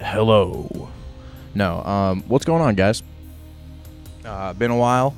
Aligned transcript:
hello. 0.00 0.88
No, 1.54 1.82
um, 1.82 2.22
what's 2.28 2.44
going 2.44 2.62
on, 2.62 2.74
guys? 2.74 3.02
Uh, 4.24 4.52
been 4.52 4.70
a 4.70 4.76
while. 4.76 5.14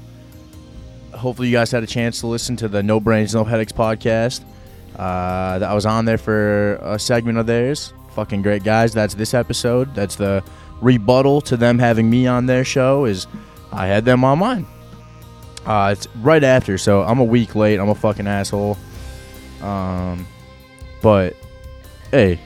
Hopefully, 1.13 1.49
you 1.49 1.55
guys 1.57 1.71
had 1.71 1.83
a 1.83 1.87
chance 1.87 2.21
to 2.21 2.27
listen 2.27 2.57
to 2.57 2.69
the 2.69 2.83
No 2.83 3.01
Brains, 3.01 3.35
No 3.35 3.45
Headaches 3.45 3.73
podcast. 3.73 4.43
Uh, 4.99 5.65
I 5.65 5.75
was 5.75 5.87
on 5.87 6.05
there 6.05 6.19
for 6.19 6.75
a 6.77 6.99
segment 6.99 7.39
of 7.39 7.47
theirs. 7.47 7.93
Fucking 8.15 8.43
great 8.43 8.65
guys. 8.65 8.93
That's 8.93 9.15
this 9.15 9.35
episode. 9.35 9.95
That's 9.95 10.17
the 10.17 10.43
rebuttal 10.81 11.41
to 11.43 11.57
them 11.57 11.79
having 11.79 12.09
me 12.09 12.27
on 12.27 12.47
their 12.47 12.65
show. 12.65 13.05
Is 13.05 13.27
I 13.73 13.87
had 13.87 14.05
them 14.05 14.25
on 14.25 14.39
mine. 14.39 14.67
Uh, 15.67 15.95
it's 15.97 16.09
right 16.17 16.43
after, 16.43 16.79
so 16.79 17.03
I'm 17.03 17.19
a 17.19 17.25
week 17.25 17.55
late. 17.55 17.79
I'm 17.79 17.89
a 17.89 17.95
fucking 17.95 18.27
asshole. 18.27 18.79
Um, 19.63 20.27
but 21.03 21.37
hey, 22.11 22.41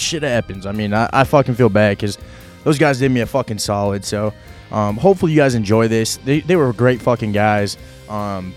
shit 0.00 0.22
happens. 0.22 0.66
I 0.66 0.72
mean, 0.72 0.92
I, 0.94 1.08
I 1.12 1.24
fucking 1.24 1.54
feel 1.54 1.68
bad 1.68 1.96
because 1.96 2.18
those 2.64 2.78
guys 2.78 2.98
did 2.98 3.10
me 3.10 3.20
a 3.20 3.26
fucking 3.26 3.58
solid. 3.58 4.04
So, 4.04 4.32
um, 4.70 4.96
hopefully 4.96 5.32
you 5.32 5.38
guys 5.38 5.54
enjoy 5.54 5.88
this. 5.88 6.16
They, 6.18 6.40
they 6.40 6.56
were 6.56 6.72
great 6.72 7.00
fucking 7.02 7.32
guys. 7.32 7.76
Um, 8.08 8.54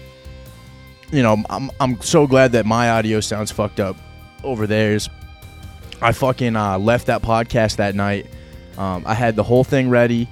you 1.11 1.21
know, 1.21 1.43
I'm, 1.49 1.69
I'm 1.79 2.01
so 2.01 2.27
glad 2.27 2.53
that 2.53 2.65
my 2.65 2.89
audio 2.89 3.19
sounds 3.19 3.51
fucked 3.51 3.79
up 3.79 3.95
over 4.43 4.67
theirs. 4.67 5.09
I 6.01 6.11
fucking 6.11 6.55
uh, 6.55 6.79
left 6.79 7.07
that 7.07 7.21
podcast 7.21 7.77
that 7.77 7.95
night. 7.95 8.27
Um, 8.77 9.03
I 9.05 9.13
had 9.13 9.35
the 9.35 9.43
whole 9.43 9.63
thing 9.63 9.89
ready, 9.89 10.27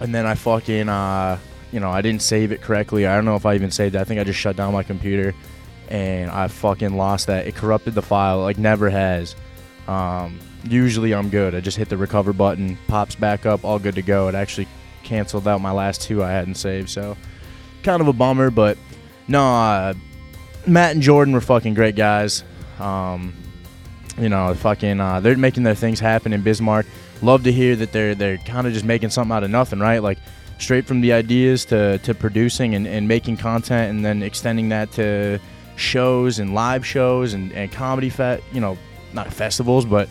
and 0.00 0.14
then 0.14 0.26
I 0.26 0.34
fucking, 0.34 0.88
uh, 0.88 1.38
you 1.72 1.80
know, 1.80 1.90
I 1.90 2.02
didn't 2.02 2.22
save 2.22 2.52
it 2.52 2.60
correctly. 2.60 3.06
I 3.06 3.16
don't 3.16 3.24
know 3.24 3.36
if 3.36 3.46
I 3.46 3.54
even 3.54 3.70
saved 3.70 3.94
it. 3.94 4.00
I 4.00 4.04
think 4.04 4.20
I 4.20 4.24
just 4.24 4.38
shut 4.38 4.54
down 4.56 4.72
my 4.72 4.82
computer, 4.82 5.34
and 5.88 6.30
I 6.30 6.48
fucking 6.48 6.96
lost 6.96 7.26
that. 7.28 7.46
It 7.46 7.56
corrupted 7.56 7.94
the 7.94 8.02
file 8.02 8.42
like 8.42 8.58
never 8.58 8.90
has. 8.90 9.34
Um, 9.88 10.38
usually 10.64 11.14
I'm 11.14 11.28
good. 11.28 11.54
I 11.54 11.60
just 11.60 11.76
hit 11.76 11.88
the 11.88 11.96
recover 11.96 12.32
button, 12.32 12.76
pops 12.88 13.14
back 13.14 13.46
up, 13.46 13.64
all 13.64 13.78
good 13.78 13.94
to 13.94 14.02
go. 14.02 14.28
It 14.28 14.34
actually 14.34 14.68
canceled 15.02 15.46
out 15.46 15.60
my 15.60 15.70
last 15.70 16.02
two 16.02 16.22
I 16.22 16.30
hadn't 16.30 16.56
saved, 16.56 16.90
so 16.90 17.16
kind 17.82 18.00
of 18.00 18.08
a 18.08 18.12
bummer. 18.12 18.50
But 18.50 18.78
no, 19.28 19.42
uh, 19.42 19.94
Matt 20.66 20.94
and 20.94 21.02
Jordan 21.02 21.34
were 21.34 21.40
fucking 21.40 21.74
great 21.74 21.96
guys. 21.96 22.42
Um, 22.78 23.32
you 24.18 24.28
know, 24.28 24.54
fucking, 24.54 25.00
uh, 25.00 25.20
they're 25.20 25.36
making 25.36 25.62
their 25.62 25.74
things 25.74 26.00
happen 26.00 26.32
in 26.32 26.42
Bismarck. 26.42 26.86
Love 27.22 27.44
to 27.44 27.52
hear 27.52 27.76
that 27.76 27.92
they're 27.92 28.14
they're 28.14 28.38
kind 28.38 28.66
of 28.66 28.72
just 28.72 28.84
making 28.84 29.10
something 29.10 29.34
out 29.34 29.44
of 29.44 29.50
nothing, 29.50 29.78
right? 29.78 30.02
Like 30.02 30.18
straight 30.58 30.86
from 30.86 31.00
the 31.00 31.12
ideas 31.12 31.64
to, 31.66 31.98
to 31.98 32.14
producing 32.14 32.74
and, 32.74 32.86
and 32.86 33.06
making 33.06 33.36
content 33.36 33.90
and 33.90 34.04
then 34.04 34.22
extending 34.22 34.70
that 34.70 34.90
to 34.92 35.38
shows 35.76 36.38
and 36.38 36.54
live 36.54 36.86
shows 36.86 37.34
and, 37.34 37.52
and 37.52 37.70
comedy 37.70 38.08
fet 38.08 38.42
you 38.52 38.60
know 38.60 38.78
not 39.16 39.32
festivals 39.32 39.84
but 39.84 40.08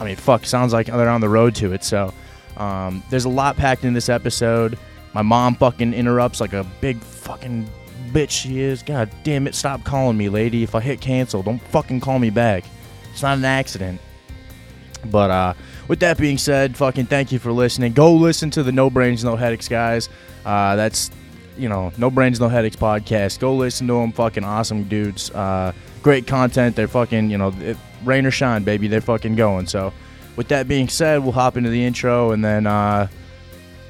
i 0.00 0.04
mean 0.04 0.16
fuck 0.16 0.44
sounds 0.44 0.72
like 0.72 0.86
they're 0.86 1.08
on 1.08 1.20
the 1.20 1.28
road 1.28 1.54
to 1.54 1.72
it 1.72 1.84
so 1.84 2.12
um, 2.56 3.02
there's 3.10 3.26
a 3.26 3.28
lot 3.28 3.56
packed 3.56 3.84
in 3.84 3.92
this 3.92 4.08
episode 4.08 4.78
my 5.14 5.22
mom 5.22 5.54
fucking 5.54 5.92
interrupts 5.94 6.40
like 6.40 6.52
a 6.52 6.64
big 6.80 6.98
fucking 6.98 7.68
bitch 8.12 8.30
she 8.30 8.60
is 8.60 8.82
god 8.82 9.10
damn 9.22 9.46
it 9.46 9.54
stop 9.54 9.84
calling 9.84 10.16
me 10.16 10.28
lady 10.28 10.62
if 10.62 10.74
i 10.74 10.80
hit 10.80 11.00
cancel 11.00 11.42
don't 11.42 11.62
fucking 11.64 12.00
call 12.00 12.18
me 12.18 12.30
back 12.30 12.64
it's 13.12 13.22
not 13.22 13.36
an 13.38 13.44
accident 13.44 14.00
but 15.10 15.30
uh, 15.30 15.54
with 15.88 16.00
that 16.00 16.18
being 16.18 16.38
said, 16.38 16.76
fucking 16.76 17.06
thank 17.06 17.32
you 17.32 17.38
for 17.38 17.52
listening. 17.52 17.92
Go 17.92 18.14
listen 18.14 18.50
to 18.52 18.62
the 18.62 18.72
No 18.72 18.90
Brains 18.90 19.24
No 19.24 19.36
Headaches 19.36 19.68
guys. 19.68 20.08
Uh, 20.44 20.76
that's 20.76 21.10
you 21.56 21.68
know 21.68 21.92
No 21.96 22.10
Brains 22.10 22.40
No 22.40 22.48
Headaches 22.48 22.76
podcast. 22.76 23.38
Go 23.38 23.54
listen 23.54 23.86
to 23.86 23.94
them. 23.94 24.12
Fucking 24.12 24.44
awesome 24.44 24.84
dudes. 24.84 25.30
Uh, 25.30 25.72
great 26.02 26.26
content. 26.26 26.76
They're 26.76 26.88
fucking 26.88 27.30
you 27.30 27.38
know 27.38 27.52
it, 27.60 27.76
rain 28.04 28.26
or 28.26 28.30
shine, 28.30 28.64
baby. 28.64 28.88
They're 28.88 29.00
fucking 29.00 29.36
going. 29.36 29.66
So 29.66 29.92
with 30.36 30.48
that 30.48 30.68
being 30.68 30.88
said, 30.88 31.22
we'll 31.22 31.32
hop 31.32 31.56
into 31.56 31.70
the 31.70 31.84
intro 31.84 32.32
and 32.32 32.44
then 32.44 32.66
uh, 32.66 33.08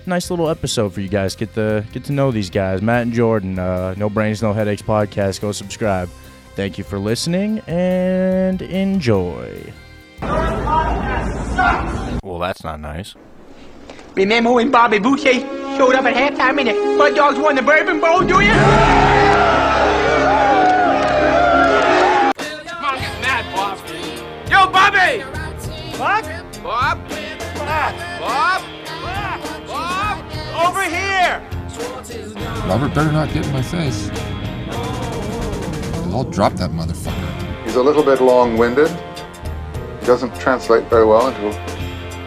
nice 0.06 0.30
little 0.30 0.48
episode 0.48 0.92
for 0.92 1.00
you 1.00 1.08
guys. 1.08 1.34
Get 1.36 1.54
the 1.54 1.84
get 1.92 2.04
to 2.04 2.12
know 2.12 2.30
these 2.30 2.50
guys, 2.50 2.82
Matt 2.82 3.02
and 3.02 3.12
Jordan. 3.12 3.58
Uh, 3.58 3.94
no 3.96 4.08
Brains 4.08 4.42
No 4.42 4.52
Headaches 4.52 4.82
podcast. 4.82 5.40
Go 5.40 5.52
subscribe. 5.52 6.08
Thank 6.54 6.78
you 6.78 6.84
for 6.84 6.98
listening 6.98 7.60
and 7.66 8.62
enjoy. 8.62 9.72
Well, 12.22 12.38
that's 12.40 12.64
not 12.64 12.80
nice. 12.80 13.14
Remember 14.14 14.52
when 14.52 14.70
Bobby 14.70 14.98
Boucher 14.98 15.34
showed 15.76 15.94
up 15.94 16.06
at 16.06 16.14
halftime 16.14 16.58
and 16.58 16.68
the 16.68 16.74
Mud 16.96 17.14
Dogs 17.14 17.38
won 17.38 17.54
the 17.54 17.62
Bourbon 17.62 18.00
Bowl, 18.00 18.20
do 18.20 18.40
you? 18.40 19.65
Robert 32.66 32.92
better 32.92 33.12
not 33.12 33.32
get 33.32 33.46
in 33.46 33.52
my 33.52 33.62
face. 33.62 34.10
I'll 36.12 36.24
drop 36.24 36.54
that 36.54 36.70
motherfucker. 36.72 37.62
He's 37.64 37.76
a 37.76 37.82
little 37.82 38.02
bit 38.02 38.20
long-winded. 38.20 38.90
He 40.00 40.06
doesn't 40.06 40.34
translate 40.40 40.82
very 40.90 41.04
well 41.06 41.28
into 41.28 41.56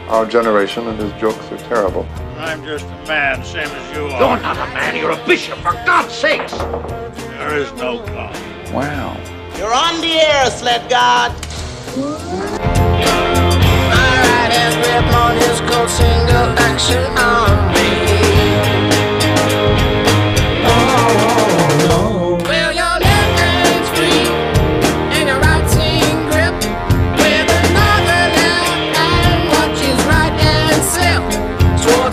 our 0.07 0.25
generation, 0.25 0.87
and 0.87 0.97
his 0.97 1.11
jokes 1.19 1.51
are 1.51 1.57
terrible. 1.57 2.07
I'm 2.37 2.63
just 2.63 2.85
a 2.85 3.05
man, 3.05 3.43
same 3.43 3.67
as 3.67 3.97
you 3.97 4.03
are. 4.05 4.09
You're 4.11 4.41
not 4.41 4.55
a 4.55 4.73
man, 4.73 4.95
you're 4.95 5.11
a 5.11 5.25
bishop, 5.25 5.57
for 5.57 5.73
God's 5.85 6.13
sakes! 6.13 6.53
There 6.53 7.57
is 7.57 7.73
no 7.73 7.97
God. 8.05 8.33
Wow. 8.73 9.17
You're 9.57 9.73
on 9.73 9.99
the 9.99 10.21
air, 10.21 10.49
sled 10.51 10.89
god. 10.89 11.33
Well, 11.97 12.49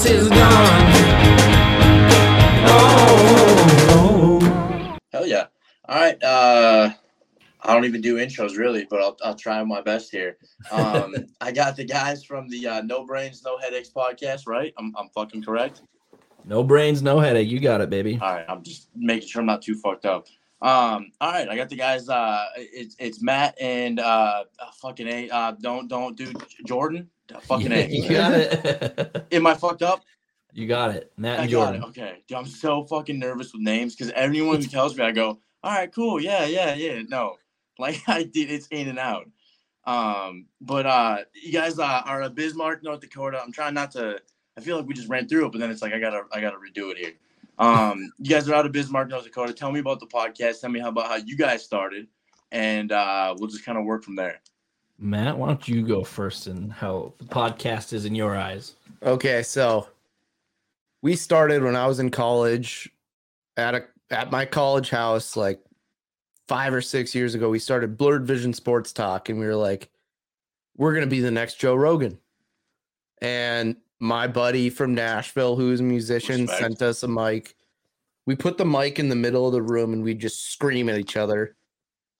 is 0.06 0.28
gone. 0.28 0.92
Hell 5.12 5.26
yeah. 5.26 5.46
All 5.88 6.00
right. 6.00 6.22
Uh, 6.22 6.90
I 7.62 7.74
don't 7.74 7.84
even 7.84 8.00
do 8.00 8.16
intros 8.16 8.56
really, 8.56 8.86
but 8.88 9.00
I'll, 9.00 9.16
I'll 9.24 9.34
try 9.34 9.62
my 9.64 9.80
best 9.80 10.10
here. 10.10 10.36
Um, 10.70 11.14
I 11.40 11.50
got 11.52 11.76
the 11.76 11.84
guys 11.84 12.24
from 12.24 12.48
the 12.48 12.66
uh, 12.66 12.82
No 12.82 13.04
Brains, 13.04 13.42
No 13.44 13.58
Headaches 13.58 13.90
podcast, 13.90 14.46
right? 14.46 14.72
I'm, 14.78 14.94
I'm 14.96 15.08
fucking 15.08 15.42
correct. 15.42 15.82
No 16.44 16.62
brains, 16.62 17.02
no 17.02 17.18
headache. 17.18 17.48
You 17.48 17.58
got 17.58 17.80
it, 17.80 17.90
baby. 17.90 18.20
All 18.22 18.34
right. 18.34 18.44
I'm 18.48 18.62
just 18.62 18.88
making 18.94 19.26
sure 19.28 19.40
I'm 19.40 19.46
not 19.46 19.62
too 19.62 19.74
fucked 19.74 20.06
up. 20.06 20.28
Um, 20.62 21.10
all 21.20 21.32
right. 21.32 21.48
I 21.48 21.56
got 21.56 21.68
the 21.68 21.76
guys. 21.76 22.08
Uh, 22.08 22.46
it's, 22.56 22.94
it's 23.00 23.20
Matt 23.20 23.60
and 23.60 23.98
uh, 23.98 24.44
uh, 24.60 24.70
fucking 24.80 25.08
A. 25.08 25.28
Uh, 25.28 25.52
don't, 25.60 25.88
don't 25.88 26.16
do 26.16 26.32
Jordan. 26.64 27.10
Fucking 27.42 27.72
A. 27.72 27.88
you 27.88 28.08
got 28.08 28.32
it. 28.32 29.26
Am 29.32 29.46
I 29.46 29.54
fucked 29.54 29.82
up? 29.82 30.04
you 30.56 30.66
got 30.66 30.94
it. 30.94 31.12
Matt 31.18 31.38
I 31.38 31.42
and 31.42 31.52
got 31.52 31.74
it. 31.76 31.82
Okay. 31.82 32.22
Dude, 32.26 32.38
I'm 32.38 32.46
so 32.46 32.84
fucking 32.84 33.18
nervous 33.18 33.52
with 33.52 33.60
names 33.60 33.94
because 33.94 34.10
everyone 34.12 34.56
who 34.56 34.66
tells 34.66 34.96
me, 34.96 35.04
I 35.04 35.12
go, 35.12 35.38
all 35.62 35.72
right, 35.72 35.92
cool. 35.92 36.18
Yeah, 36.18 36.46
yeah, 36.46 36.74
yeah. 36.74 37.02
No, 37.08 37.36
like 37.78 38.00
I 38.06 38.22
did, 38.22 38.50
it's 38.50 38.66
in 38.68 38.88
and 38.88 38.98
out. 38.98 39.28
Um, 39.84 40.46
but 40.60 40.86
uh, 40.86 41.18
you 41.34 41.52
guys 41.52 41.78
uh, 41.78 42.02
are 42.06 42.22
a 42.22 42.30
Bismarck, 42.30 42.82
North 42.82 43.00
Dakota. 43.00 43.40
I'm 43.42 43.52
trying 43.52 43.74
not 43.74 43.90
to. 43.92 44.18
I 44.56 44.62
feel 44.62 44.78
like 44.78 44.86
we 44.86 44.94
just 44.94 45.08
ran 45.08 45.28
through 45.28 45.46
it, 45.46 45.52
but 45.52 45.58
then 45.58 45.70
it's 45.70 45.82
like 45.82 45.92
I 45.92 45.98
gotta, 45.98 46.22
I 46.32 46.40
gotta 46.40 46.56
redo 46.56 46.90
it 46.90 46.96
here. 46.96 47.12
Um, 47.58 48.10
you 48.18 48.30
guys 48.30 48.48
are 48.48 48.54
out 48.54 48.64
of 48.64 48.72
Bismarck, 48.72 49.10
North 49.10 49.24
Dakota. 49.24 49.52
Tell 49.52 49.70
me 49.70 49.80
about 49.80 50.00
the 50.00 50.06
podcast. 50.06 50.62
Tell 50.62 50.70
me 50.70 50.80
how 50.80 50.88
about 50.88 51.08
how 51.08 51.16
you 51.16 51.36
guys 51.36 51.62
started, 51.62 52.06
and 52.50 52.92
uh, 52.92 53.34
we'll 53.38 53.50
just 53.50 53.64
kind 53.64 53.76
of 53.76 53.84
work 53.84 54.02
from 54.02 54.16
there. 54.16 54.40
Matt, 54.98 55.36
why 55.36 55.48
don't 55.48 55.68
you 55.68 55.86
go 55.86 56.02
first 56.02 56.46
and 56.46 56.72
how 56.72 57.12
the 57.18 57.24
podcast 57.24 57.92
is 57.92 58.04
in 58.04 58.14
your 58.14 58.36
eyes? 58.36 58.74
Okay, 59.02 59.42
so 59.42 59.88
we 61.02 61.16
started 61.16 61.62
when 61.62 61.76
I 61.76 61.86
was 61.86 62.00
in 62.00 62.10
college 62.10 62.90
at 63.56 63.74
a 63.74 63.84
at 64.10 64.30
my 64.30 64.44
college 64.44 64.90
house 64.90 65.36
like 65.36 65.60
5 66.48 66.74
or 66.74 66.80
6 66.80 67.14
years 67.14 67.34
ago. 67.34 67.50
We 67.50 67.58
started 67.58 67.98
Blurred 67.98 68.26
Vision 68.26 68.52
Sports 68.52 68.92
Talk 68.92 69.28
and 69.28 69.38
we 69.38 69.46
were 69.46 69.56
like 69.56 69.90
we're 70.76 70.92
going 70.92 71.04
to 71.04 71.10
be 71.10 71.20
the 71.20 71.30
next 71.30 71.58
Joe 71.58 71.74
Rogan. 71.74 72.18
And 73.22 73.76
my 73.98 74.26
buddy 74.26 74.70
from 74.70 74.94
Nashville 74.94 75.56
who's 75.56 75.80
a 75.80 75.84
musician 75.84 76.42
Respect. 76.42 76.60
sent 76.60 76.82
us 76.82 77.02
a 77.02 77.08
mic. 77.08 77.54
We 78.26 78.34
put 78.34 78.58
the 78.58 78.66
mic 78.66 78.98
in 78.98 79.08
the 79.08 79.14
middle 79.14 79.46
of 79.46 79.52
the 79.52 79.62
room 79.62 79.92
and 79.92 80.02
we 80.02 80.14
just 80.14 80.50
scream 80.50 80.88
at 80.88 80.98
each 80.98 81.16
other. 81.16 81.54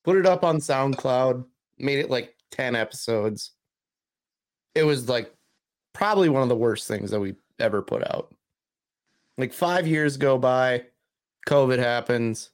Put 0.04 0.16
it 0.16 0.26
up 0.26 0.44
on 0.44 0.58
SoundCloud, 0.58 1.44
made 1.78 1.98
it 1.98 2.10
like 2.10 2.35
10 2.56 2.74
episodes. 2.74 3.52
It 4.74 4.84
was 4.84 5.08
like 5.08 5.32
probably 5.92 6.28
one 6.28 6.42
of 6.42 6.48
the 6.48 6.56
worst 6.56 6.88
things 6.88 7.10
that 7.10 7.20
we 7.20 7.34
ever 7.58 7.82
put 7.82 8.02
out. 8.10 8.34
Like 9.38 9.52
five 9.52 9.86
years 9.86 10.16
go 10.16 10.38
by, 10.38 10.84
COVID 11.46 11.78
happens. 11.78 12.50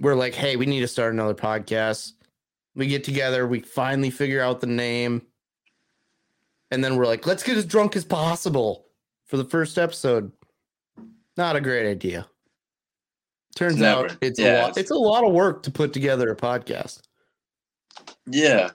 We're 0.00 0.14
like, 0.14 0.34
hey, 0.34 0.56
we 0.56 0.66
need 0.66 0.80
to 0.80 0.88
start 0.88 1.12
another 1.12 1.34
podcast. 1.34 2.12
We 2.74 2.86
get 2.86 3.04
together, 3.04 3.46
we 3.46 3.60
finally 3.60 4.10
figure 4.10 4.40
out 4.40 4.60
the 4.60 4.66
name. 4.68 5.22
And 6.70 6.84
then 6.84 6.96
we're 6.96 7.06
like, 7.06 7.26
let's 7.26 7.42
get 7.42 7.56
as 7.56 7.64
drunk 7.64 7.96
as 7.96 8.04
possible 8.04 8.86
for 9.26 9.36
the 9.36 9.44
first 9.44 9.76
episode. 9.78 10.30
Not 11.36 11.56
a 11.56 11.60
great 11.60 11.88
idea. 11.90 12.26
Turns 13.56 13.72
It's 13.74 13.80
never. 13.80 14.04
out 14.04 14.16
it's 14.20 14.38
Yeah, 14.38 14.46
a 14.46 14.62
lot 14.62 14.70
it's- 14.70 14.76
it's 14.78 14.90
a 14.90 14.94
lot 14.94 15.24
of 15.24 15.32
work 15.32 15.62
to 15.64 15.70
put 15.70 15.92
together 15.92 16.30
a 16.30 16.36
podcast. 16.36 17.00
Yeah. 18.26 18.70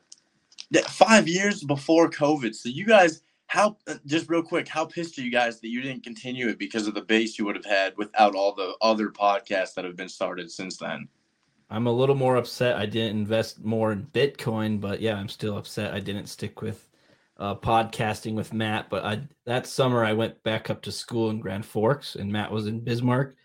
Five 0.88 1.28
years 1.28 1.64
before 1.64 2.10
COVID. 2.10 2.56
So 2.56 2.70
you 2.70 2.86
guys, 2.86 3.22
how 3.48 3.78
uh, 3.88 3.96
just 4.06 4.30
real 4.30 4.42
quick, 4.42 4.68
how 4.68 4.86
pissed 4.86 5.20
are 5.20 5.22
you 5.22 5.31
guys 5.31 5.60
that 5.60 5.68
you 5.68 5.81
didn't 5.81 6.04
continue 6.04 6.48
it 6.48 6.58
because 6.58 6.88
of 6.88 6.96
the 6.96 7.02
base 7.02 7.38
you 7.38 7.46
would 7.46 7.56
have 7.56 7.66
had 7.66 7.96
without 7.98 8.36
all 8.36 8.54
the 8.54 8.74
other 8.81 9.10
podcasts 9.10 9.75
that 9.75 9.86
have 9.86 9.96
been 9.96 10.10
started 10.10 10.50
since 10.50 10.78
then? 10.78 11.08
I'm 11.70 11.88
a 11.88 11.92
little 11.92 12.16
more 12.16 12.36
upset 12.36 12.75
I 12.75 12.86
didn't 12.86 13.18
invest 13.18 13.64
more 13.64 13.92
in 13.92 14.08
Bitcoin, 14.08 14.80
but 14.80 15.02
yeah, 15.02 15.16
I'm 15.16 15.30
still 15.30 15.58
upset 15.58 15.94
I 15.94 16.00
didn't 16.00 16.28
stick 16.28 16.62
with 16.62 16.88
uh, 17.38 17.56
podcasting 17.56 18.36
with 18.36 18.54
Matt. 18.54 18.90
But 18.90 19.06
I 19.06 19.22
that 19.46 19.68
summer 19.68 20.04
I 20.04 20.14
went 20.14 20.42
back 20.44 20.70
up 20.70 20.81
to 20.84 20.92
school 20.92 21.30
in 21.30 21.40
Grand 21.40 21.66
Forks, 21.66 22.16
and 22.16 22.31
Matt 22.31 22.52
was 22.52 22.68
in 22.68 22.80
Bismarck. 22.80 23.36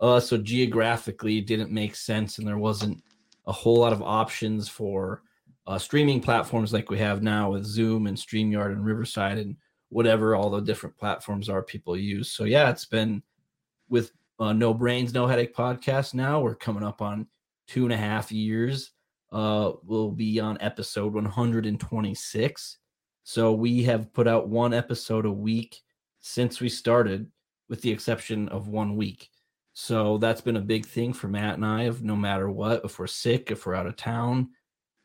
Uh, 0.00 0.20
so 0.20 0.38
geographically, 0.38 1.38
it 1.38 1.46
didn't 1.46 1.70
make 1.70 1.94
sense, 1.94 2.38
and 2.38 2.46
there 2.46 2.58
wasn't 2.58 3.02
a 3.46 3.52
whole 3.52 3.78
lot 3.78 3.92
of 3.92 4.02
options 4.02 4.68
for 4.68 5.22
uh, 5.66 5.78
streaming 5.78 6.20
platforms 6.20 6.72
like 6.72 6.90
we 6.90 6.98
have 6.98 7.22
now 7.22 7.50
with 7.50 7.64
Zoom 7.64 8.06
and 8.06 8.16
StreamYard 8.16 8.72
and 8.72 8.84
Riverside 8.84 9.38
and 9.38 9.56
whatever 9.88 10.34
all 10.34 10.50
the 10.50 10.60
different 10.60 10.96
platforms 10.96 11.48
are 11.48 11.62
people 11.62 11.96
use. 11.96 12.32
So 12.32 12.44
yeah, 12.44 12.70
it's 12.70 12.86
been 12.86 13.22
with 13.88 14.12
uh, 14.38 14.52
No 14.52 14.72
Brains, 14.72 15.12
No 15.12 15.26
Headache 15.26 15.54
podcast. 15.54 16.14
Now 16.14 16.40
we're 16.40 16.54
coming 16.54 16.82
up 16.82 17.02
on 17.02 17.26
two 17.66 17.84
and 17.84 17.92
a 17.92 17.96
half 17.96 18.32
years. 18.32 18.92
Uh, 19.30 19.72
we'll 19.84 20.10
be 20.10 20.40
on 20.40 20.58
episode 20.60 21.14
126. 21.14 22.78
So 23.22 23.52
we 23.52 23.82
have 23.84 24.12
put 24.12 24.26
out 24.26 24.48
one 24.48 24.74
episode 24.74 25.26
a 25.26 25.30
week 25.30 25.80
since 26.20 26.60
we 26.60 26.68
started, 26.68 27.30
with 27.68 27.80
the 27.82 27.90
exception 27.90 28.48
of 28.48 28.68
one 28.68 28.96
week. 28.96 29.28
So 29.72 30.18
that's 30.18 30.40
been 30.40 30.56
a 30.56 30.60
big 30.60 30.86
thing 30.86 31.12
for 31.12 31.28
Matt 31.28 31.54
and 31.54 31.64
I 31.64 31.84
of 31.84 32.02
no 32.02 32.16
matter 32.16 32.50
what, 32.50 32.84
if 32.84 32.98
we're 32.98 33.06
sick, 33.06 33.50
if 33.50 33.66
we're 33.66 33.74
out 33.74 33.86
of 33.86 33.96
town, 33.96 34.50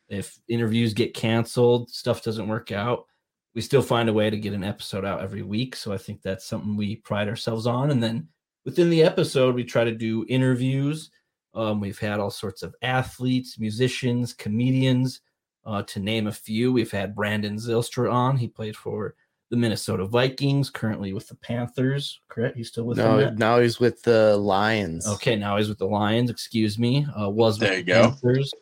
if 0.09 0.39
interviews 0.47 0.94
get 0.94 1.13
canceled, 1.13 1.89
stuff 1.89 2.23
doesn't 2.23 2.47
work 2.47 2.71
out, 2.71 3.06
we 3.53 3.62
still 3.62 3.81
find 3.81 4.09
a 4.09 4.13
way 4.13 4.29
to 4.29 4.38
get 4.38 4.53
an 4.53 4.63
episode 4.63 5.06
out 5.06 5.21
every 5.21 5.41
week. 5.41 5.75
So 5.75 5.94
I 5.94 5.97
think 5.97 6.21
that's 6.21 6.45
something 6.45 6.75
we 6.75 6.97
pride 6.97 7.29
ourselves 7.29 7.67
on. 7.67 7.91
And 7.91 8.03
then 8.03 8.27
within 8.65 8.89
the 8.89 9.03
episode, 9.03 9.56
we 9.56 9.63
try 9.63 9.83
to 9.83 9.94
do 9.94 10.25
interviews. 10.27 11.12
Um, 11.53 11.79
we've 11.79 12.00
had 12.00 12.19
all 12.19 12.31
sorts 12.31 12.63
of 12.63 12.75
athletes, 12.81 13.57
musicians, 13.57 14.33
comedians, 14.33 15.21
uh, 15.65 15.83
to 15.83 16.00
name 16.00 16.27
a 16.27 16.31
few. 16.31 16.71
We've 16.71 16.91
had 16.91 17.15
Brandon 17.15 17.56
Zylstra 17.56 18.12
on. 18.12 18.38
He 18.38 18.47
played 18.47 18.75
for 18.75 19.15
the 19.50 19.57
Minnesota 19.57 20.06
Vikings, 20.06 20.69
currently 20.69 21.13
with 21.13 21.27
the 21.27 21.36
Panthers. 21.36 22.19
Correct? 22.30 22.57
He's 22.57 22.69
still 22.69 22.86
with 22.86 22.97
them. 22.97 23.18
No, 23.18 23.25
Matt? 23.25 23.38
now 23.38 23.59
he's 23.59 23.80
with 23.80 24.01
the 24.03 24.36
Lions. 24.38 25.07
Okay, 25.07 25.36
now 25.36 25.57
he's 25.57 25.69
with 25.69 25.77
the 25.77 25.86
Lions. 25.88 26.30
Excuse 26.30 26.80
me. 26.80 27.06
Uh, 27.19 27.30
was 27.30 27.59
with 27.59 27.69
There 27.69 27.77
you 27.77 27.83
the 27.83 27.92
go. 27.92 28.01
Panthers. 28.09 28.53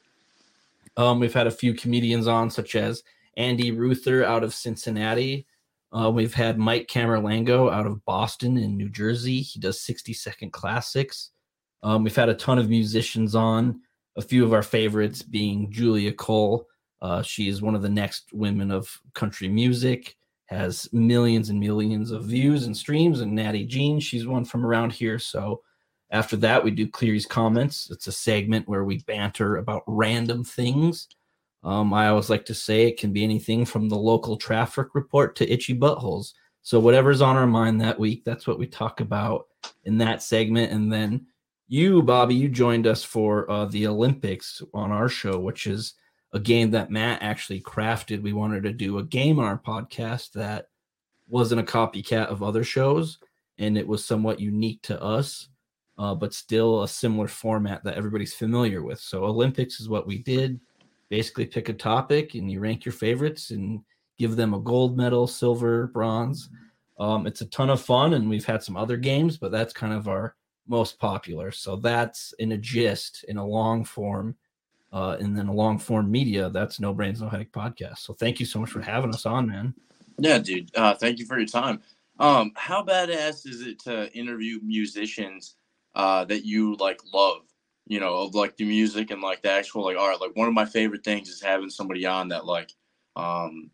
Um, 0.97 1.19
we've 1.19 1.33
had 1.33 1.47
a 1.47 1.51
few 1.51 1.73
comedians 1.73 2.27
on, 2.27 2.49
such 2.49 2.75
as 2.75 3.03
Andy 3.37 3.71
Ruther 3.71 4.23
out 4.23 4.43
of 4.43 4.53
Cincinnati. 4.53 5.47
Uh, 5.91 6.09
we've 6.09 6.33
had 6.33 6.57
Mike 6.57 6.87
Camerlengo 6.87 7.71
out 7.71 7.85
of 7.87 8.03
Boston 8.05 8.57
in 8.57 8.77
New 8.77 8.89
Jersey. 8.89 9.41
He 9.41 9.59
does 9.59 9.79
60 9.81 10.13
second 10.13 10.51
classics. 10.51 11.31
Um, 11.81 12.03
we've 12.03 12.15
had 12.15 12.29
a 12.29 12.33
ton 12.35 12.59
of 12.59 12.69
musicians 12.69 13.35
on, 13.35 13.81
a 14.15 14.21
few 14.21 14.43
of 14.43 14.53
our 14.53 14.63
favorites 14.63 15.21
being 15.21 15.71
Julia 15.71 16.11
Cole. 16.11 16.67
Uh, 17.01 17.21
she 17.21 17.47
is 17.47 17.61
one 17.61 17.75
of 17.75 17.81
the 17.81 17.89
next 17.89 18.31
women 18.33 18.71
of 18.71 18.99
country 19.13 19.47
music, 19.49 20.15
has 20.45 20.87
millions 20.91 21.49
and 21.49 21.59
millions 21.59 22.11
of 22.11 22.25
views 22.25 22.65
and 22.65 22.75
streams. 22.75 23.21
And 23.21 23.33
Natty 23.33 23.65
Jean, 23.65 23.99
she's 23.99 24.27
one 24.27 24.45
from 24.45 24.65
around 24.65 24.91
here. 24.91 25.19
So 25.19 25.61
after 26.11 26.37
that, 26.37 26.63
we 26.63 26.71
do 26.71 26.87
Cleary's 26.87 27.25
Comments. 27.25 27.89
It's 27.91 28.07
a 28.07 28.11
segment 28.11 28.67
where 28.67 28.83
we 28.83 28.99
banter 28.99 29.57
about 29.57 29.83
random 29.87 30.43
things. 30.43 31.07
Um, 31.63 31.93
I 31.93 32.09
always 32.09 32.29
like 32.29 32.45
to 32.45 32.53
say 32.53 32.83
it 32.83 32.99
can 32.99 33.13
be 33.13 33.23
anything 33.23 33.65
from 33.65 33.89
the 33.89 33.97
local 33.97 34.35
traffic 34.35 34.93
report 34.93 35.35
to 35.37 35.51
itchy 35.51 35.77
buttholes. 35.77 36.33
So 36.61 36.79
whatever's 36.79 37.21
on 37.21 37.35
our 37.35 37.47
mind 37.47 37.81
that 37.81 37.99
week, 37.99 38.23
that's 38.25 38.45
what 38.45 38.59
we 38.59 38.67
talk 38.67 38.99
about 38.99 39.47
in 39.85 39.97
that 39.99 40.21
segment. 40.21 40.71
And 40.71 40.91
then 40.91 41.25
you, 41.67 42.03
Bobby, 42.03 42.35
you 42.35 42.49
joined 42.49 42.85
us 42.85 43.03
for 43.03 43.49
uh, 43.49 43.65
the 43.65 43.87
Olympics 43.87 44.61
on 44.73 44.91
our 44.91 45.09
show, 45.09 45.39
which 45.39 45.67
is 45.67 45.95
a 46.33 46.39
game 46.39 46.71
that 46.71 46.91
Matt 46.91 47.21
actually 47.21 47.61
crafted. 47.61 48.21
We 48.21 48.33
wanted 48.33 48.63
to 48.63 48.73
do 48.73 48.97
a 48.97 49.03
game 49.03 49.39
on 49.39 49.45
our 49.45 49.59
podcast 49.59 50.33
that 50.33 50.67
wasn't 51.29 51.61
a 51.61 51.63
copycat 51.63 52.27
of 52.27 52.43
other 52.43 52.63
shows, 52.63 53.19
and 53.59 53.77
it 53.77 53.87
was 53.87 54.03
somewhat 54.03 54.39
unique 54.39 54.81
to 54.83 55.01
us, 55.01 55.49
uh, 55.97 56.15
but 56.15 56.33
still 56.33 56.83
a 56.83 56.87
similar 56.87 57.27
format 57.27 57.83
that 57.83 57.95
everybody's 57.95 58.33
familiar 58.33 58.81
with. 58.81 58.99
So 58.99 59.23
Olympics 59.23 59.79
is 59.79 59.87
what 59.87 60.07
we 60.07 60.17
did. 60.17 60.59
Basically, 61.09 61.45
pick 61.45 61.69
a 61.69 61.73
topic 61.73 62.33
and 62.33 62.51
you 62.51 62.59
rank 62.59 62.83
your 62.83 62.93
favorites 62.93 63.51
and 63.51 63.81
give 64.17 64.35
them 64.35 64.55
a 64.55 64.59
gold 64.59 64.97
medal, 64.97 65.27
silver, 65.27 65.87
bronze. 65.87 66.49
Um, 66.99 67.27
it's 67.27 67.41
a 67.41 67.45
ton 67.47 67.69
of 67.69 67.81
fun, 67.81 68.15
and 68.15 68.27
we've 68.27 68.45
had 68.45 68.63
some 68.63 68.77
other 68.77 68.97
games, 68.97 69.37
but 69.37 69.51
that's 69.51 69.73
kind 69.73 69.93
of 69.93 70.07
our 70.07 70.35
most 70.67 70.97
popular. 70.99 71.51
So 71.51 71.75
that's 71.75 72.33
in 72.39 72.53
a 72.53 72.57
gist, 72.57 73.25
in 73.27 73.37
a 73.37 73.45
long 73.45 73.83
form, 73.83 74.35
uh, 74.93 75.17
and 75.19 75.35
then 75.35 75.47
a 75.47 75.53
long 75.53 75.79
form 75.79 76.09
media. 76.09 76.49
That's 76.49 76.79
No 76.79 76.93
Brains 76.93 77.19
No 77.19 77.27
Headache 77.27 77.51
podcast. 77.51 77.97
So 77.99 78.13
thank 78.13 78.39
you 78.39 78.45
so 78.45 78.59
much 78.59 78.69
for 78.69 78.81
having 78.81 79.13
us 79.13 79.25
on, 79.25 79.49
man. 79.49 79.73
Yeah, 80.19 80.37
dude. 80.37 80.69
Uh, 80.75 80.93
thank 80.93 81.17
you 81.17 81.25
for 81.25 81.37
your 81.37 81.47
time. 81.47 81.81
Um, 82.19 82.51
how 82.55 82.83
badass 82.83 83.47
is 83.47 83.65
it 83.65 83.79
to 83.79 84.13
interview 84.13 84.59
musicians 84.63 85.55
uh, 85.95 86.25
that 86.25 86.45
you 86.45 86.75
like 86.75 87.01
love? 87.11 87.41
You 87.87 87.99
know, 87.99 88.13
of 88.13 88.35
like 88.35 88.55
the 88.55 88.65
music 88.65 89.11
and 89.11 89.21
like 89.21 89.41
the 89.41 89.51
actual 89.51 89.83
like 89.83 89.97
art. 89.97 90.21
Like 90.21 90.35
one 90.35 90.47
of 90.47 90.53
my 90.53 90.65
favorite 90.65 91.03
things 91.03 91.27
is 91.27 91.41
having 91.41 91.69
somebody 91.69 92.05
on 92.05 92.29
that 92.29 92.45
like 92.45 92.71
um 93.15 93.71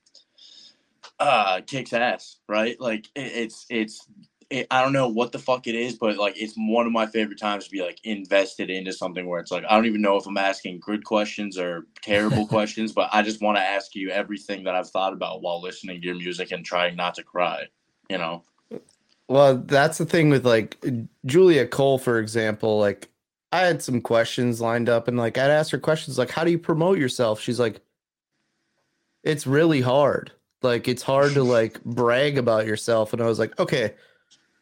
uh 1.20 1.62
kicks 1.68 1.94
ass, 1.94 2.38
right? 2.48 2.80
Like 2.80 3.06
it, 3.14 3.32
it's 3.36 3.66
it's 3.70 4.08
it, 4.50 4.66
I 4.72 4.82
don't 4.82 4.94
know 4.94 5.08
what 5.08 5.32
the 5.32 5.40
fuck 5.40 5.68
it 5.68 5.76
is, 5.76 5.96
but 5.96 6.18
like 6.18 6.36
it's 6.36 6.56
one 6.58 6.86
of 6.86 6.92
my 6.92 7.06
favorite 7.06 7.40
times 7.40 7.66
to 7.66 7.72
be 7.72 7.82
like 7.82 8.00
invested 8.04 8.70
into 8.70 8.92
something 8.92 9.28
where 9.28 9.40
it's 9.40 9.52
like 9.52 9.64
I 9.70 9.76
don't 9.76 9.86
even 9.86 10.02
know 10.02 10.18
if 10.18 10.26
I'm 10.26 10.38
asking 10.38 10.80
good 10.80 11.04
questions 11.04 11.58
or 11.58 11.86
terrible 12.02 12.48
questions, 12.48 12.92
but 12.92 13.10
I 13.14 13.22
just 13.22 13.42
want 13.42 13.58
to 13.58 13.62
ask 13.62 13.94
you 13.94 14.10
everything 14.10 14.64
that 14.64 14.76
I've 14.76 14.90
thought 14.90 15.14
about 15.14 15.42
while 15.42 15.62
listening 15.62 16.02
to 16.02 16.08
your 16.08 16.16
music 16.16 16.52
and 16.52 16.66
trying 16.66 16.96
not 16.96 17.16
to 17.16 17.24
cry. 17.24 17.66
You 18.10 18.18
know? 18.18 18.44
Well, 19.28 19.58
that's 19.58 20.00
the 20.00 20.06
thing 20.06 20.30
with 20.30 20.46
like 20.46 20.84
Julia 21.26 21.68
Cole, 21.68 22.00
for 22.00 22.18
example. 22.18 22.80
Like, 22.80 23.10
I 23.52 23.60
had 23.60 23.84
some 23.84 24.02
questions 24.02 24.60
lined 24.60 24.90
up, 24.90 25.08
and 25.08 25.18
like 25.18 25.38
I'd 25.38 25.52
ask 25.52 25.72
her 25.72 25.78
questions 25.78 26.18
like, 26.18 26.32
"How 26.32 26.44
do 26.44 26.50
you 26.50 26.58
promote 26.58 26.98
yourself?" 26.98 27.40
She's 27.40 27.60
like, 27.60 27.82
"It's 29.24 29.46
really 29.46 29.82
hard. 29.82 30.32
Like, 30.64 30.88
it's 30.88 31.04
hard 31.04 31.34
to 31.36 31.44
like 31.58 31.84
brag 31.84 32.40
about 32.40 32.66
yourself." 32.66 33.14
And 33.14 33.22
I 33.22 33.28
was 33.28 33.38
like, 33.38 33.58
"Okay, 33.60 33.94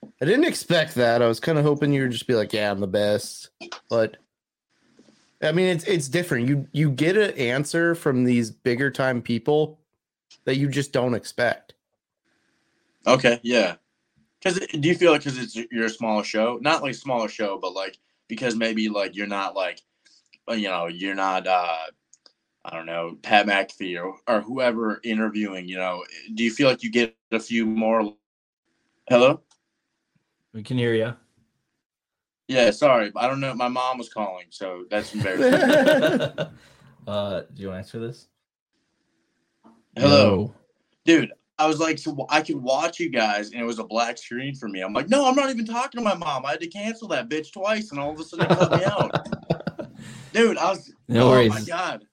I 0.03 0.25
didn't 0.25 0.45
expect 0.45 0.95
that. 0.95 1.21
I 1.21 1.27
was 1.27 1.39
kind 1.39 1.57
of 1.57 1.63
hoping 1.63 1.91
you 1.93 2.03
would 2.03 2.11
just 2.11 2.27
be 2.27 2.35
like, 2.35 2.53
"Yeah, 2.53 2.71
I'm 2.71 2.79
the 2.79 2.87
best," 2.87 3.49
but." 3.89 4.17
I 5.41 5.51
mean, 5.51 5.67
it's 5.67 5.83
it's 5.83 6.07
different. 6.07 6.47
You 6.47 6.67
you 6.71 6.89
get 6.89 7.15
an 7.15 7.31
answer 7.37 7.93
from 7.93 8.23
these 8.23 8.49
bigger 8.49 8.89
time 8.89 9.21
people 9.21 9.79
that 10.45 10.57
you 10.57 10.67
just 10.67 10.91
don't 10.91 11.13
expect. 11.13 11.75
Okay, 13.05 13.39
yeah. 13.43 13.75
Because 14.41 14.59
do 14.67 14.87
you 14.87 14.95
feel 14.95 15.11
like 15.11 15.21
because 15.21 15.37
it's 15.37 15.55
you're 15.71 15.89
smaller 15.89 16.23
show, 16.23 16.57
not 16.61 16.81
like 16.81 16.95
smaller 16.95 17.27
show, 17.27 17.57
but 17.59 17.73
like 17.73 17.97
because 18.27 18.55
maybe 18.55 18.89
like 18.89 19.15
you're 19.15 19.27
not 19.27 19.55
like, 19.55 19.81
uh, 20.49 20.53
you 20.53 20.67
know, 20.67 20.87
you're 20.87 21.15
not, 21.15 21.47
uh 21.47 21.77
I 22.65 22.75
don't 22.75 22.85
know, 22.85 23.17
Pat 23.21 23.45
McAfee 23.45 24.01
or 24.03 24.17
or 24.27 24.41
whoever 24.41 24.99
interviewing. 25.03 25.67
You 25.67 25.77
know, 25.77 26.03
do 26.33 26.43
you 26.43 26.51
feel 26.51 26.67
like 26.67 26.83
you 26.83 26.91
get 26.91 27.15
a 27.31 27.39
few 27.39 27.65
more? 27.65 28.13
Hello. 29.09 29.41
We 30.53 30.63
can 30.63 30.77
hear 30.77 30.93
you. 30.93 31.13
Yeah, 32.47 32.71
sorry, 32.71 33.11
I 33.15 33.27
don't 33.27 33.39
know. 33.41 33.53
My 33.53 33.67
mom 33.67 33.97
was 33.97 34.09
calling, 34.09 34.45
so 34.49 34.85
that's 34.89 35.13
embarrassing. 35.13 35.53
uh, 37.07 37.41
do 37.53 37.61
you 37.61 37.67
want 37.67 37.75
to 37.75 37.79
answer 37.79 37.99
this? 37.99 38.27
Hello. 39.97 40.53
dude 41.05 41.31
i 41.57 41.65
was 41.65 41.79
like 41.79 41.97
so 41.97 42.27
i 42.29 42.39
could 42.39 42.57
watch 42.61 42.99
you 42.99 43.09
guys 43.09 43.49
and 43.49 43.59
it 43.59 43.63
was 43.63 43.79
a 43.79 43.83
black 43.83 44.15
screen 44.19 44.53
for 44.53 44.67
me 44.69 44.81
i'm 44.81 44.93
like 44.93 45.09
no 45.09 45.27
i'm 45.27 45.33
not 45.33 45.49
even 45.49 45.65
talking 45.65 45.97
to 45.97 46.03
my 46.03 46.13
mom 46.13 46.45
i 46.45 46.51
had 46.51 46.59
to 46.59 46.67
cancel 46.67 47.07
that 47.07 47.27
bitch 47.29 47.51
twice 47.51 47.89
and 47.89 47.99
all 47.99 48.11
of 48.11 48.19
a 48.19 48.23
sudden 48.23 48.45
it 48.45 48.49
cut 48.55 48.71
me 48.73 48.83
out 48.85 49.89
dude 50.33 50.55
i 50.59 50.69
was 50.69 50.93
No 51.07 51.29
oh 51.29 51.31
worries. 51.31 51.49
my 51.49 51.61
god 51.61 52.05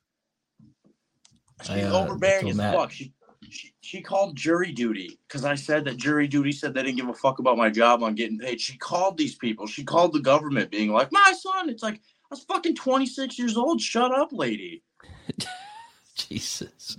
she's 1.61 1.71
I, 1.73 1.83
uh, 1.83 1.93
overbearing 2.05 2.49
as 2.49 2.57
Matt- 2.57 2.75
fuck 2.75 2.91
she, 2.91 3.13
she 3.51 3.74
she 3.85 4.01
called 4.01 4.37
jury 4.37 4.73
duty 4.73 5.19
because 5.29 5.45
i 5.45 5.55
said 5.55 5.85
that 5.85 5.97
jury 5.97 6.27
duty 6.27 6.53
said 6.53 6.75
they 6.75 6.83
didn't 6.83 6.97
give 6.97 7.09
a 7.09 7.15
fuck 7.15 7.39
about 7.39 7.59
my 7.59 7.71
job 7.71 8.03
on 8.03 8.15
getting 8.15 8.39
paid 8.39 8.61
she 8.61 8.77
called 8.79 9.17
these 9.17 9.35
people 9.35 9.67
she 9.67 9.85
called 9.85 10.13
the 10.13 10.21
government 10.21 10.71
being 10.71 10.91
like 10.91 11.13
my 11.13 11.33
son 11.39 11.69
it's 11.69 11.83
like 11.83 11.97
i 11.97 11.99
was 12.31 12.45
fucking 12.45 12.75
26 12.75 13.39
years 13.39 13.57
old 13.57 13.81
shut 13.81 14.13
up 14.13 14.33
lady 14.33 14.83
Jesus. 16.15 16.97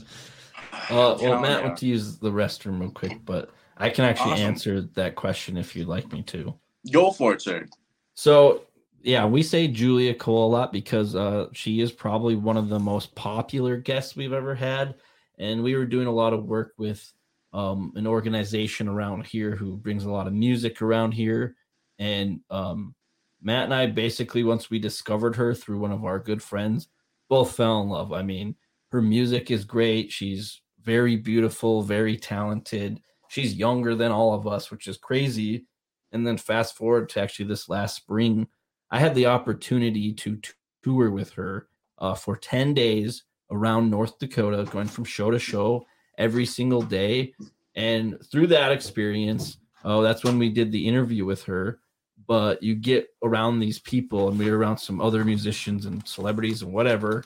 Uh, 0.71 1.17
well, 1.21 1.41
Matt 1.41 1.63
went 1.63 1.77
to 1.77 1.85
use 1.85 2.17
the 2.17 2.31
restroom 2.31 2.79
real 2.79 2.91
quick, 2.91 3.19
but 3.25 3.51
I 3.77 3.89
can 3.89 4.05
actually 4.05 4.33
Awesome. 4.33 4.45
answer 4.45 4.81
that 4.81 5.15
question 5.15 5.57
if 5.57 5.75
you'd 5.75 5.87
like 5.87 6.11
me 6.11 6.21
to. 6.23 6.53
Go 6.91 7.11
for 7.11 7.33
it, 7.33 7.41
sir. 7.41 7.67
So 8.13 8.63
yeah, 9.01 9.25
we 9.25 9.43
say 9.43 9.67
Julia 9.67 10.13
Cole 10.13 10.47
a 10.47 10.51
lot 10.51 10.71
because 10.71 11.15
uh, 11.15 11.47
she 11.53 11.81
is 11.81 11.91
probably 11.91 12.35
one 12.35 12.57
of 12.57 12.69
the 12.69 12.79
most 12.79 13.13
popular 13.15 13.77
guests 13.77 14.15
we've 14.15 14.33
ever 14.33 14.55
had, 14.55 14.95
and 15.39 15.63
we 15.63 15.75
were 15.75 15.85
doing 15.85 16.07
a 16.07 16.11
lot 16.11 16.33
of 16.33 16.45
work 16.45 16.73
with 16.77 17.11
um, 17.53 17.93
an 17.95 18.05
organization 18.07 18.87
around 18.87 19.25
here 19.25 19.55
who 19.55 19.77
brings 19.77 20.05
a 20.05 20.11
lot 20.11 20.27
of 20.27 20.33
music 20.33 20.81
around 20.81 21.13
here, 21.13 21.55
and 21.99 22.39
um, 22.49 22.93
Matt 23.41 23.65
and 23.65 23.73
I 23.73 23.87
basically 23.87 24.43
once 24.43 24.69
we 24.69 24.79
discovered 24.79 25.35
her 25.35 25.53
through 25.53 25.79
one 25.79 25.91
of 25.91 26.03
our 26.03 26.19
good 26.19 26.41
friends, 26.41 26.87
both 27.29 27.55
fell 27.55 27.81
in 27.81 27.89
love. 27.89 28.11
I 28.11 28.21
mean, 28.23 28.55
her 28.91 29.01
music 29.01 29.51
is 29.51 29.65
great. 29.65 30.11
She's 30.11 30.61
very 30.83 31.15
beautiful, 31.15 31.81
very 31.81 32.17
talented. 32.17 33.01
She's 33.27 33.55
younger 33.55 33.95
than 33.95 34.11
all 34.11 34.33
of 34.33 34.47
us, 34.47 34.71
which 34.71 34.87
is 34.87 34.97
crazy. 34.97 35.65
And 36.11 36.25
then 36.25 36.37
fast 36.37 36.75
forward 36.75 37.09
to 37.09 37.21
actually 37.21 37.47
this 37.47 37.67
last 37.67 37.95
spring, 37.95 38.47
I 38.91 38.99
had 38.99 39.15
the 39.15 39.25
opportunity 39.25 40.13
to 40.13 40.39
tour 40.83 41.09
with 41.09 41.31
her 41.33 41.67
uh, 41.97 42.13
for 42.13 42.37
10 42.37 42.73
days 42.73 43.23
around 43.51 43.89
North 43.89 44.17
Dakota, 44.19 44.67
going 44.71 44.87
from 44.87 45.03
show 45.03 45.31
to 45.31 45.39
show 45.39 45.85
every 46.17 46.45
single 46.45 46.81
day. 46.81 47.33
And 47.75 48.17
through 48.31 48.47
that 48.47 48.71
experience, 48.71 49.57
oh, 49.83 50.01
that's 50.01 50.23
when 50.23 50.37
we 50.39 50.49
did 50.49 50.71
the 50.71 50.87
interview 50.87 51.25
with 51.25 51.43
her. 51.43 51.79
But 52.27 52.63
you 52.63 52.75
get 52.75 53.09
around 53.23 53.59
these 53.59 53.79
people, 53.79 54.29
and 54.29 54.39
we 54.39 54.49
were 54.49 54.57
around 54.57 54.77
some 54.77 54.99
other 54.99 55.23
musicians 55.23 55.85
and 55.85 56.07
celebrities 56.07 56.61
and 56.61 56.73
whatever. 56.73 57.23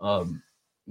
Um, 0.00 0.42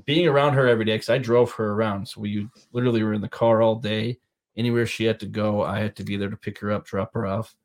being 0.05 0.27
around 0.27 0.53
her 0.53 0.67
every 0.67 0.85
day, 0.85 0.95
because 0.95 1.09
I 1.09 1.19
drove 1.19 1.51
her 1.51 1.73
around. 1.73 2.07
So 2.07 2.21
we 2.21 2.47
literally 2.71 3.03
were 3.03 3.13
in 3.13 3.21
the 3.21 3.27
car 3.27 3.61
all 3.61 3.75
day. 3.75 4.19
Anywhere 4.57 4.85
she 4.85 5.03
had 5.05 5.19
to 5.19 5.25
go, 5.25 5.63
I 5.63 5.79
had 5.79 5.95
to 5.97 6.03
be 6.03 6.15
there 6.15 6.29
to 6.29 6.37
pick 6.37 6.59
her 6.59 6.71
up, 6.71 6.85
drop 6.85 7.13
her 7.13 7.25
off 7.27 7.55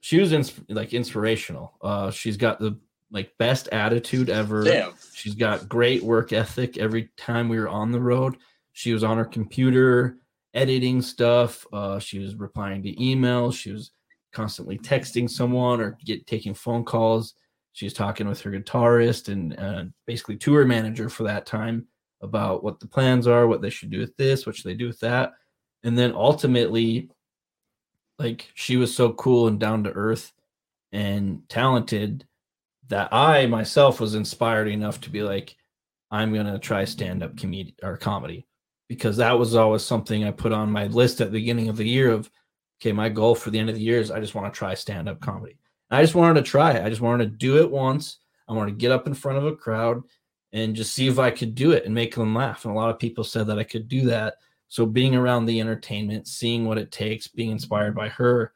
she 0.00 0.18
was 0.18 0.32
ins- 0.32 0.60
like 0.68 0.92
inspirational. 0.92 1.74
Uh, 1.80 2.10
she's 2.10 2.36
got 2.36 2.58
the 2.58 2.76
like 3.10 3.32
best 3.38 3.68
attitude 3.68 4.30
ever. 4.30 4.64
Damn. 4.64 4.92
She's 5.12 5.34
got 5.34 5.68
great 5.68 6.02
work 6.02 6.32
ethic. 6.32 6.78
Every 6.78 7.10
time 7.16 7.48
we 7.48 7.58
were 7.58 7.68
on 7.68 7.90
the 7.90 8.00
road, 8.00 8.36
she 8.72 8.92
was 8.92 9.04
on 9.04 9.16
her 9.16 9.24
computer 9.24 10.16
editing 10.54 11.02
stuff. 11.02 11.66
Uh, 11.72 11.98
she 11.98 12.18
was 12.18 12.36
replying 12.36 12.82
to 12.82 12.94
emails. 12.96 13.54
She 13.54 13.72
was 13.72 13.90
constantly 14.32 14.78
texting 14.78 15.28
someone 15.28 15.80
or 15.80 15.98
get 16.04 16.26
taking 16.26 16.54
phone 16.54 16.84
calls. 16.84 17.34
She 17.72 17.86
was 17.86 17.94
talking 17.94 18.28
with 18.28 18.40
her 18.42 18.50
guitarist 18.50 19.28
and 19.28 19.58
uh, 19.58 19.84
basically 20.06 20.36
tour 20.36 20.64
manager 20.64 21.08
for 21.08 21.24
that 21.24 21.46
time 21.46 21.86
about 22.20 22.62
what 22.62 22.80
the 22.80 22.86
plans 22.86 23.26
are, 23.26 23.46
what 23.46 23.62
they 23.62 23.70
should 23.70 23.90
do 23.90 23.98
with 23.98 24.16
this, 24.16 24.44
what 24.44 24.54
should 24.54 24.70
they 24.70 24.74
do 24.74 24.86
with 24.86 25.00
that, 25.00 25.32
and 25.82 25.96
then 25.96 26.12
ultimately 26.12 27.10
like 28.18 28.50
she 28.54 28.76
was 28.76 28.94
so 28.94 29.12
cool 29.14 29.48
and 29.48 29.58
down 29.58 29.82
to 29.84 29.92
earth 29.92 30.32
and 30.92 31.48
talented 31.48 32.26
that 32.90 33.12
I 33.12 33.46
myself 33.46 34.00
was 34.00 34.14
inspired 34.14 34.68
enough 34.68 35.00
to 35.00 35.10
be 35.10 35.22
like, 35.22 35.56
I'm 36.10 36.34
gonna 36.34 36.58
try 36.58 36.84
stand 36.84 37.22
up 37.22 37.36
comedy 37.36 37.74
or 37.82 37.96
comedy 37.96 38.46
because 38.88 39.16
that 39.16 39.38
was 39.38 39.54
always 39.54 39.82
something 39.82 40.24
I 40.24 40.32
put 40.32 40.52
on 40.52 40.70
my 40.70 40.86
list 40.88 41.20
at 41.20 41.28
the 41.28 41.38
beginning 41.38 41.68
of 41.68 41.76
the 41.76 41.88
year 41.88 42.10
of 42.10 42.30
okay, 42.80 42.92
my 42.92 43.08
goal 43.08 43.34
for 43.34 43.50
the 43.50 43.58
end 43.58 43.68
of 43.68 43.76
the 43.76 43.80
year 43.80 44.00
is 44.00 44.10
I 44.10 44.20
just 44.20 44.34
want 44.34 44.52
to 44.52 44.58
try 44.58 44.74
stand 44.74 45.08
up 45.08 45.20
comedy. 45.20 45.56
I 45.90 46.02
just 46.02 46.14
wanted 46.14 46.44
to 46.44 46.50
try 46.50 46.72
it. 46.72 46.84
I 46.84 46.88
just 46.88 47.00
wanted 47.00 47.30
to 47.30 47.36
do 47.36 47.58
it 47.58 47.70
once. 47.70 48.18
I 48.48 48.52
wanted 48.52 48.72
to 48.72 48.76
get 48.78 48.92
up 48.92 49.06
in 49.06 49.14
front 49.14 49.38
of 49.38 49.46
a 49.46 49.54
crowd 49.54 50.02
and 50.52 50.74
just 50.74 50.92
see 50.92 51.06
if 51.06 51.18
I 51.18 51.30
could 51.30 51.54
do 51.54 51.72
it 51.72 51.84
and 51.84 51.94
make 51.94 52.14
them 52.14 52.34
laugh. 52.34 52.64
And 52.64 52.72
a 52.72 52.76
lot 52.76 52.90
of 52.90 52.98
people 52.98 53.22
said 53.22 53.46
that 53.46 53.58
I 53.58 53.64
could 53.64 53.86
do 53.86 54.06
that. 54.06 54.34
So 54.68 54.86
being 54.86 55.14
around 55.14 55.46
the 55.46 55.60
entertainment, 55.60 56.26
seeing 56.26 56.64
what 56.64 56.78
it 56.78 56.90
takes, 56.90 57.28
being 57.28 57.50
inspired 57.50 57.94
by 57.94 58.08
her, 58.08 58.52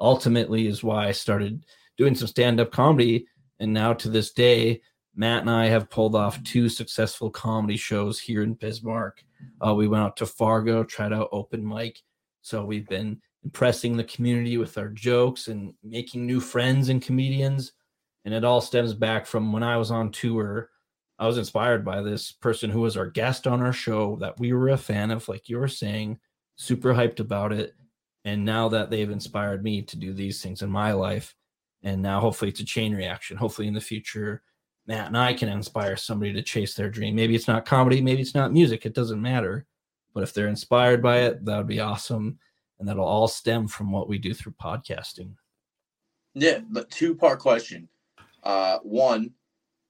ultimately 0.00 0.66
is 0.66 0.82
why 0.82 1.06
I 1.08 1.12
started 1.12 1.64
doing 1.96 2.14
some 2.14 2.28
stand-up 2.28 2.70
comedy. 2.70 3.26
And 3.58 3.72
now 3.72 3.92
to 3.94 4.08
this 4.08 4.32
day, 4.32 4.80
Matt 5.14 5.40
and 5.40 5.50
I 5.50 5.66
have 5.66 5.88
pulled 5.88 6.14
off 6.14 6.42
two 6.42 6.68
successful 6.68 7.30
comedy 7.30 7.76
shows 7.76 8.20
here 8.20 8.42
in 8.42 8.54
Bismarck. 8.54 9.24
Uh, 9.66 9.74
we 9.74 9.88
went 9.88 10.04
out 10.04 10.16
to 10.18 10.26
Fargo, 10.26 10.84
tried 10.84 11.12
out 11.12 11.30
open 11.32 11.66
mic. 11.66 12.02
So 12.42 12.64
we've 12.64 12.88
been 12.88 13.20
impressing 13.42 13.96
the 13.96 14.04
community 14.04 14.58
with 14.58 14.76
our 14.76 14.88
jokes 14.88 15.48
and 15.48 15.72
making 15.82 16.26
new 16.26 16.40
friends 16.40 16.90
and 16.90 17.00
comedians. 17.00 17.72
And 18.24 18.34
it 18.34 18.44
all 18.44 18.60
stems 18.60 18.92
back 18.92 19.24
from 19.24 19.52
when 19.52 19.62
I 19.62 19.76
was 19.78 19.90
on 19.90 20.10
tour. 20.10 20.70
I 21.18 21.26
was 21.26 21.38
inspired 21.38 21.84
by 21.84 22.02
this 22.02 22.32
person 22.32 22.68
who 22.68 22.80
was 22.82 22.96
our 22.96 23.06
guest 23.06 23.46
on 23.46 23.62
our 23.62 23.72
show 23.72 24.16
that 24.16 24.38
we 24.38 24.52
were 24.52 24.68
a 24.68 24.76
fan 24.76 25.10
of, 25.10 25.28
like 25.28 25.48
you 25.48 25.58
were 25.58 25.68
saying, 25.68 26.18
super 26.56 26.92
hyped 26.92 27.20
about 27.20 27.52
it. 27.52 27.74
And 28.24 28.44
now 28.44 28.68
that 28.68 28.90
they've 28.90 29.10
inspired 29.10 29.62
me 29.62 29.82
to 29.82 29.96
do 29.96 30.12
these 30.12 30.42
things 30.42 30.60
in 30.60 30.68
my 30.68 30.92
life, 30.92 31.34
and 31.86 32.02
now 32.02 32.18
hopefully 32.18 32.50
it's 32.50 32.58
a 32.58 32.64
chain 32.64 32.94
reaction. 32.96 33.36
Hopefully 33.36 33.68
in 33.68 33.74
the 33.74 33.80
future, 33.80 34.42
Matt 34.88 35.06
and 35.06 35.16
I 35.16 35.32
can 35.32 35.48
inspire 35.48 35.96
somebody 35.96 36.32
to 36.32 36.42
chase 36.42 36.74
their 36.74 36.90
dream. 36.90 37.14
Maybe 37.14 37.36
it's 37.36 37.46
not 37.46 37.64
comedy, 37.64 38.02
maybe 38.02 38.20
it's 38.20 38.34
not 38.34 38.52
music, 38.52 38.84
it 38.84 38.92
doesn't 38.92 39.22
matter. 39.22 39.66
But 40.12 40.24
if 40.24 40.34
they're 40.34 40.48
inspired 40.48 41.00
by 41.00 41.18
it, 41.18 41.44
that 41.44 41.56
would 41.56 41.68
be 41.68 41.78
awesome. 41.78 42.38
And 42.80 42.88
that'll 42.88 43.04
all 43.04 43.28
stem 43.28 43.68
from 43.68 43.92
what 43.92 44.08
we 44.08 44.18
do 44.18 44.34
through 44.34 44.54
podcasting. 44.60 45.34
Yeah, 46.34 46.58
but 46.68 46.90
two 46.90 47.14
part 47.14 47.38
question. 47.38 47.88
Uh, 48.42 48.78
one, 48.82 49.30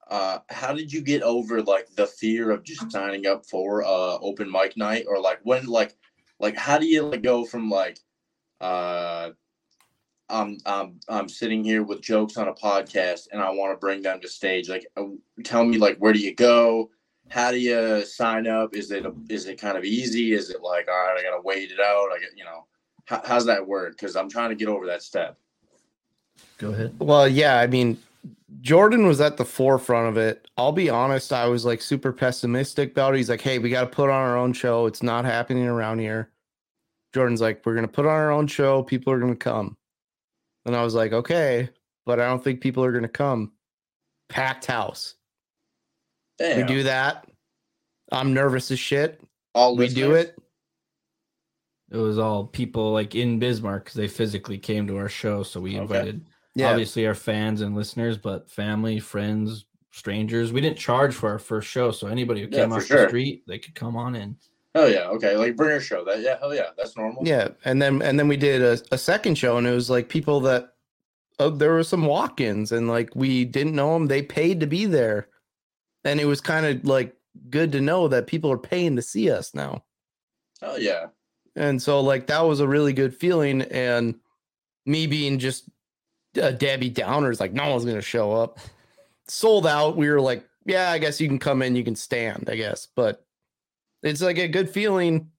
uh, 0.07 0.39
how 0.49 0.73
did 0.73 0.93
you 0.93 1.01
get 1.01 1.23
over 1.23 1.63
like 1.63 1.87
the 1.95 2.05
fear 2.05 2.51
of 2.51 2.63
just 2.63 2.91
signing 2.91 3.25
up 3.25 3.43
for 3.45 3.83
uh 3.83 4.19
open 4.19 4.51
mic 4.51 4.77
night, 4.77 5.05
or 5.07 5.19
like 5.19 5.39
when 5.43 5.65
like 5.65 5.95
like 6.39 6.55
how 6.55 6.77
do 6.77 6.85
you 6.85 7.01
like 7.01 7.23
go 7.23 7.43
from 7.43 7.71
like 7.71 7.99
uh 8.61 9.31
I'm 10.29 10.57
I'm 10.65 10.99
I'm 11.07 11.29
sitting 11.29 11.63
here 11.63 11.83
with 11.83 12.01
jokes 12.01 12.37
on 12.37 12.47
a 12.47 12.53
podcast 12.53 13.27
and 13.31 13.41
I 13.41 13.49
want 13.49 13.73
to 13.73 13.77
bring 13.77 14.01
them 14.01 14.19
to 14.21 14.27
stage. 14.27 14.69
Like, 14.69 14.85
uh, 14.97 15.03
tell 15.43 15.65
me 15.65 15.77
like 15.77 15.97
where 15.97 16.13
do 16.13 16.19
you 16.19 16.35
go? 16.35 16.89
How 17.29 17.51
do 17.51 17.57
you 17.57 18.05
sign 18.05 18.47
up? 18.47 18.75
Is 18.75 18.91
it 18.91 19.05
is 19.29 19.47
it 19.47 19.59
kind 19.59 19.77
of 19.77 19.83
easy? 19.83 20.33
Is 20.33 20.49
it 20.49 20.61
like 20.61 20.87
all 20.89 20.95
right, 20.95 21.17
I 21.17 21.23
gotta 21.23 21.41
wait 21.41 21.71
it 21.71 21.79
out? 21.79 22.09
I 22.13 22.19
get 22.19 22.29
you 22.35 22.43
know, 22.43 22.65
how, 23.05 23.21
how's 23.25 23.45
that 23.45 23.65
work? 23.65 23.93
Because 23.93 24.15
I'm 24.15 24.29
trying 24.29 24.49
to 24.49 24.55
get 24.55 24.67
over 24.67 24.85
that 24.87 25.03
step. 25.03 25.37
Go 26.57 26.71
ahead. 26.71 26.95
Well, 26.99 27.27
yeah, 27.27 27.59
I 27.59 27.67
mean, 27.67 27.97
Jordan 28.61 29.07
was 29.07 29.21
at 29.21 29.37
the 29.37 29.45
forefront 29.45 30.09
of 30.09 30.17
it. 30.17 30.47
I'll 30.57 30.71
be 30.71 30.89
honest, 30.89 31.33
I 31.33 31.47
was 31.47 31.65
like 31.65 31.81
super 31.81 32.11
pessimistic 32.11 32.91
about 32.91 33.13
it. 33.13 33.17
He's 33.17 33.29
like, 33.29 33.41
hey, 33.41 33.59
we 33.59 33.69
got 33.69 33.81
to 33.81 33.87
put 33.87 34.09
on 34.09 34.15
our 34.15 34.37
own 34.37 34.53
show. 34.53 34.85
It's 34.85 35.03
not 35.03 35.25
happening 35.25 35.67
around 35.67 35.99
here. 35.99 36.31
Jordan's 37.13 37.41
like, 37.41 37.65
we're 37.65 37.73
going 37.73 37.87
to 37.87 37.91
put 37.91 38.05
on 38.05 38.11
our 38.11 38.31
own 38.31 38.47
show. 38.47 38.83
People 38.83 39.13
are 39.13 39.19
going 39.19 39.33
to 39.33 39.37
come. 39.37 39.76
And 40.67 40.75
I 40.75 40.83
was 40.83 40.93
like, 40.93 41.13
okay, 41.13 41.69
but 42.05 42.19
I 42.19 42.25
don't 42.27 42.43
think 42.43 42.59
people 42.59 42.83
are 42.83 42.91
going 42.91 43.03
to 43.03 43.07
come. 43.09 43.53
Packed 44.27 44.65
house. 44.65 45.15
Damn. 46.37 46.57
We 46.57 46.63
do 46.63 46.83
that. 46.83 47.25
I'm 48.11 48.33
nervous 48.33 48.69
as 48.69 48.77
shit. 48.77 49.21
All 49.55 49.77
we 49.77 49.87
do 49.87 50.13
it. 50.13 50.37
It 51.89 51.95
was 51.97 52.19
all 52.19 52.45
people 52.45 52.91
like 52.91 53.15
in 53.15 53.39
Bismarck 53.39 53.85
because 53.85 53.95
they 53.95 54.09
physically 54.09 54.57
came 54.57 54.85
to 54.87 54.97
our 54.97 55.07
show. 55.07 55.41
So 55.41 55.61
we 55.61 55.71
Okay. 55.75 55.81
invited 55.81 56.25
Yeah. 56.53 56.69
obviously 56.69 57.07
our 57.07 57.15
fans 57.15 57.61
and 57.61 57.73
listeners, 57.73 58.17
but 58.17 58.51
family, 58.51 58.99
friends, 58.99 59.65
strangers. 59.91 60.51
We 60.51 60.59
didn't 60.59 60.77
charge 60.77 61.15
for 61.15 61.29
our 61.29 61.39
first 61.39 61.69
show, 61.69 61.91
so 61.91 62.07
anybody 62.07 62.41
who 62.41 62.49
came 62.49 62.69
for 62.69 62.75
off 62.75 62.83
sure. 62.85 63.03
the 63.03 63.07
street, 63.07 63.43
they 63.47 63.57
could 63.57 63.73
come 63.73 63.95
on 63.95 64.15
in. 64.15 64.35
Hell 64.75 64.89
yeah. 64.89 65.07
Okay. 65.09 65.35
Like 65.35 65.55
bringer 65.55 65.79
show. 65.79 66.03
That 66.05 66.21
yeah. 66.21 66.37
Hell 66.39 66.53
yeah. 66.53 66.69
That's 66.77 66.95
normal. 66.95 67.25
Yeah, 67.25 67.49
and 67.65 67.81
then 67.81 68.01
and 68.01 68.19
then 68.19 68.27
we 68.27 68.37
did 68.37 68.61
a, 68.61 68.77
a 68.91 68.97
second 68.97 69.35
show, 69.35 69.57
and 69.57 69.65
it 69.65 69.71
was 69.71 69.89
like 69.89 70.09
people 70.09 70.39
that 70.41 70.73
uh, 71.39 71.49
there 71.49 71.73
were 71.73 71.83
some 71.83 72.05
walk-ins, 72.05 72.71
and 72.71 72.87
like 72.87 73.15
we 73.15 73.45
didn't 73.45 73.75
know 73.75 73.93
them. 73.93 74.07
They 74.07 74.21
paid 74.21 74.59
to 74.59 74.67
be 74.67 74.85
there, 74.85 75.29
and 76.03 76.19
it 76.19 76.25
was 76.25 76.41
kind 76.41 76.65
of 76.65 76.85
like 76.85 77.15
good 77.49 77.71
to 77.71 77.81
know 77.81 78.07
that 78.07 78.27
people 78.27 78.51
are 78.51 78.57
paying 78.57 78.95
to 78.95 79.01
see 79.01 79.29
us 79.29 79.53
now. 79.53 79.83
Oh 80.61 80.77
yeah. 80.77 81.07
And 81.55 81.81
so 81.81 82.01
like 82.01 82.27
that 82.27 82.41
was 82.41 82.59
a 82.59 82.67
really 82.67 82.93
good 82.93 83.15
feeling, 83.15 83.63
and 83.63 84.15
me 84.85 85.07
being 85.07 85.39
just 85.39 85.69
a 86.35 86.53
Debbie 86.53 86.89
Downer 86.89 87.31
is 87.31 87.39
like 87.39 87.53
no 87.53 87.69
one's 87.69 87.85
gonna 87.85 88.01
show 88.01 88.31
up. 88.33 88.59
Sold 89.27 89.67
out. 89.67 89.97
We 89.97 90.09
were 90.09 90.21
like, 90.21 90.47
yeah, 90.65 90.91
I 90.91 90.99
guess 90.99 91.19
you 91.19 91.27
can 91.27 91.39
come 91.39 91.61
in, 91.61 91.75
you 91.75 91.83
can 91.83 91.95
stand, 91.95 92.49
I 92.49 92.55
guess, 92.55 92.87
but 92.95 93.26
it's 94.03 94.21
like 94.21 94.37
a 94.37 94.47
good 94.47 94.69
feeling 94.69 95.31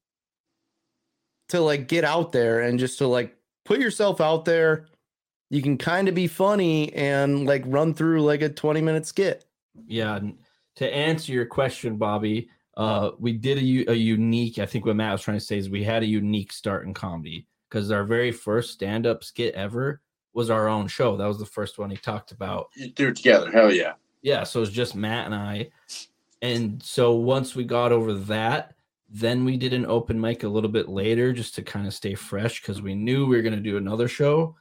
to 1.49 1.61
like 1.61 1.89
get 1.89 2.05
out 2.05 2.33
there 2.33 2.61
and 2.61 2.79
just 2.79 2.99
to 2.99 3.07
like 3.07 3.37
put 3.65 3.81
yourself 3.81 4.21
out 4.21 4.45
there. 4.45 4.87
You 5.51 5.63
can 5.63 5.79
kind 5.79 6.09
of 6.09 6.15
be 6.15 6.27
funny 6.27 6.93
and 6.93 7.47
like 7.47 7.63
run 7.67 7.95
through 7.95 8.23
like 8.23 8.43
a 8.43 8.49
20 8.49 8.83
minute 8.83 9.07
skit. 9.07 9.45
Yeah. 9.87 10.21
To 10.77 10.95
answer 10.95 11.33
your 11.33 11.47
question, 11.47 11.97
Bobby, 11.97 12.51
uh, 12.77 13.13
we 13.19 13.33
did 13.33 13.59
a 13.59 13.97
unique, 13.97 14.59
I 14.59 14.67
think 14.67 14.87
what 14.87 14.97
Matt 14.97 15.13
was 15.13 15.23
trying 15.23 15.39
to 15.39 15.45
say 15.45 15.59
is 15.59 15.69
we 15.69 15.83
had 15.83 16.03
a 16.03 16.07
unique 16.07 16.53
start 16.53 16.87
in 16.87 16.95
comedy 16.95 17.47
because 17.69 17.91
our 17.91 18.05
very 18.05 18.31
first 18.31 18.73
stand 18.73 19.07
up 19.07 19.25
skit 19.25 19.55
ever 19.55 20.01
was 20.35 20.51
our 20.51 20.69
own 20.69 20.87
show. 20.87 21.17
That 21.17 21.27
was 21.27 21.39
the 21.39 21.47
first 21.47 21.79
one 21.79 21.91
he 21.91 21.97
talked 21.97 22.31
about. 22.31 22.69
You 22.77 22.93
threw 22.95 23.09
it 23.09 23.17
together. 23.17 23.51
Hell 23.51 23.73
yeah. 23.73 23.95
Yeah. 24.23 24.45
So 24.45 24.61
it 24.61 24.61
was 24.61 24.71
just 24.71 24.95
Matt 24.95 25.27
and 25.27 25.35
I. 25.35 25.71
And 26.43 26.83
so 26.83 27.15
once 27.15 27.55
we 27.55 27.65
got 27.65 27.93
over 27.93 28.15
that, 28.15 28.75
then 29.11 29.45
we 29.45 29.57
did 29.57 29.73
an 29.73 29.87
open 29.87 30.21
mic 30.21 30.43
a 30.43 30.49
little 30.49 30.71
bit 30.71 30.89
later 30.89 31.33
just 31.33 31.55
to 31.55 31.63
kind 31.63 31.87
of 31.87 31.95
stay 31.95 32.15
fresh 32.15 32.61
because 32.61 32.83
we 32.83 32.95
knew 32.95 33.27
we 33.27 33.37
were 33.37 33.43
going 33.43 33.55
to 33.55 33.61
do 33.61 33.77
another 33.77 34.07
show. 34.07 34.55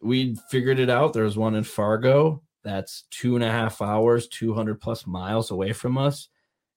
We 0.00 0.36
figured 0.50 0.78
it 0.78 0.88
out. 0.88 1.12
There 1.12 1.24
was 1.24 1.36
one 1.36 1.54
in 1.54 1.64
Fargo 1.64 2.42
that's 2.62 3.04
two 3.10 3.34
and 3.34 3.44
a 3.44 3.50
half 3.50 3.80
hours, 3.80 4.28
200 4.28 4.80
plus 4.80 5.06
miles 5.06 5.50
away 5.50 5.72
from 5.72 5.98
us. 5.98 6.28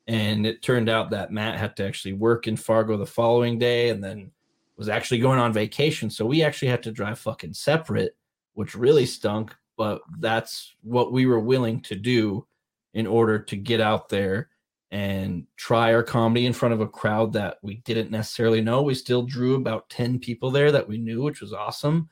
And 0.07 0.45
it 0.45 0.61
turned 0.61 0.89
out 0.89 1.11
that 1.11 1.31
Matt 1.31 1.57
had 1.57 1.75
to 1.77 1.85
actually 1.85 2.13
work 2.13 2.47
in 2.47 2.57
Fargo 2.57 2.97
the 2.97 3.05
following 3.05 3.57
day 3.57 3.89
and 3.89 4.03
then 4.03 4.31
was 4.77 4.89
actually 4.89 5.19
going 5.19 5.39
on 5.39 5.53
vacation. 5.53 6.09
So 6.09 6.25
we 6.25 6.43
actually 6.43 6.69
had 6.69 6.83
to 6.83 6.91
drive 6.91 7.19
fucking 7.19 7.53
separate, 7.53 8.15
which 8.53 8.75
really 8.75 9.05
stunk. 9.05 9.55
But 9.77 10.01
that's 10.19 10.75
what 10.81 11.11
we 11.11 11.25
were 11.25 11.39
willing 11.39 11.81
to 11.81 11.95
do 11.95 12.45
in 12.93 13.07
order 13.07 13.39
to 13.39 13.55
get 13.55 13.81
out 13.81 14.09
there 14.09 14.49
and 14.91 15.47
try 15.55 15.93
our 15.93 16.03
comedy 16.03 16.45
in 16.45 16.53
front 16.53 16.73
of 16.73 16.81
a 16.81 16.87
crowd 16.87 17.31
that 17.33 17.57
we 17.61 17.75
didn't 17.85 18.11
necessarily 18.11 18.61
know. 18.61 18.81
We 18.81 18.93
still 18.93 19.23
drew 19.23 19.55
about 19.55 19.89
10 19.89 20.19
people 20.19 20.51
there 20.51 20.71
that 20.71 20.87
we 20.87 20.97
knew, 20.97 21.21
which 21.21 21.39
was 21.41 21.53
awesome. 21.53 22.09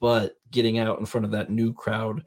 But 0.00 0.36
getting 0.50 0.78
out 0.78 0.98
in 0.98 1.06
front 1.06 1.24
of 1.24 1.30
that 1.30 1.50
new 1.50 1.72
crowd 1.72 2.24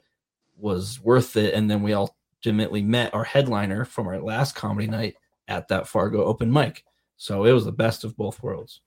was 0.56 1.00
worth 1.00 1.36
it. 1.36 1.54
And 1.54 1.70
then 1.70 1.82
we 1.82 1.92
ultimately 1.92 2.82
met 2.82 3.14
our 3.14 3.24
headliner 3.24 3.84
from 3.84 4.08
our 4.08 4.18
last 4.18 4.54
comedy 4.54 4.86
night 4.86 5.16
at 5.48 5.68
that 5.68 5.86
Fargo 5.86 6.24
open 6.24 6.50
mic. 6.50 6.84
So 7.18 7.44
it 7.44 7.52
was 7.52 7.66
the 7.66 7.72
best 7.72 8.02
of 8.02 8.16
both 8.16 8.42
worlds. 8.42 8.80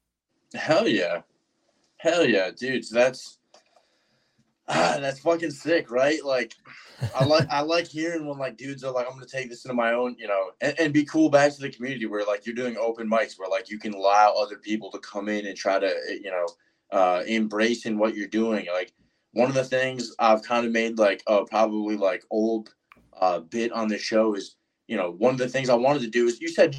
Hell 0.56 0.88
yeah. 0.88 1.22
Hell 1.98 2.26
yeah, 2.26 2.50
dude. 2.50 2.86
So 2.86 2.96
that's 2.96 3.38
ah, 4.68 4.98
that's 5.00 5.20
fucking 5.20 5.52
sick, 5.52 5.92
right? 5.92 6.24
Like 6.24 6.56
I 7.16 7.26
like 7.26 7.48
I 7.50 7.62
like 7.62 7.88
hearing 7.88 8.26
when 8.28 8.38
like 8.38 8.58
dudes 8.58 8.84
are 8.84 8.92
like, 8.92 9.08
I'm 9.08 9.14
gonna 9.14 9.26
take 9.26 9.50
this 9.50 9.66
into 9.66 9.76
my 9.76 9.94
own, 9.94 10.16
you 10.18 10.28
know, 10.28 10.52
and, 10.62 10.80
and 10.80 10.94
be 10.94 11.06
cool 11.06 11.30
back 11.30 11.54
to 11.54 11.62
the 11.62 11.70
community 11.70 12.06
where 12.06 12.26
like 12.26 12.46
you're 12.46 12.56
doing 12.56 12.78
open 12.78 13.10
mics 13.10 13.38
where 13.38 13.50
like 13.50 13.70
you 13.70 13.80
can 13.80 13.94
allow 13.94 14.34
other 14.34 14.58
people 14.58 14.92
to 14.92 15.00
come 15.00 15.30
in 15.30 15.46
and 15.46 15.58
try 15.58 15.80
to, 15.80 15.88
eh, 15.88 16.18
you 16.24 16.32
know, 16.32 16.48
uh 16.92 17.24
embrace 17.28 17.86
in 17.86 17.98
what 17.98 18.16
you're 18.16 18.28
doing. 18.28 18.68
Like 18.72 18.94
one 19.34 19.50
of 19.50 19.56
the 19.56 19.64
things 19.64 20.16
I've 20.20 20.44
kind 20.44 20.66
of 20.66 20.72
made 20.72 20.98
like 20.98 21.24
uh 21.28 21.44
probably 21.44 21.98
like 21.98 22.24
old 22.30 22.74
uh 23.20 23.40
bit 23.40 23.72
on 23.72 23.88
the 23.88 23.98
show 23.98 24.36
is, 24.36 24.56
you 24.88 24.98
know, 24.98 25.12
one 25.12 25.34
of 25.34 25.40
the 25.40 25.50
things 25.50 25.70
I 25.70 25.76
wanted 25.76 26.02
to 26.04 26.10
do 26.10 26.28
is 26.28 26.40
you 26.40 26.48
said 26.48 26.76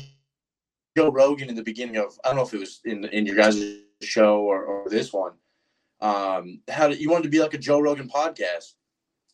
Joe 0.97 1.11
Rogan 1.11 1.49
in 1.49 1.57
the 1.57 1.63
beginning 1.63 1.97
of 1.97 2.19
I 2.25 2.29
don't 2.29 2.37
know 2.37 2.45
if 2.45 2.55
it 2.55 2.61
was 2.61 2.81
in 2.85 3.05
in 3.07 3.27
your 3.27 3.37
guys' 3.37 3.79
show 4.03 4.41
or, 4.41 4.65
or 4.65 4.89
this 4.89 5.13
one. 5.13 5.33
Um, 6.01 6.61
how 6.69 6.89
did 6.89 7.01
you 7.01 7.11
wanted 7.11 7.25
to 7.25 7.29
be 7.31 7.41
like 7.41 7.55
a 7.55 7.59
Joe 7.59 7.81
Rogan 7.81 8.09
podcast? 8.09 8.75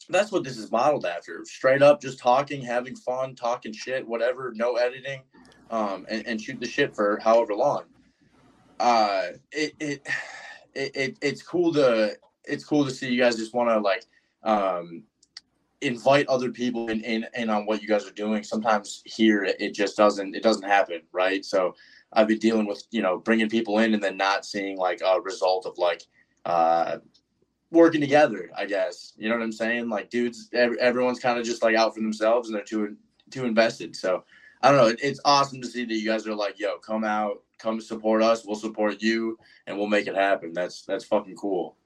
That's 0.09 0.33
what 0.33 0.45
this 0.45 0.57
is 0.57 0.73
modeled 0.73 1.07
after. 1.07 1.45
Straight 1.45 1.83
up, 1.83 2.00
just 2.00 2.19
talking, 2.19 2.62
having 2.62 2.97
fun, 2.97 3.35
talking 3.35 3.73
shit, 3.73 4.07
whatever, 4.07 4.52
no 4.55 4.75
editing, 4.76 5.23
um, 5.71 6.07
and, 6.09 6.26
and 6.26 6.40
shoot 6.40 6.59
the 6.59 6.67
shit 6.67 6.95
for 6.95 7.19
however 7.23 7.55
long. 7.55 7.85
Uh, 8.81 9.29
it, 9.52 9.75
it 9.79 10.07
it 10.75 10.97
it 10.97 11.19
it's 11.21 11.43
cool 11.43 11.73
to 11.73 12.17
it's 12.45 12.64
cool 12.64 12.85
to 12.85 12.90
see 12.90 13.12
you 13.12 13.21
guys 13.21 13.37
just 13.37 13.55
want 13.55 13.69
to 13.69 13.79
like 13.79 14.07
um 14.43 15.02
invite 15.83 16.26
other 16.29 16.50
people 16.50 16.88
in, 16.88 17.02
in 17.05 17.26
in 17.35 17.50
on 17.50 17.67
what 17.67 17.83
you 17.83 17.88
guys 17.88 18.07
are 18.07 18.12
doing 18.12 18.43
sometimes 18.43 19.02
here 19.05 19.45
it 19.45 19.75
just 19.75 19.97
doesn't 19.97 20.35
it 20.35 20.43
doesn't 20.43 20.64
happen 20.64 21.00
right 21.12 21.45
so 21.45 21.75
i've 22.12 22.29
been 22.29 22.38
dealing 22.38 22.67
with 22.67 22.83
you 22.90 23.00
know 23.00 23.19
bringing 23.19 23.49
people 23.49 23.79
in 23.79 23.95
and 23.95 24.02
then 24.02 24.17
not 24.17 24.45
seeing 24.45 24.76
like 24.76 25.00
a 25.05 25.21
result 25.23 25.64
of 25.64 25.76
like 25.79 26.02
uh 26.45 26.99
working 27.71 28.01
together 28.01 28.51
i 28.57 28.65
guess. 28.65 29.13
You 29.17 29.29
know 29.29 29.37
what 29.37 29.45
i'm 29.45 29.53
saying? 29.53 29.89
Like 29.89 30.11
dudes 30.11 30.49
ev- 30.53 30.79
everyone's 30.81 31.21
kind 31.21 31.39
of 31.39 31.45
just 31.45 31.63
like 31.63 31.77
out 31.77 31.95
for 31.95 32.01
themselves 32.01 32.49
and 32.49 32.57
they're 32.57 32.65
too 32.65 32.97
too 33.31 33.45
invested. 33.45 33.95
So 33.95 34.25
i 34.63 34.69
don't 34.69 34.79
know. 34.79 34.89
It, 34.89 35.01
it's 35.03 35.21
awesome 35.25 35.61
to 35.63 35.69
see 35.69 35.85
that 35.85 35.95
you 35.95 36.09
guys 36.09 36.27
are 36.27 36.35
like 36.35 36.59
yo 36.59 36.79
come 36.79 37.05
out 37.05 37.43
come 37.61 37.81
support 37.81 38.23
us. 38.23 38.45
We'll 38.45 38.57
support 38.57 39.01
you 39.01 39.39
and 39.67 39.76
we'll 39.76 39.87
make 39.87 40.07
it 40.07 40.17
happen. 40.17 40.53
That's 40.53 40.83
that's 40.83 41.05
fucking 41.05 41.37
cool. 41.37 41.76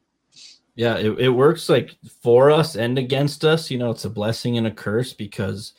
Yeah, 0.76 0.96
it, 0.96 1.18
it 1.18 1.28
works 1.28 1.68
like 1.68 1.96
for 2.22 2.50
us 2.50 2.76
and 2.76 2.98
against 2.98 3.44
us. 3.44 3.70
You 3.70 3.78
know, 3.78 3.90
it's 3.90 4.04
a 4.04 4.10
blessing 4.10 4.58
and 4.58 4.66
a 4.66 4.72
curse 4.72 5.12
because, 5.12 5.74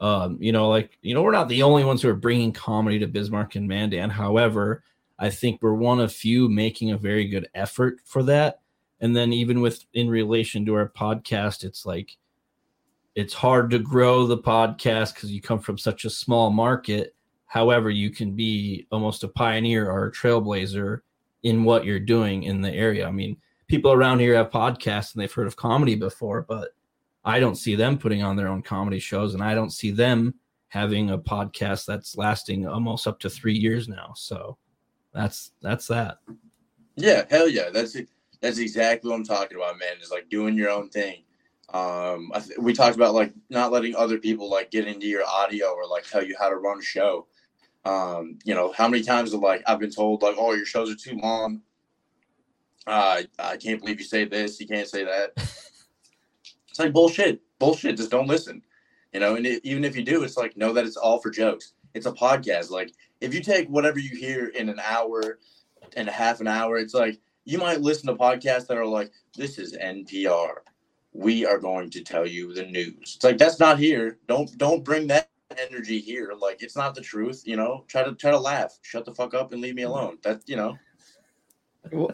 um, 0.00 0.38
you 0.40 0.52
know, 0.52 0.68
like, 0.68 0.98
you 1.02 1.14
know, 1.14 1.22
we're 1.22 1.32
not 1.32 1.48
the 1.48 1.62
only 1.62 1.84
ones 1.84 2.02
who 2.02 2.08
are 2.08 2.14
bringing 2.14 2.52
comedy 2.52 2.98
to 3.00 3.08
Bismarck 3.08 3.56
and 3.56 3.66
Mandan. 3.66 4.10
However, 4.10 4.84
I 5.18 5.30
think 5.30 5.62
we're 5.62 5.74
one 5.74 6.00
of 6.00 6.12
few 6.12 6.48
making 6.48 6.90
a 6.90 6.98
very 6.98 7.26
good 7.26 7.48
effort 7.54 8.00
for 8.04 8.22
that. 8.24 8.60
And 9.00 9.14
then 9.14 9.32
even 9.32 9.60
with 9.60 9.84
in 9.94 10.08
relation 10.08 10.64
to 10.66 10.74
our 10.74 10.88
podcast, 10.88 11.64
it's 11.64 11.86
like, 11.86 12.16
it's 13.14 13.34
hard 13.34 13.70
to 13.70 13.78
grow 13.78 14.26
the 14.26 14.38
podcast 14.38 15.14
because 15.14 15.32
you 15.32 15.40
come 15.40 15.58
from 15.58 15.78
such 15.78 16.04
a 16.04 16.10
small 16.10 16.50
market. 16.50 17.14
However, 17.46 17.88
you 17.88 18.10
can 18.10 18.32
be 18.32 18.86
almost 18.90 19.24
a 19.24 19.28
pioneer 19.28 19.90
or 19.90 20.06
a 20.06 20.12
trailblazer 20.12 21.00
in 21.42 21.64
what 21.64 21.84
you're 21.84 22.00
doing 22.00 22.42
in 22.42 22.60
the 22.60 22.72
area. 22.72 23.06
I 23.06 23.10
mean, 23.10 23.36
people 23.68 23.92
around 23.92 24.18
here 24.18 24.34
have 24.34 24.50
podcasts 24.50 25.14
and 25.14 25.22
they've 25.22 25.32
heard 25.32 25.46
of 25.46 25.56
comedy 25.56 25.94
before, 25.94 26.42
but 26.42 26.70
I 27.24 27.40
don't 27.40 27.56
see 27.56 27.74
them 27.74 27.98
putting 27.98 28.22
on 28.22 28.36
their 28.36 28.48
own 28.48 28.62
comedy 28.62 28.98
shows, 28.98 29.34
and 29.34 29.42
I 29.42 29.54
don't 29.54 29.72
see 29.72 29.90
them 29.90 30.34
having 30.68 31.10
a 31.10 31.18
podcast 31.18 31.86
that's 31.86 32.16
lasting 32.16 32.66
almost 32.66 33.06
up 33.06 33.18
to 33.20 33.30
three 33.30 33.56
years 33.56 33.88
now. 33.88 34.12
So 34.14 34.58
that's 35.16 35.52
that's 35.62 35.86
that. 35.86 36.18
Yeah, 36.94 37.24
hell 37.30 37.48
yeah. 37.48 37.70
That's 37.72 37.96
that's 38.42 38.58
exactly 38.58 39.10
what 39.10 39.16
I'm 39.16 39.24
talking 39.24 39.56
about, 39.56 39.78
man. 39.78 39.96
Is 40.02 40.10
like 40.10 40.28
doing 40.28 40.56
your 40.56 40.70
own 40.70 40.90
thing. 40.90 41.22
Um, 41.72 42.30
I 42.34 42.40
th- 42.40 42.58
we 42.58 42.74
talked 42.74 42.96
about 42.96 43.14
like 43.14 43.32
not 43.48 43.72
letting 43.72 43.96
other 43.96 44.18
people 44.18 44.50
like 44.50 44.70
get 44.70 44.86
into 44.86 45.06
your 45.06 45.24
audio 45.26 45.68
or 45.68 45.86
like 45.86 46.06
tell 46.06 46.22
you 46.22 46.36
how 46.38 46.50
to 46.50 46.56
run 46.56 46.78
a 46.78 46.82
show. 46.82 47.26
Um, 47.86 48.38
you 48.44 48.54
know, 48.54 48.72
how 48.72 48.88
many 48.88 49.02
times 49.02 49.32
have 49.32 49.40
like 49.40 49.62
I've 49.66 49.78
been 49.78 49.90
told 49.90 50.20
like, 50.20 50.36
oh, 50.38 50.52
your 50.52 50.66
shows 50.66 50.90
are 50.90 50.94
too 50.94 51.16
long. 51.16 51.62
Uh, 52.86 53.22
I 53.38 53.56
can't 53.56 53.80
believe 53.80 53.98
you 53.98 54.04
say 54.04 54.26
this. 54.26 54.60
You 54.60 54.66
can't 54.66 54.86
say 54.86 55.02
that. 55.02 55.30
it's 55.36 56.78
like 56.78 56.92
bullshit. 56.92 57.40
Bullshit. 57.58 57.96
Just 57.96 58.10
don't 58.10 58.28
listen. 58.28 58.60
You 59.14 59.20
know, 59.20 59.36
and 59.36 59.46
it, 59.46 59.64
even 59.64 59.82
if 59.82 59.96
you 59.96 60.04
do, 60.04 60.24
it's 60.24 60.36
like 60.36 60.58
know 60.58 60.74
that 60.74 60.84
it's 60.84 60.98
all 60.98 61.20
for 61.20 61.30
jokes. 61.30 61.72
It's 61.96 62.06
a 62.06 62.12
podcast. 62.12 62.70
Like 62.70 62.92
if 63.20 63.34
you 63.34 63.40
take 63.40 63.68
whatever 63.68 63.98
you 63.98 64.14
hear 64.14 64.48
in 64.48 64.68
an 64.68 64.80
hour 64.84 65.38
and 65.96 66.08
a 66.08 66.12
half 66.12 66.40
an 66.40 66.46
hour, 66.46 66.76
it's 66.76 66.94
like 66.94 67.18
you 67.44 67.58
might 67.58 67.80
listen 67.80 68.06
to 68.08 68.14
podcasts 68.14 68.66
that 68.66 68.76
are 68.76 68.86
like, 68.86 69.10
"This 69.34 69.58
is 69.58 69.76
NPR. 69.76 70.56
We 71.12 71.46
are 71.46 71.58
going 71.58 71.88
to 71.90 72.02
tell 72.02 72.26
you 72.26 72.52
the 72.52 72.66
news." 72.66 73.14
It's 73.16 73.24
like 73.24 73.38
that's 73.38 73.58
not 73.58 73.78
here. 73.78 74.18
Don't 74.28 74.56
don't 74.58 74.84
bring 74.84 75.06
that 75.06 75.30
energy 75.58 75.98
here. 75.98 76.34
Like 76.38 76.62
it's 76.62 76.76
not 76.76 76.94
the 76.94 77.00
truth. 77.00 77.42
You 77.46 77.56
know, 77.56 77.84
try 77.88 78.02
to 78.02 78.14
try 78.14 78.30
to 78.30 78.38
laugh. 78.38 78.78
Shut 78.82 79.06
the 79.06 79.14
fuck 79.14 79.32
up 79.32 79.52
and 79.52 79.62
leave 79.62 79.74
me 79.74 79.82
alone. 79.82 80.18
That 80.22 80.42
you 80.46 80.56
know. 80.56 80.76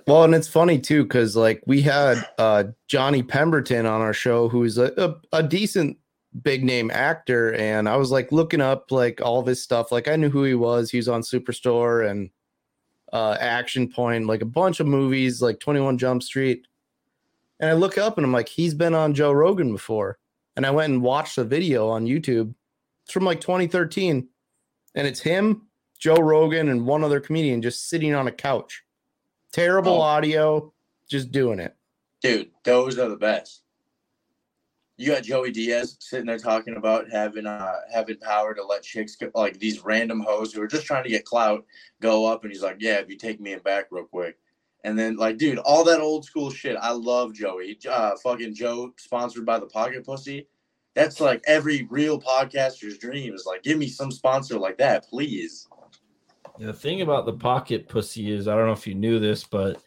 Well, 0.07 0.25
and 0.25 0.35
it's 0.35 0.49
funny 0.49 0.79
too 0.79 1.03
because 1.03 1.35
like 1.35 1.63
we 1.67 1.83
had 1.83 2.25
uh, 2.39 2.65
Johnny 2.87 3.23
Pemberton 3.23 3.87
on 3.87 4.01
our 4.01 4.13
show, 4.13 4.49
who's 4.49 4.79
a, 4.79 4.93
a, 5.33 5.39
a 5.39 5.43
decent 5.43 5.97
big 6.43 6.65
name 6.65 6.91
actor, 6.91 7.55
and 7.55 7.89
I 7.89 7.97
was 7.97 8.11
like 8.11 8.33
looking 8.33 8.61
up 8.61 8.91
like 8.91 9.21
all 9.21 9.41
of 9.41 9.47
his 9.47 9.63
stuff. 9.63 9.93
Like 9.93 10.09
I 10.09 10.17
knew 10.17 10.31
who 10.31 10.45
he 10.45 10.55
was. 10.55 10.91
He 10.91 10.97
was 10.99 11.09
on 11.09 11.23
Superstore 11.23 12.09
and 12.09 12.31
uh, 13.13 13.37
Action 13.41 13.89
Point, 13.91 14.27
like 14.27 14.43
a 14.43 14.47
bunch 14.47 14.81
of 14.81 14.87
movies, 14.87 15.43
like 15.43 15.61
Twenty 15.61 15.81
One 15.81 15.99
Jump 15.99 16.23
Street. 16.23 16.67
And 17.61 17.71
I 17.71 17.75
look 17.75 17.97
up 17.99 18.19
and 18.19 18.25
I'm 18.25 18.33
like, 18.33 18.49
he's 18.49 18.75
been 18.75 18.95
on 18.95 19.15
Joe 19.15 19.31
Rogan 19.33 19.73
before. 19.73 20.19
And 20.57 20.67
I 20.67 20.71
went 20.71 20.93
and 20.93 21.03
watched 21.03 21.37
the 21.37 21.45
video 21.45 21.89
on 21.89 22.07
YouTube. 22.07 22.55
It's 23.05 23.13
from 23.13 23.25
like 23.25 23.41
2013, 23.41 24.29
and 24.95 25.07
it's 25.07 25.21
him, 25.21 25.63
Joe 25.99 26.17
Rogan, 26.17 26.69
and 26.69 26.87
one 26.87 27.03
other 27.05 27.21
comedian 27.21 27.63
just 27.63 27.89
sitting 27.89 28.15
on 28.15 28.27
a 28.27 28.33
couch 28.33 28.83
terrible 29.53 29.93
Oh. 29.93 30.01
audio, 30.01 30.73
just 31.09 31.31
doing 31.31 31.59
it. 31.61 31.77
Dude, 32.23 32.51
those 32.65 32.99
are 32.99 33.09
the 33.09 33.17
best. 33.17 33.62
You 34.99 35.09
got 35.09 35.23
Joey 35.23 35.51
Diaz 35.51 35.97
sitting 36.01 36.27
there 36.27 36.39
talking 36.39 36.77
about 36.77 37.11
having 37.11 37.47
uh 37.47 37.77
having 37.93 38.19
power 38.19 38.55
to 38.55 38.65
let 38.65 38.83
chicks 38.83 39.17
go, 39.17 39.31
like 39.35 39.59
these 39.59 39.85
random 39.85 40.21
hoes 40.21 40.53
who 40.53 40.61
are 40.63 40.67
just 40.67 40.87
trying 40.87 41.05
to 41.05 41.11
get 41.11 41.25
clout 41.25 41.65
go 42.01 42.27
up, 42.27 42.45
and 42.45 42.53
he's 42.53 42.63
like, 42.63 42.77
"Yeah, 42.79 42.99
if 42.99 43.09
you 43.09 43.17
take 43.17 43.41
me 43.41 43.53
in 43.53 43.61
back 43.61 43.87
real 43.91 44.05
quick," 44.05 44.37
and 44.85 44.99
then 44.99 45.17
like, 45.17 45.39
dude, 45.39 45.59
all 45.59 45.85
that 45.85 46.01
old 46.01 46.25
school 46.25 46.51
shit. 46.51 46.77
I 46.77 46.91
love 46.91 47.33
Joey. 47.33 47.79
Uh, 47.89 48.17
fucking 48.23 48.55
Joe, 48.55 48.93
sponsored 48.99 49.47
by 49.47 49.59
the 49.59 49.67
Pocket 49.67 50.05
Pussy. 50.05 50.47
That's 50.95 51.21
like 51.21 51.43
every 51.47 51.87
real 51.91 52.21
podcaster's 52.21 52.99
dream 52.99 53.35
is 53.35 53.47
like, 53.47 53.63
give 53.63 53.79
me 53.79 53.89
some 53.89 54.11
sponsor 54.11 54.59
like 54.59 54.77
that, 54.79 55.09
please. 55.09 55.67
The 56.59 56.73
thing 56.73 57.01
about 57.01 57.25
the 57.25 57.33
pocket 57.33 57.89
pussy 57.89 58.31
is 58.31 58.47
I 58.47 58.55
don't 58.55 58.67
know 58.67 58.73
if 58.73 58.87
you 58.87 58.95
knew 58.95 59.19
this, 59.19 59.43
but 59.45 59.83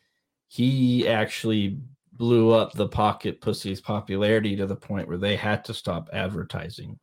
he 0.48 1.08
actually 1.08 1.78
blew 2.18 2.52
up 2.52 2.74
the 2.74 2.88
pocket 2.88 3.42
pussy's 3.42 3.82
popularity 3.82 4.56
to 4.56 4.66
the 4.66 4.76
point 4.76 5.08
where 5.08 5.18
they 5.18 5.36
had 5.36 5.66
to 5.66 5.74
stop 5.74 6.10
advertising. 6.14 7.00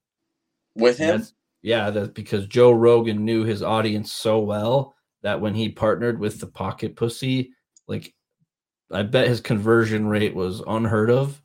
With 0.75 0.98
him, 0.98 1.09
That's- 1.09 1.35
yeah, 1.62 1.90
that's 1.90 2.09
because 2.09 2.46
Joe 2.46 2.72
Rogan 2.72 3.25
knew 3.25 3.44
his 3.44 3.62
audience 3.62 4.12
so 4.12 4.40
well 4.40 4.94
that 5.22 5.40
when 5.40 5.55
he 5.55 5.68
partnered 5.68 6.18
with 6.18 6.40
the 6.40 6.46
pocket 6.46 6.96
pussy, 6.96 7.53
like 7.87 8.12
I 8.90 9.03
bet 9.03 9.29
his 9.29 9.40
conversion 9.40 10.07
rate 10.07 10.35
was 10.35 10.62
unheard 10.66 11.11
of. 11.11 11.40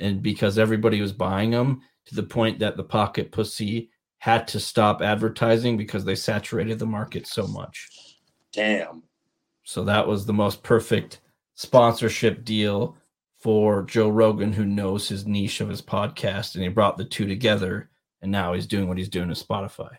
And 0.00 0.22
because 0.22 0.58
everybody 0.58 1.00
was 1.00 1.12
buying 1.12 1.50
them 1.50 1.82
to 2.06 2.14
the 2.14 2.22
point 2.22 2.60
that 2.60 2.76
the 2.76 2.84
pocket 2.84 3.32
pussy 3.32 3.90
had 4.18 4.48
to 4.48 4.60
stop 4.60 5.02
advertising 5.02 5.76
because 5.76 6.04
they 6.04 6.14
saturated 6.14 6.78
the 6.78 6.86
market 6.86 7.26
so 7.26 7.46
much. 7.46 7.88
Damn. 8.52 9.02
So 9.64 9.84
that 9.84 10.06
was 10.06 10.24
the 10.24 10.32
most 10.32 10.62
perfect 10.62 11.20
sponsorship 11.56 12.44
deal 12.44 12.96
for 13.38 13.82
Joe 13.82 14.08
Rogan, 14.08 14.52
who 14.52 14.64
knows 14.64 15.08
his 15.08 15.26
niche 15.26 15.60
of 15.60 15.68
his 15.68 15.82
podcast, 15.82 16.54
and 16.54 16.62
he 16.62 16.68
brought 16.68 16.96
the 16.96 17.04
two 17.04 17.26
together, 17.26 17.88
and 18.22 18.32
now 18.32 18.52
he's 18.52 18.66
doing 18.66 18.88
what 18.88 18.98
he's 18.98 19.08
doing 19.08 19.28
to 19.28 19.34
Spotify. 19.34 19.96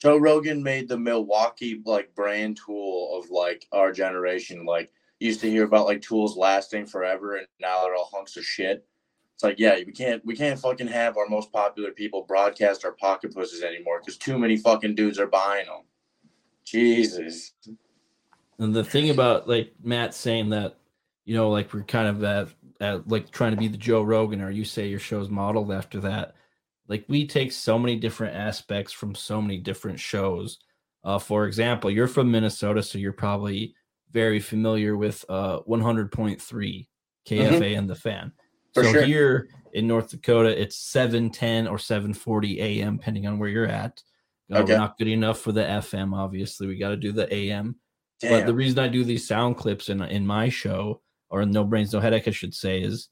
Joe 0.00 0.16
Rogan 0.16 0.62
made 0.62 0.88
the 0.88 0.98
Milwaukee 0.98 1.80
like 1.84 2.14
brand 2.14 2.58
tool 2.64 3.16
of 3.16 3.30
like 3.30 3.66
our 3.72 3.92
generation. 3.92 4.64
Like 4.64 4.90
used 5.20 5.40
to 5.40 5.50
hear 5.50 5.64
about 5.64 5.86
like 5.86 6.02
tools 6.02 6.36
lasting 6.36 6.86
forever, 6.86 7.36
and 7.36 7.46
now 7.60 7.82
they're 7.82 7.94
all 7.94 8.10
hunks 8.12 8.36
of 8.36 8.44
shit. 8.44 8.84
It's 9.34 9.44
like, 9.44 9.58
yeah, 9.58 9.76
we 9.86 9.92
can't 9.92 10.24
we 10.24 10.34
can't 10.34 10.58
fucking 10.58 10.88
have 10.88 11.16
our 11.16 11.28
most 11.28 11.52
popular 11.52 11.92
people 11.92 12.22
broadcast 12.22 12.84
our 12.84 12.92
pocket 12.92 13.34
pussies 13.34 13.62
anymore 13.62 14.00
because 14.00 14.16
too 14.16 14.38
many 14.38 14.56
fucking 14.56 14.94
dudes 14.94 15.18
are 15.18 15.26
buying 15.26 15.66
them. 15.66 15.82
Jesus. 16.64 17.52
And 18.58 18.74
the 18.74 18.84
thing 18.84 19.10
about 19.10 19.48
like 19.48 19.72
Matt 19.82 20.14
saying 20.14 20.50
that, 20.50 20.76
you 21.24 21.36
know, 21.36 21.50
like 21.50 21.72
we're 21.72 21.82
kind 21.82 22.08
of 22.08 22.24
at, 22.24 22.48
at 22.82 23.08
like 23.08 23.30
trying 23.30 23.52
to 23.52 23.56
be 23.56 23.68
the 23.68 23.78
Joe 23.78 24.02
Rogan, 24.02 24.42
or 24.42 24.50
you 24.50 24.64
say 24.64 24.88
your 24.88 24.98
show's 24.98 25.30
modeled 25.30 25.70
after 25.70 26.00
that. 26.00 26.34
Like 26.88 27.04
we 27.08 27.26
take 27.26 27.52
so 27.52 27.78
many 27.78 27.96
different 27.96 28.36
aspects 28.36 28.92
from 28.92 29.14
so 29.14 29.40
many 29.40 29.58
different 29.58 30.00
shows. 30.00 30.58
Uh, 31.04 31.18
for 31.18 31.46
example, 31.46 31.90
you're 31.90 32.08
from 32.08 32.30
Minnesota, 32.30 32.82
so 32.82 32.98
you're 32.98 33.12
probably 33.12 33.74
very 34.10 34.40
familiar 34.40 34.96
with 34.96 35.24
uh 35.28 35.60
100.3 35.60 36.86
KFA 37.28 37.78
and 37.78 37.88
the 37.88 37.94
fan. 37.94 38.32
For 38.74 38.84
so 38.84 38.92
sure. 38.92 39.04
here 39.04 39.48
in 39.72 39.86
North 39.86 40.10
Dakota, 40.10 40.60
it's 40.60 40.76
710 40.76 41.66
or 41.68 41.78
740 41.78 42.60
AM, 42.60 42.96
depending 42.96 43.26
on 43.26 43.38
where 43.38 43.48
you're 43.48 43.66
at. 43.66 44.02
Uh, 44.52 44.58
Okay. 44.58 44.72
We're 44.72 44.78
not 44.78 44.98
good 44.98 45.08
enough 45.08 45.40
for 45.40 45.52
the 45.52 45.62
FM, 45.62 46.14
obviously. 46.14 46.66
We 46.66 46.76
got 46.76 46.90
to 46.90 46.96
do 46.96 47.12
the 47.12 47.32
AM. 47.32 47.76
But 48.20 48.46
the 48.46 48.54
reason 48.54 48.78
I 48.78 48.88
do 48.88 49.02
these 49.02 49.26
sound 49.26 49.56
clips 49.56 49.88
in 49.88 50.00
in 50.02 50.26
my 50.26 50.48
show, 50.48 51.00
or 51.32 51.44
No 51.44 51.64
Brains 51.64 51.92
No 51.92 51.98
Headache, 51.98 52.28
I 52.28 52.30
should 52.30 52.54
say, 52.54 52.80
is 52.82 53.08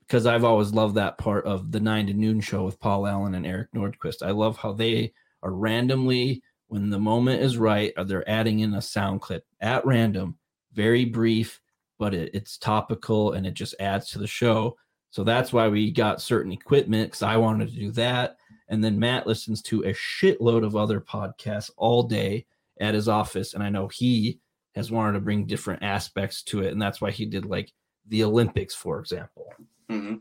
because 0.00 0.26
I've 0.26 0.44
always 0.44 0.72
loved 0.72 0.96
that 0.96 1.18
part 1.18 1.46
of 1.46 1.70
the 1.70 1.80
nine 1.80 2.08
to 2.08 2.12
noon 2.12 2.40
show 2.40 2.64
with 2.64 2.80
Paul 2.80 3.06
Allen 3.06 3.36
and 3.36 3.46
Eric 3.46 3.68
Nordquist. 3.72 4.22
I 4.22 4.32
love 4.32 4.56
how 4.56 4.72
they 4.72 5.12
are 5.42 5.52
randomly, 5.52 6.42
when 6.66 6.90
the 6.90 6.98
moment 6.98 7.42
is 7.42 7.56
right, 7.56 7.92
are 7.96 8.04
they're 8.04 8.28
adding 8.28 8.60
in 8.60 8.74
a 8.74 8.82
sound 8.82 9.20
clip 9.20 9.44
at 9.60 9.86
random, 9.86 10.36
very 10.72 11.04
brief, 11.04 11.60
but 11.98 12.12
it, 12.12 12.30
it's 12.34 12.58
topical 12.58 13.32
and 13.32 13.46
it 13.46 13.54
just 13.54 13.74
adds 13.78 14.08
to 14.10 14.18
the 14.18 14.26
show. 14.26 14.76
So 15.10 15.22
that's 15.22 15.52
why 15.52 15.68
we 15.68 15.92
got 15.92 16.20
certain 16.20 16.52
equipment 16.52 17.10
because 17.10 17.22
I 17.22 17.36
wanted 17.36 17.70
to 17.70 17.76
do 17.76 17.92
that. 17.92 18.36
And 18.68 18.82
then 18.82 18.98
Matt 18.98 19.26
listens 19.26 19.62
to 19.62 19.82
a 19.82 19.94
shitload 19.94 20.64
of 20.64 20.76
other 20.76 21.00
podcasts 21.00 21.70
all 21.76 22.02
day 22.02 22.46
at 22.80 22.94
his 22.94 23.08
office. 23.08 23.54
And 23.54 23.62
I 23.62 23.68
know 23.68 23.88
he 23.88 24.40
has 24.74 24.90
wanted 24.90 25.12
to 25.14 25.20
bring 25.20 25.46
different 25.46 25.82
aspects 25.82 26.42
to 26.44 26.62
it. 26.62 26.72
And 26.72 26.80
that's 26.80 27.00
why 27.00 27.10
he 27.10 27.26
did 27.26 27.44
like 27.46 27.72
the 28.08 28.24
Olympics, 28.24 28.74
for 28.74 28.98
example. 29.00 29.52
hmm 29.88 30.16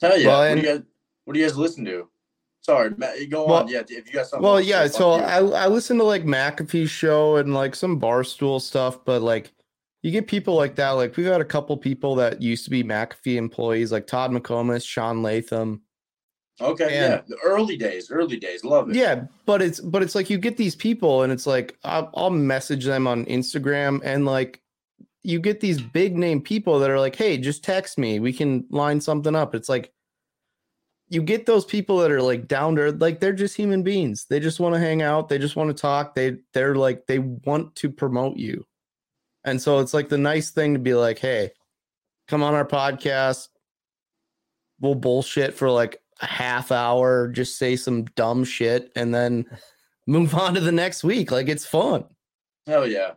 Tell 0.00 0.16
you, 0.18 0.28
Well, 0.28 0.38
what 0.40 0.50
and- 0.52 0.60
do 0.60 0.66
you 0.66 0.74
guys 0.74 0.82
what 1.24 1.34
do 1.34 1.40
you 1.40 1.46
guys 1.46 1.58
listen 1.58 1.84
to? 1.84 2.08
Sorry, 2.60 2.90
Matt, 2.96 3.16
go 3.30 3.46
Well- 3.46 3.62
on. 3.62 3.68
Yeah, 3.68 3.80
if 3.88 4.06
you 4.06 4.12
got 4.12 4.26
something. 4.26 4.42
Well, 4.44 4.60
yeah. 4.60 4.86
So 4.88 5.10
I 5.12 5.40
you. 5.40 5.52
I 5.54 5.66
listen 5.68 5.96
to 5.98 6.04
like 6.04 6.24
McAfee's 6.24 6.90
show 6.90 7.36
and 7.36 7.52
like 7.54 7.74
some 7.74 8.00
barstool 8.00 8.60
stuff, 8.60 9.04
but 9.04 9.22
like 9.22 9.52
you 10.02 10.10
get 10.10 10.26
people 10.28 10.54
like 10.54 10.76
that. 10.76 10.90
Like 10.90 11.16
we've 11.16 11.26
had 11.26 11.40
a 11.40 11.44
couple 11.44 11.76
people 11.76 12.14
that 12.16 12.40
used 12.40 12.64
to 12.64 12.70
be 12.70 12.84
McAfee 12.84 13.36
employees, 13.36 13.90
like 13.92 14.06
Todd 14.06 14.30
McComas, 14.30 14.86
Sean 14.86 15.22
Latham. 15.22 15.82
Okay, 16.60 16.84
and- 16.84 16.92
yeah, 16.92 17.20
the 17.28 17.36
early 17.44 17.76
days, 17.76 18.10
early 18.10 18.38
days, 18.38 18.64
love 18.64 18.90
it. 18.90 18.96
Yeah, 18.96 19.24
but 19.46 19.62
it's 19.62 19.80
but 19.80 20.02
it's 20.02 20.14
like 20.14 20.30
you 20.30 20.38
get 20.38 20.56
these 20.56 20.74
people 20.76 21.22
and 21.22 21.32
it's 21.32 21.46
like 21.46 21.76
I'll, 21.84 22.10
I'll 22.14 22.30
message 22.30 22.84
them 22.84 23.06
on 23.06 23.24
Instagram 23.26 24.00
and 24.04 24.24
like 24.26 24.60
you 25.22 25.40
get 25.40 25.60
these 25.60 25.80
big 25.80 26.16
name 26.16 26.40
people 26.40 26.78
that 26.78 26.90
are 26.90 27.00
like, 27.00 27.16
hey, 27.16 27.36
just 27.36 27.64
text 27.64 27.98
me, 27.98 28.20
we 28.20 28.32
can 28.32 28.64
line 28.70 29.00
something 29.00 29.34
up. 29.34 29.54
It's 29.54 29.68
like 29.68 29.92
you 31.10 31.22
get 31.22 31.46
those 31.46 31.64
people 31.64 31.98
that 31.98 32.10
are 32.10 32.22
like 32.22 32.46
down 32.46 32.76
to 32.76 32.92
like 32.92 33.18
they're 33.20 33.32
just 33.32 33.56
human 33.56 33.82
beings. 33.82 34.26
They 34.28 34.40
just 34.40 34.60
want 34.60 34.74
to 34.74 34.80
hang 34.80 35.02
out. 35.02 35.28
They 35.28 35.38
just 35.38 35.56
want 35.56 35.74
to 35.74 35.80
talk. 35.80 36.14
They 36.14 36.36
they're 36.54 36.74
like 36.74 37.06
they 37.06 37.18
want 37.18 37.74
to 37.76 37.90
promote 37.90 38.36
you, 38.36 38.64
and 39.44 39.60
so 39.60 39.78
it's 39.80 39.94
like 39.94 40.08
the 40.08 40.18
nice 40.18 40.50
thing 40.50 40.74
to 40.74 40.80
be 40.80 40.94
like, 40.94 41.18
hey, 41.18 41.50
come 42.28 42.42
on 42.42 42.54
our 42.54 42.66
podcast. 42.66 43.48
We'll 44.80 44.94
bullshit 44.94 45.54
for 45.54 45.70
like 45.70 46.00
half 46.26 46.72
hour, 46.72 47.28
just 47.28 47.58
say 47.58 47.76
some 47.76 48.04
dumb 48.16 48.44
shit, 48.44 48.90
and 48.96 49.14
then 49.14 49.44
move 50.06 50.34
on 50.34 50.54
to 50.54 50.60
the 50.60 50.72
next 50.72 51.04
week. 51.04 51.30
Like 51.30 51.48
it's 51.48 51.66
fun. 51.66 52.04
Hell 52.66 52.86
yeah. 52.86 53.12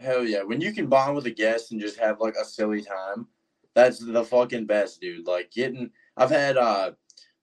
Hell 0.00 0.24
yeah. 0.24 0.42
When 0.42 0.60
you 0.60 0.72
can 0.72 0.86
bond 0.86 1.16
with 1.16 1.26
a 1.26 1.30
guest 1.30 1.72
and 1.72 1.80
just 1.80 1.98
have 1.98 2.20
like 2.20 2.34
a 2.40 2.44
silly 2.44 2.82
time, 2.82 3.26
that's 3.74 3.98
the 3.98 4.24
fucking 4.24 4.66
best, 4.66 5.00
dude. 5.00 5.26
Like 5.26 5.50
getting 5.50 5.90
I've 6.16 6.30
had 6.30 6.56
uh 6.56 6.92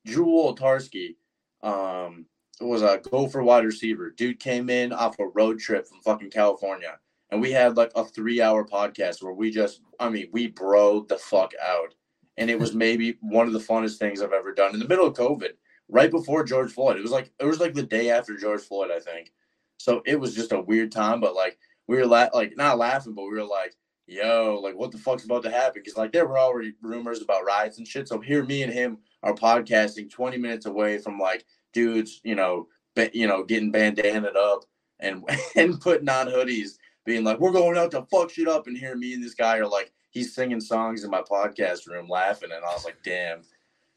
Drew 0.05 0.25
Wolitarsky, 0.25 1.15
um 1.63 2.25
was 2.61 2.81
a 2.81 3.01
gopher 3.09 3.43
wide 3.43 3.65
receiver. 3.65 4.11
Dude 4.11 4.39
came 4.39 4.69
in 4.69 4.93
off 4.93 5.19
a 5.19 5.27
road 5.27 5.59
trip 5.59 5.87
from 5.87 6.01
fucking 6.01 6.31
California. 6.31 6.97
And 7.31 7.41
we 7.41 7.51
had 7.51 7.75
like 7.75 7.91
a 7.95 8.05
three 8.05 8.41
hour 8.41 8.65
podcast 8.65 9.21
where 9.21 9.33
we 9.33 9.51
just 9.51 9.81
I 9.99 10.09
mean, 10.09 10.29
we 10.31 10.51
broed 10.51 11.07
the 11.07 11.17
fuck 11.17 11.51
out. 11.61 11.93
And 12.37 12.49
it 12.49 12.59
was 12.59 12.73
maybe 12.85 13.17
one 13.21 13.47
of 13.47 13.53
the 13.53 13.59
funnest 13.59 13.97
things 13.97 14.21
I've 14.21 14.33
ever 14.33 14.53
done 14.53 14.73
in 14.73 14.79
the 14.79 14.87
middle 14.87 15.07
of 15.07 15.15
COVID, 15.15 15.51
right 15.89 16.11
before 16.11 16.43
George 16.43 16.71
Floyd. 16.71 16.97
It 16.97 17.03
was 17.03 17.11
like 17.11 17.31
it 17.39 17.45
was 17.45 17.59
like 17.59 17.73
the 17.73 17.83
day 17.83 18.09
after 18.09 18.37
George 18.37 18.61
Floyd, 18.61 18.91
I 18.91 18.99
think. 18.99 19.31
So 19.77 20.01
it 20.05 20.19
was 20.19 20.35
just 20.35 20.51
a 20.51 20.61
weird 20.61 20.91
time, 20.91 21.19
but 21.19 21.35
like 21.35 21.57
we 21.87 21.97
were 21.97 22.05
la- 22.05 22.29
like 22.33 22.55
not 22.57 22.77
laughing, 22.77 23.13
but 23.13 23.23
we 23.23 23.35
were 23.35 23.43
like, 23.43 23.75
"Yo, 24.07 24.59
like 24.63 24.75
what 24.75 24.91
the 24.91 24.97
fuck's 24.97 25.25
about 25.25 25.43
to 25.43 25.51
happen?" 25.51 25.73
Because 25.75 25.97
like 25.97 26.11
there 26.11 26.27
were 26.27 26.39
already 26.39 26.73
rumors 26.81 27.21
about 27.21 27.45
riots 27.45 27.77
and 27.77 27.87
shit. 27.87 28.07
So 28.07 28.19
here, 28.19 28.43
me 28.43 28.63
and 28.63 28.73
him 28.73 28.99
are 29.23 29.33
podcasting 29.33 30.09
20 30.09 30.37
minutes 30.37 30.65
away 30.65 30.97
from 30.97 31.19
like 31.19 31.45
dudes, 31.73 32.21
you 32.23 32.35
know, 32.35 32.67
ba- 32.95 33.11
you 33.13 33.27
know, 33.27 33.43
getting 33.43 33.71
bandanaed 33.71 34.35
up 34.35 34.65
and 34.99 35.23
and 35.55 35.79
putting 35.79 36.09
on 36.09 36.27
hoodies, 36.27 36.77
being 37.05 37.23
like, 37.23 37.39
"We're 37.39 37.51
going 37.51 37.77
out 37.77 37.91
to 37.91 38.05
fuck 38.11 38.31
shit 38.31 38.47
up," 38.47 38.67
and 38.67 38.77
here 38.77 38.95
me 38.95 39.13
and 39.13 39.23
this 39.23 39.35
guy 39.35 39.57
are 39.57 39.67
like, 39.67 39.91
he's 40.15 40.33
singing 40.33 40.61
songs 40.61 41.03
in 41.03 41.11
my 41.11 41.21
podcast 41.21 41.87
room, 41.87 42.07
laughing, 42.09 42.49
and 42.51 42.65
I 42.65 42.73
was 42.73 42.85
like, 42.85 43.03
"Damn, 43.03 43.41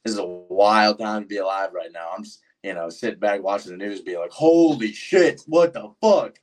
this 0.04 0.12
is 0.12 0.18
a 0.18 0.26
wild 0.26 0.98
time 0.98 1.22
to 1.22 1.28
be 1.28 1.38
alive 1.38 1.72
right 1.72 1.92
now." 1.92 2.10
I'm 2.14 2.24
just, 2.24 2.40
you 2.62 2.74
know, 2.74 2.90
sitting 2.90 3.20
back 3.20 3.42
watching 3.42 3.72
the 3.72 3.78
news, 3.78 4.02
be 4.02 4.18
like, 4.18 4.32
"Holy 4.32 4.92
shit, 4.92 5.40
what 5.46 5.72
the 5.72 5.90
fuck." 6.02 6.38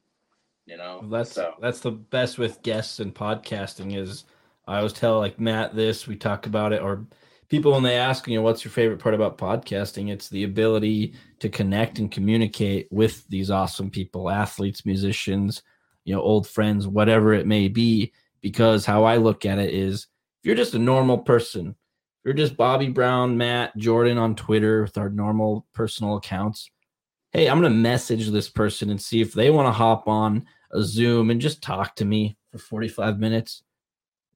You 0.65 0.77
know, 0.77 1.07
that's 1.11 1.33
so 1.33 1.53
that's 1.61 1.81
the 1.81 1.91
best 1.91 2.39
with 2.39 2.63
guests 2.63 2.99
and 2.99 3.13
podcasting 3.13 3.95
is 3.95 4.23
I 4.67 4.77
always 4.77 4.93
tell 4.93 5.19
like 5.19 5.39
Matt 5.39 5.75
this 5.75 6.07
we 6.07 6.15
talk 6.15 6.47
about 6.47 6.73
it 6.73 6.81
or 6.81 7.05
people 7.49 7.73
when 7.73 7.83
they 7.83 7.97
ask 7.97 8.27
you 8.27 8.35
know 8.35 8.41
what's 8.41 8.65
your 8.65 8.71
favorite 8.71 8.99
part 8.99 9.13
about 9.13 9.37
podcasting 9.37 10.11
it's 10.11 10.29
the 10.29 10.43
ability 10.43 11.13
to 11.39 11.49
connect 11.49 11.99
and 11.99 12.11
communicate 12.11 12.87
with 12.91 13.27
these 13.27 13.51
awesome 13.51 13.91
people 13.91 14.29
athletes 14.29 14.85
musicians 14.85 15.61
you 16.03 16.15
know 16.15 16.21
old 16.21 16.47
friends 16.47 16.87
whatever 16.87 17.33
it 17.33 17.45
may 17.45 17.67
be 17.67 18.11
because 18.41 18.85
how 18.85 19.03
I 19.03 19.17
look 19.17 19.45
at 19.45 19.59
it 19.59 19.73
is 19.73 20.07
if 20.41 20.47
you're 20.47 20.55
just 20.55 20.75
a 20.75 20.79
normal 20.79 21.19
person 21.19 21.69
if 21.69 22.25
you're 22.25 22.33
just 22.33 22.57
Bobby 22.57 22.89
Brown 22.89 23.37
Matt 23.37 23.75
Jordan 23.77 24.17
on 24.17 24.35
Twitter 24.35 24.81
with 24.83 24.97
our 24.97 25.09
normal 25.09 25.65
personal 25.73 26.17
accounts 26.17 26.69
hey, 27.35 27.49
I'm 27.49 27.59
going 27.59 27.69
to 27.69 27.77
message 27.77 28.29
this 28.29 28.47
person 28.47 28.89
and 28.89 29.01
see 29.01 29.19
if 29.19 29.33
they 29.33 29.49
want 29.49 29.67
to 29.67 29.71
hop 29.73 30.07
on 30.07 30.45
a 30.71 30.81
Zoom 30.81 31.29
and 31.29 31.41
just 31.41 31.61
talk 31.61 31.93
to 31.97 32.05
me 32.05 32.37
for 32.49 32.59
45 32.59 33.19
minutes. 33.19 33.61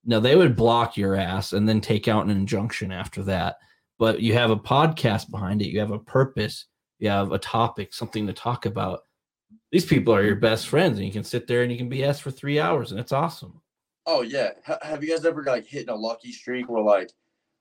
No, 0.04 0.20
they 0.20 0.36
would 0.36 0.58
block 0.58 0.98
your 0.98 1.16
ass 1.16 1.54
and 1.54 1.68
then 1.68 1.80
take 1.80 2.10
out 2.10 2.26
an 2.26 2.30
injunction 2.30 2.92
after 2.92 3.24
that. 3.24 3.56
But 4.00 4.20
you 4.20 4.34
have 4.34 4.52
a 4.52 4.58
podcast 4.58 5.32
behind 5.32 5.62
it, 5.62 5.70
you 5.70 5.80
have 5.80 5.92
a 5.92 6.00
purpose, 6.00 6.66
you 7.00 7.08
have 7.08 7.32
a 7.32 7.40
topic, 7.40 7.94
something 7.94 8.28
to 8.28 8.34
talk 8.34 8.66
about. 8.66 9.00
These 9.72 9.86
people 9.86 10.14
are 10.14 10.24
your 10.24 10.36
best 10.36 10.68
friends, 10.68 10.98
and 10.98 11.08
you 11.08 11.14
can 11.14 11.24
sit 11.24 11.48
there 11.48 11.64
and 11.64 11.72
you 11.72 11.78
can 11.78 11.90
BS 11.90 12.20
for 12.20 12.32
three 12.32 12.60
hours, 12.60 12.92
and 12.92 13.00
it's 13.00 13.14
awesome. 13.14 13.62
Oh 14.12 14.22
yeah. 14.24 14.52
H- 14.68 14.78
have 14.82 15.04
you 15.04 15.10
guys 15.12 15.24
ever 15.24 15.44
like 15.44 15.68
hitting 15.68 15.90
a 15.90 15.96
lucky 15.96 16.32
streak 16.32 16.68
where 16.68 16.82
like, 16.82 17.12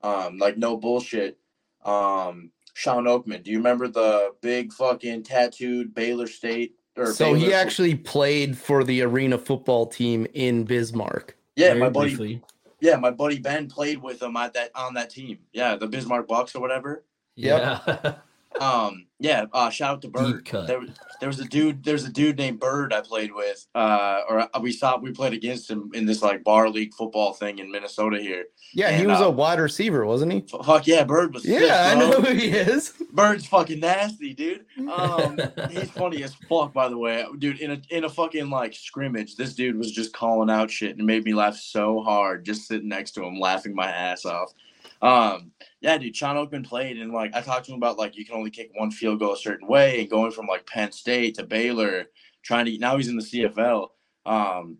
um, 0.02 0.38
like 0.38 0.56
no 0.56 0.76
bullshit, 0.78 1.36
um, 1.84 2.50
Shawn 2.72 3.04
Oakman? 3.04 3.42
Do 3.42 3.50
you 3.50 3.58
remember 3.58 3.86
the 3.88 4.30
big 4.40 4.72
fucking 4.72 5.24
tattooed 5.24 5.94
Baylor 5.94 6.26
State 6.26 6.74
or 6.96 7.12
So 7.12 7.34
he 7.34 7.46
Baylor- 7.46 7.56
actually 7.56 7.94
played 7.96 8.56
for 8.56 8.82
the 8.82 9.02
arena 9.02 9.36
football 9.36 9.84
team 9.86 10.26
in 10.32 10.64
Bismarck. 10.64 11.36
Yeah, 11.56 11.74
my 11.74 11.90
buddy. 11.90 12.08
briefly. 12.10 12.42
Yeah, 12.80 12.96
my 12.96 13.10
buddy 13.10 13.40
Ben 13.40 13.68
played 13.68 14.00
with 14.00 14.22
him 14.22 14.36
at 14.36 14.54
that 14.54 14.70
on 14.74 14.94
that 14.94 15.10
team. 15.10 15.40
Yeah, 15.52 15.74
the 15.76 15.86
Bismarck 15.88 16.28
Bucks 16.28 16.54
or 16.54 16.60
whatever. 16.60 17.04
Yeah. 17.34 18.14
Um, 18.60 19.06
Yeah, 19.20 19.46
uh, 19.52 19.68
shout 19.70 19.94
out 19.94 20.02
to 20.02 20.08
Bird. 20.08 20.44
cut. 20.44 20.68
There, 20.68 20.80
there 21.20 21.28
was 21.28 21.40
a 21.40 21.44
dude. 21.44 21.82
There's 21.82 22.04
a 22.04 22.10
dude 22.10 22.38
named 22.38 22.60
Bird 22.60 22.92
I 22.92 23.00
played 23.00 23.34
with, 23.34 23.66
uh, 23.74 24.20
or 24.28 24.40
uh, 24.40 24.60
we 24.60 24.70
saw 24.70 24.96
we 24.96 25.10
played 25.10 25.32
against 25.32 25.68
him 25.68 25.90
in 25.92 26.06
this 26.06 26.22
like 26.22 26.44
bar 26.44 26.68
league 26.68 26.94
football 26.94 27.32
thing 27.32 27.58
in 27.58 27.70
Minnesota 27.70 28.20
here. 28.20 28.44
Yeah, 28.72 28.92
he 28.92 29.06
was 29.06 29.20
uh, 29.20 29.24
a 29.24 29.30
wide 29.30 29.58
receiver, 29.58 30.06
wasn't 30.06 30.32
he? 30.32 30.44
Fuck 30.64 30.86
yeah, 30.86 31.02
Bird 31.02 31.34
was. 31.34 31.42
sick, 31.42 31.62
Yeah, 31.62 31.90
I 31.90 31.98
know 31.98 32.20
who 32.20 32.32
he 32.32 32.50
is. 32.50 32.92
Bird's 33.12 33.46
fucking 33.46 33.80
nasty, 33.80 34.34
dude. 34.34 34.66
Um, 34.88 35.40
he's 35.70 35.90
funny 35.90 36.22
as 36.22 36.34
fuck, 36.48 36.72
by 36.72 36.88
the 36.88 36.98
way, 36.98 37.24
dude. 37.38 37.58
In 37.58 37.72
a 37.72 37.82
in 37.90 38.04
a 38.04 38.08
fucking 38.08 38.50
like 38.50 38.72
scrimmage, 38.72 39.34
this 39.34 39.54
dude 39.54 39.76
was 39.76 39.90
just 39.90 40.12
calling 40.12 40.50
out 40.50 40.70
shit 40.70 40.92
and 40.92 41.00
it 41.00 41.04
made 41.04 41.24
me 41.24 41.34
laugh 41.34 41.56
so 41.56 42.02
hard 42.02 42.44
just 42.44 42.68
sitting 42.68 42.88
next 42.88 43.12
to 43.12 43.24
him, 43.24 43.40
laughing 43.40 43.74
my 43.74 43.90
ass 43.90 44.24
off. 44.24 44.52
Um, 45.00 45.52
yeah, 45.80 45.96
dude, 45.96 46.16
Shawn 46.16 46.36
Oakman 46.36 46.66
played 46.66 46.98
and 46.98 47.12
like 47.12 47.34
I 47.34 47.40
talked 47.40 47.66
to 47.66 47.72
him 47.72 47.78
about 47.78 47.98
like 47.98 48.16
you 48.16 48.24
can 48.24 48.34
only 48.34 48.50
kick 48.50 48.70
one 48.74 48.90
field 48.90 49.20
goal 49.20 49.34
a 49.34 49.38
certain 49.38 49.68
way 49.68 50.00
and 50.00 50.10
going 50.10 50.32
from 50.32 50.46
like 50.46 50.66
Penn 50.66 50.92
State 50.92 51.36
to 51.36 51.44
Baylor, 51.44 52.06
trying 52.42 52.66
to 52.66 52.78
now 52.78 52.96
he's 52.96 53.08
in 53.08 53.16
the 53.16 53.22
CFL. 53.22 53.88
Um, 54.26 54.78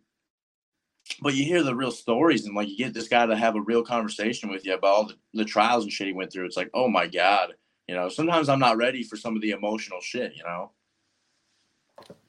but 1.22 1.34
you 1.34 1.44
hear 1.44 1.62
the 1.62 1.74
real 1.74 1.90
stories 1.90 2.44
and 2.46 2.54
like 2.54 2.68
you 2.68 2.76
get 2.76 2.94
this 2.94 3.08
guy 3.08 3.26
to 3.26 3.36
have 3.36 3.56
a 3.56 3.60
real 3.60 3.82
conversation 3.82 4.50
with 4.50 4.66
you 4.66 4.74
about 4.74 4.88
all 4.88 5.06
the, 5.06 5.14
the 5.34 5.44
trials 5.44 5.84
and 5.84 5.92
shit 5.92 6.08
he 6.08 6.12
went 6.12 6.32
through. 6.32 6.46
It's 6.46 6.56
like, 6.56 6.70
oh 6.74 6.88
my 6.88 7.06
god, 7.06 7.54
you 7.86 7.94
know. 7.94 8.08
Sometimes 8.08 8.48
I'm 8.48 8.58
not 8.58 8.76
ready 8.76 9.02
for 9.02 9.16
some 9.16 9.36
of 9.36 9.42
the 9.42 9.52
emotional 9.52 10.00
shit, 10.00 10.34
you 10.36 10.42
know. 10.42 10.72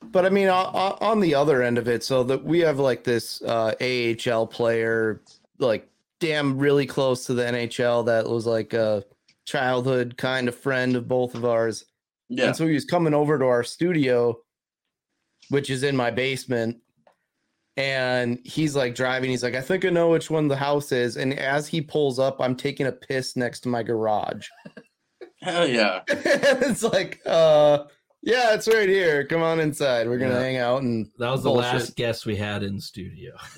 But 0.01 0.25
I 0.25 0.29
mean, 0.29 0.47
on, 0.47 0.97
on 1.01 1.19
the 1.19 1.35
other 1.35 1.61
end 1.61 1.77
of 1.77 1.87
it, 1.87 2.03
so 2.03 2.23
that 2.23 2.43
we 2.43 2.59
have 2.59 2.79
like 2.79 3.03
this 3.03 3.41
uh, 3.41 3.73
AHL 3.81 4.47
player, 4.47 5.21
like 5.57 5.88
damn, 6.19 6.57
really 6.57 6.85
close 6.85 7.25
to 7.25 7.33
the 7.33 7.43
NHL, 7.43 8.05
that 8.07 8.27
was 8.27 8.45
like 8.45 8.73
a 8.73 9.03
childhood 9.45 10.15
kind 10.17 10.47
of 10.47 10.55
friend 10.55 10.95
of 10.95 11.07
both 11.07 11.35
of 11.35 11.45
ours. 11.45 11.85
Yeah. 12.29 12.47
And 12.47 12.55
so 12.55 12.67
he 12.67 12.73
was 12.73 12.85
coming 12.85 13.13
over 13.13 13.39
to 13.39 13.45
our 13.45 13.63
studio, 13.63 14.37
which 15.49 15.69
is 15.69 15.83
in 15.83 15.95
my 15.95 16.11
basement. 16.11 16.77
And 17.77 18.39
he's 18.43 18.75
like 18.75 18.93
driving. 18.93 19.29
He's 19.29 19.43
like, 19.43 19.55
I 19.55 19.61
think 19.61 19.85
I 19.85 19.89
know 19.89 20.09
which 20.09 20.29
one 20.29 20.47
the 20.49 20.55
house 20.55 20.91
is. 20.91 21.15
And 21.15 21.33
as 21.39 21.65
he 21.67 21.81
pulls 21.81 22.19
up, 22.19 22.41
I'm 22.41 22.55
taking 22.55 22.87
a 22.87 22.91
piss 22.91 23.37
next 23.37 23.61
to 23.61 23.69
my 23.69 23.83
garage. 23.83 24.47
Hell 25.41 25.65
yeah. 25.67 26.01
it's 26.09 26.83
like, 26.83 27.21
uh, 27.25 27.85
yeah, 28.21 28.53
it's 28.53 28.67
right 28.67 28.89
here. 28.89 29.25
Come 29.25 29.41
on 29.41 29.61
inside. 29.61 30.09
We're 30.09 30.17
gonna 30.17 30.33
Yeah. 30.33 30.39
hang 30.41 30.57
out 30.57 30.81
and 30.83 31.09
That 31.19 31.31
was 31.31 31.43
the 31.43 31.51
last 31.51 31.95
guest 31.95 32.25
we 32.25 32.35
had 32.35 32.63
in 32.63 32.81
studio. 32.81 33.31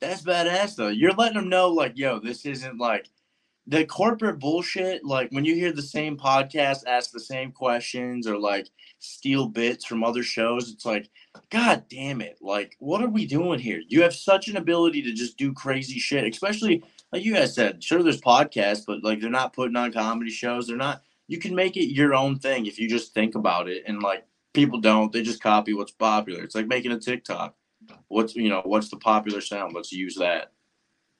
That's 0.00 0.22
badass 0.22 0.76
though. 0.76 0.88
You're 0.88 1.12
letting 1.12 1.38
them 1.38 1.48
know, 1.48 1.68
like, 1.68 1.96
yo, 1.96 2.18
this 2.18 2.44
isn't 2.44 2.78
like 2.78 3.08
the 3.66 3.84
corporate 3.84 4.38
bullshit. 4.38 5.04
Like 5.04 5.30
when 5.30 5.44
you 5.44 5.54
hear 5.54 5.72
the 5.72 5.82
same 5.82 6.16
podcast 6.16 6.86
ask 6.86 7.10
the 7.10 7.20
same 7.20 7.50
questions 7.50 8.26
or 8.26 8.38
like 8.38 8.68
steal 8.98 9.48
bits 9.48 9.84
from 9.84 10.04
other 10.04 10.22
shows, 10.22 10.70
it's 10.70 10.86
like, 10.86 11.08
God 11.50 11.84
damn 11.90 12.20
it! 12.20 12.38
Like, 12.40 12.76
what 12.78 13.02
are 13.02 13.08
we 13.08 13.26
doing 13.26 13.58
here? 13.58 13.82
You 13.88 14.02
have 14.02 14.14
such 14.14 14.48
an 14.48 14.56
ability 14.56 15.02
to 15.02 15.12
just 15.12 15.36
do 15.36 15.52
crazy 15.52 15.98
shit, 15.98 16.24
especially 16.24 16.82
like 17.12 17.24
you 17.24 17.34
guys 17.34 17.54
said. 17.54 17.82
Sure, 17.82 18.02
there's 18.02 18.20
podcasts, 18.20 18.84
but 18.86 19.02
like 19.02 19.20
they're 19.20 19.30
not 19.30 19.52
putting 19.52 19.76
on 19.76 19.92
comedy 19.92 20.30
shows. 20.30 20.66
They're 20.66 20.76
not. 20.76 21.02
You 21.28 21.38
can 21.38 21.54
make 21.54 21.76
it 21.76 21.92
your 21.92 22.14
own 22.14 22.38
thing 22.38 22.66
if 22.66 22.78
you 22.78 22.88
just 22.88 23.12
think 23.12 23.34
about 23.34 23.68
it, 23.68 23.84
and 23.86 24.02
like 24.02 24.24
people 24.54 24.80
don't. 24.80 25.12
They 25.12 25.22
just 25.22 25.42
copy 25.42 25.74
what's 25.74 25.92
popular. 25.92 26.42
It's 26.42 26.54
like 26.54 26.68
making 26.68 26.92
a 26.92 26.98
TikTok 26.98 27.54
what's 28.08 28.34
you 28.34 28.48
know 28.48 28.62
what's 28.64 28.88
the 28.88 28.96
popular 28.96 29.40
sound 29.40 29.74
let's 29.74 29.92
use 29.92 30.14
that 30.14 30.52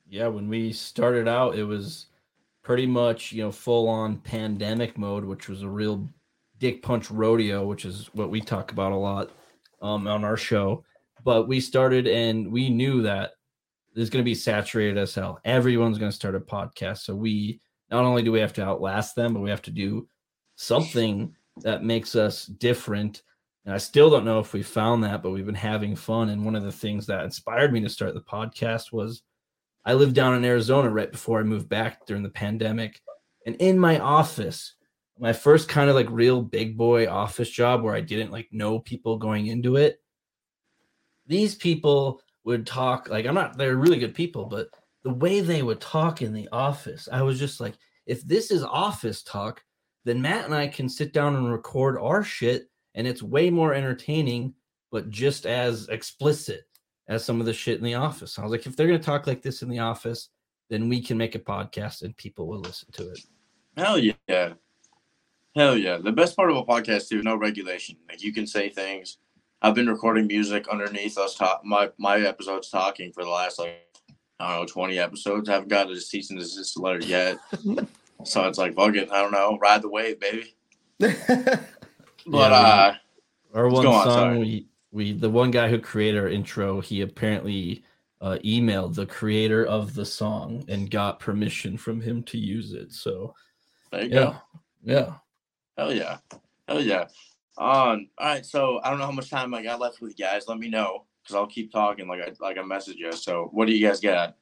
yeah, 0.09 0.29
when 0.29 0.49
we 0.49 0.73
started 0.73 1.27
out, 1.27 1.59
it 1.59 1.65
was 1.65 2.07
pretty 2.63 2.87
much 2.87 3.33
you 3.33 3.43
know 3.43 3.53
full 3.53 3.89
on 3.89 4.19
pandemic 4.19 4.97
mode, 4.97 5.25
which 5.25 5.49
was 5.49 5.63
a 5.63 5.69
real 5.69 6.09
dick 6.59 6.83
punch 6.83 7.11
rodeo, 7.11 7.67
which 7.67 7.85
is 7.85 8.09
what 8.13 8.31
we 8.31 8.41
talk 8.41 8.73
about 8.73 8.93
a 8.93 8.97
lot 8.97 9.31
um, 9.83 10.07
on 10.07 10.25
our 10.25 10.37
show. 10.37 10.85
But 11.25 11.49
we 11.49 11.61
started 11.61 12.07
and 12.07 12.51
we 12.53 12.71
knew 12.71 13.03
that 13.03 13.33
there's 13.95 14.11
going 14.11 14.23
to 14.23 14.29
be 14.29 14.35
saturated 14.35 14.97
as 14.97 15.15
hell. 15.15 15.41
Everyone's 15.45 15.99
going 15.99 16.11
to 16.11 16.17
start 16.17 16.37
a 16.37 16.41
podcast, 16.41 16.99
so 16.99 17.15
we 17.15 17.61
not 17.91 18.05
only 18.05 18.23
do 18.23 18.33
we 18.33 18.41
have 18.41 18.53
to 18.55 18.65
outlast 18.65 19.17
them, 19.17 19.35
but 19.35 19.41
we 19.41 19.51
have 19.51 19.63
to 19.63 19.71
do 19.71 20.09
something 20.55 21.35
that 21.63 21.83
makes 21.83 22.15
us 22.15 22.47
different. 22.47 23.23
And 23.67 23.75
I 23.75 23.79
still 23.79 24.09
don't 24.09 24.25
know 24.25 24.39
if 24.39 24.53
we 24.53 24.63
found 24.63 25.03
that, 25.03 25.25
but 25.25 25.33
we've 25.33 25.45
been 25.45 25.55
having 25.55 25.97
fun. 25.97 26.29
And 26.29 26.45
one 26.45 26.55
of 26.55 26.63
the 26.63 26.71
things 26.71 27.05
that 27.07 27.25
inspired 27.25 27.73
me 27.73 27.81
to 27.81 27.89
start 27.89 28.15
the 28.15 28.21
podcast 28.21 28.93
was 28.93 29.23
I 29.85 29.95
lived 29.95 30.15
down 30.15 30.35
in 30.35 30.45
Arizona 30.45 30.89
right 30.89 31.11
before 31.11 31.41
I 31.41 31.43
moved 31.43 31.69
back 31.69 32.07
during 32.07 32.23
the 32.23 32.31
pandemic. 32.31 33.01
And 33.45 33.57
in 33.57 33.77
my 33.77 33.99
office, 33.99 34.75
my 35.19 35.33
first 35.33 35.69
kind 35.69 35.91
of 35.91 35.97
like 35.97 36.09
real 36.11 36.43
big 36.43 36.77
boy 36.77 37.09
office 37.09 37.51
job 37.51 37.83
where 37.83 37.95
I 37.95 38.01
didn't 38.01 38.31
like 38.31 38.49
know 38.53 38.79
people 38.79 39.19
going 39.19 39.49
into 39.49 39.75
it, 39.75 40.01
these 41.27 41.57
people 41.57 42.21
would 42.45 42.69
talk 42.69 43.09
like 43.09 43.27
I'm 43.27 43.35
not, 43.35 43.59
they're 43.59 43.75
really 43.75 43.99
good 43.99 44.15
people, 44.15 44.45
but 44.45 44.69
the 45.03 45.13
way 45.13 45.41
they 45.41 45.63
would 45.63 45.81
talk 45.81 46.23
in 46.23 46.33
the 46.33 46.49
office, 46.53 47.09
I 47.11 47.23
was 47.23 47.37
just 47.37 47.61
like, 47.61 47.75
if 48.07 48.23
this 48.23 48.53
is 48.53 48.63
office 48.63 49.25
talk, 49.25 49.65
then 50.05 50.23
Matt 50.23 50.45
and 50.45 50.55
I 50.55 50.69
can 50.69 50.89
sit 50.89 51.13
down 51.13 51.35
and 51.35 51.51
record 51.51 51.99
our 51.99 52.23
shit 52.23 52.69
and 52.97 53.07
it's 53.07 53.23
way 53.23 53.51
more 53.51 53.75
entertaining, 53.75 54.55
but 54.91 55.11
just 55.11 55.47
as 55.47 55.89
explicit 55.89 56.65
as 57.09 57.25
some 57.25 57.39
of 57.39 57.47
the 57.47 57.53
shit 57.53 57.79
in 57.79 57.85
the 57.85 57.95
office. 57.95 58.39
I 58.39 58.43
was 58.43 58.51
like, 58.51 58.67
if 58.67 58.75
they're 58.75 58.89
going 58.89 58.99
to 58.99 59.05
talk 59.05 59.27
like 59.27 59.43
this 59.43 59.63
in 59.63 59.69
the 59.69 59.79
office, 59.79 60.31
then 60.71 60.89
we 60.89 61.01
can 61.01 61.17
make 61.17 61.35
a 61.35 61.39
podcast 61.39 62.03
and 62.03 62.17
people 62.17 62.49
will 62.49 62.61
listen 62.61 62.89
to 62.93 63.11
it. 63.11 63.21
hell 63.77 63.99
yeah. 63.99 64.55
Hell 65.55 65.77
yeah. 65.77 65.99
The 65.99 66.13
best 66.13 66.37
part 66.37 66.51
of 66.51 66.57
a 66.57 66.65
podcast 66.65 67.09
too 67.09 67.23
no 67.23 67.37
regulation. 67.37 67.97
Like 68.09 68.23
you 68.23 68.33
can 68.33 68.47
say 68.47 68.69
things. 68.69 69.19
I've 69.63 69.75
been 69.75 69.89
recording 69.89 70.27
music 70.27 70.69
underneath 70.69 71.17
us 71.17 71.35
talk 71.35 71.63
my 71.65 71.91
my 71.99 72.19
episodes 72.21 72.69
talking 72.69 73.13
for 73.13 73.25
the 73.25 73.31
last 73.31 73.59
like 73.59 73.83
i 74.39 74.51
don't 74.51 74.61
know 74.61 74.67
20 74.67 74.99
episodes. 74.99 75.49
I 75.49 75.55
haven't 75.55 75.69
got 75.69 75.91
a 75.91 75.99
cease 75.99 76.31
and 76.31 76.39
desist 76.39 76.79
letter 76.79 77.05
yet. 77.05 77.39
So 78.25 78.49
it's 78.49 78.59
like 78.59 78.75
fuck 78.75 78.97
it. 78.97 79.13
I 79.13 79.21
don't 79.21 79.31
know. 79.31 79.59
Ride 79.61 79.83
the 79.83 79.91
wave 79.91 80.19
baby 80.19 80.57
but 82.27 82.51
Yeah, 82.51 82.57
uh 82.57 82.95
Our 83.55 83.69
one 83.69 83.87
on, 83.87 84.05
song, 84.05 84.13
sorry. 84.13 84.39
we 84.39 84.69
we 84.93 85.13
the 85.13 85.31
one 85.31 85.51
guy 85.51 85.69
who 85.69 85.79
created 85.79 86.21
our 86.21 86.29
intro, 86.29 86.81
he 86.81 87.01
apparently 87.03 87.85
uh, 88.21 88.39
emailed 88.45 88.95
the 88.95 89.07
creator 89.07 89.65
of 89.67 89.95
the 89.95 90.05
song 90.05 90.65
and 90.69 90.91
got 90.91 91.21
permission 91.21 91.77
from 91.77 92.01
him 92.01 92.23
to 92.25 92.39
use 92.39 92.73
it. 92.73 92.93
So 92.93 93.35
there 93.93 94.03
you 94.05 94.09
yeah, 94.09 94.15
go 94.15 94.37
yeah. 94.83 95.13
Hell 95.77 95.93
yeah. 95.93 96.19
Hell 96.69 96.81
yeah. 96.81 97.07
Um, 97.59 98.09
all 98.19 98.27
right, 98.27 98.45
so 98.45 98.81
I 98.83 98.91
don't 98.91 98.99
know 98.99 99.07
how 99.07 99.13
much 99.13 99.31
time 99.31 99.53
I 99.55 99.63
got 99.63 99.81
left 99.81 100.01
with 100.01 100.19
you 100.19 100.25
guys. 100.25 100.49
Let 100.49 100.59
me 100.59 100.69
know 100.69 101.05
because 101.23 101.37
I'll 101.37 101.47
keep 101.47 101.73
talking 101.73 102.09
like 102.09 102.21
I 102.21 102.33
like 102.41 102.59
I 102.59 102.63
message 102.63 102.97
you. 102.97 103.13
So 103.13 103.49
what 103.53 103.67
do 103.67 103.75
you 103.75 103.87
guys 103.87 104.01
got? 104.01 104.37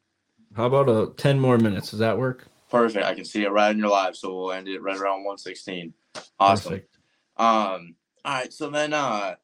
How 0.57 0.67
about 0.67 0.89
a 0.89 1.13
ten 1.17 1.41
more 1.41 1.59
minutes? 1.59 1.91
Does 1.91 2.01
that 2.01 2.17
work? 2.19 2.47
Perfect. 2.71 3.05
I 3.05 3.15
can 3.15 3.25
see 3.25 3.45
it 3.45 3.51
right 3.51 3.71
in 3.71 3.79
your 3.79 3.89
live, 3.89 4.17
so 4.17 4.35
we'll 4.35 4.53
end 4.53 4.67
it 4.69 4.83
right 4.83 4.97
around 4.97 5.25
116. 5.25 5.95
Awesome. 6.41 6.71
Perfect. 6.73 6.99
Um, 7.37 7.97
all 8.25 8.35
right, 8.35 8.53
so 8.53 8.71
then 8.71 8.93
uh 8.93 9.35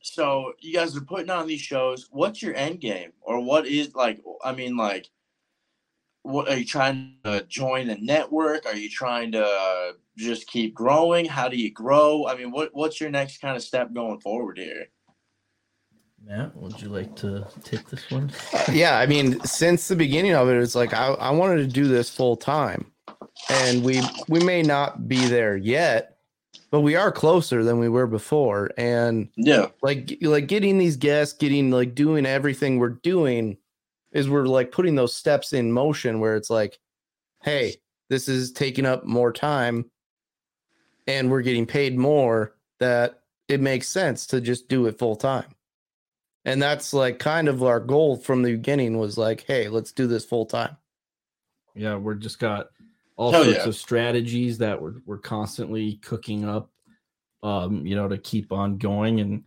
so 0.00 0.52
you 0.60 0.74
guys 0.74 0.96
are 0.96 1.00
putting 1.00 1.30
on 1.30 1.46
these 1.46 1.60
shows. 1.60 2.08
What's 2.10 2.42
your 2.42 2.54
end 2.54 2.80
game? 2.80 3.12
Or 3.20 3.40
what 3.40 3.66
is 3.66 3.94
like 3.94 4.22
I 4.44 4.52
mean 4.52 4.76
like 4.76 5.08
what 6.24 6.48
are 6.48 6.56
you 6.56 6.64
trying 6.64 7.16
to 7.24 7.44
join 7.48 7.90
a 7.90 7.98
network? 7.98 8.64
Are 8.66 8.74
you 8.74 8.88
trying 8.88 9.30
to 9.32 9.44
uh, 9.44 9.92
just 10.16 10.46
keep 10.46 10.74
growing? 10.74 11.26
How 11.26 11.48
do 11.48 11.56
you 11.56 11.70
grow? 11.70 12.26
I 12.26 12.34
mean, 12.34 12.50
what 12.50 12.70
what's 12.72 13.00
your 13.00 13.10
next 13.10 13.40
kind 13.40 13.56
of 13.56 13.62
step 13.62 13.92
going 13.92 14.20
forward 14.20 14.58
here? 14.58 14.86
Matt, 16.24 16.56
would 16.56 16.80
you 16.80 16.88
like 16.88 17.14
to 17.16 17.46
take 17.62 17.86
this 17.90 18.10
one? 18.10 18.32
yeah, 18.72 18.98
I 18.98 19.04
mean, 19.04 19.38
since 19.40 19.86
the 19.86 19.96
beginning 19.96 20.34
of 20.34 20.48
it, 20.48 20.56
it's 20.56 20.74
like 20.74 20.94
I, 20.94 21.08
I 21.08 21.30
wanted 21.30 21.58
to 21.58 21.66
do 21.66 21.86
this 21.86 22.08
full 22.08 22.36
time, 22.36 22.90
and 23.50 23.84
we 23.84 24.00
we 24.26 24.40
may 24.40 24.62
not 24.62 25.06
be 25.06 25.26
there 25.26 25.58
yet, 25.58 26.13
but 26.70 26.80
we 26.80 26.96
are 26.96 27.12
closer 27.12 27.62
than 27.64 27.78
we 27.78 27.88
were 27.88 28.06
before. 28.06 28.70
And 28.76 29.28
Yeah. 29.36 29.68
like 29.82 30.16
like 30.22 30.46
getting 30.48 30.78
these 30.78 30.96
guests, 30.96 31.36
getting 31.36 31.70
like 31.70 31.94
doing 31.94 32.26
everything 32.26 32.78
we're 32.78 32.90
doing, 33.02 33.56
is 34.12 34.28
we're 34.28 34.46
like 34.46 34.72
putting 34.72 34.94
those 34.94 35.14
steps 35.16 35.52
in 35.52 35.72
motion 35.72 36.20
where 36.20 36.36
it's 36.36 36.50
like, 36.50 36.78
hey, 37.42 37.76
this 38.10 38.28
is 38.28 38.52
taking 38.52 38.86
up 38.86 39.04
more 39.04 39.32
time, 39.32 39.90
and 41.06 41.30
we're 41.30 41.42
getting 41.42 41.66
paid 41.66 41.96
more. 41.98 42.54
That 42.80 43.20
it 43.48 43.60
makes 43.60 43.88
sense 43.88 44.26
to 44.28 44.40
just 44.40 44.68
do 44.68 44.86
it 44.86 44.98
full 44.98 45.16
time. 45.16 45.46
And 46.44 46.60
that's 46.60 46.92
like 46.92 47.18
kind 47.18 47.48
of 47.48 47.62
our 47.62 47.80
goal 47.80 48.16
from 48.16 48.42
the 48.42 48.52
beginning 48.52 48.98
was 48.98 49.16
like, 49.16 49.44
hey, 49.46 49.68
let's 49.68 49.92
do 49.92 50.06
this 50.06 50.24
full 50.24 50.44
time. 50.44 50.76
Yeah, 51.74 51.96
we're 51.96 52.14
just 52.14 52.38
got 52.38 52.68
all 53.16 53.32
Hell 53.32 53.44
sorts 53.44 53.58
yeah. 53.58 53.68
of 53.68 53.76
strategies 53.76 54.58
that 54.58 54.80
we're 54.80 54.94
we're 55.06 55.18
constantly 55.18 55.96
cooking 55.96 56.44
up, 56.44 56.70
um, 57.42 57.86
you 57.86 57.94
know, 57.94 58.08
to 58.08 58.18
keep 58.18 58.52
on 58.52 58.78
going. 58.78 59.20
And 59.20 59.44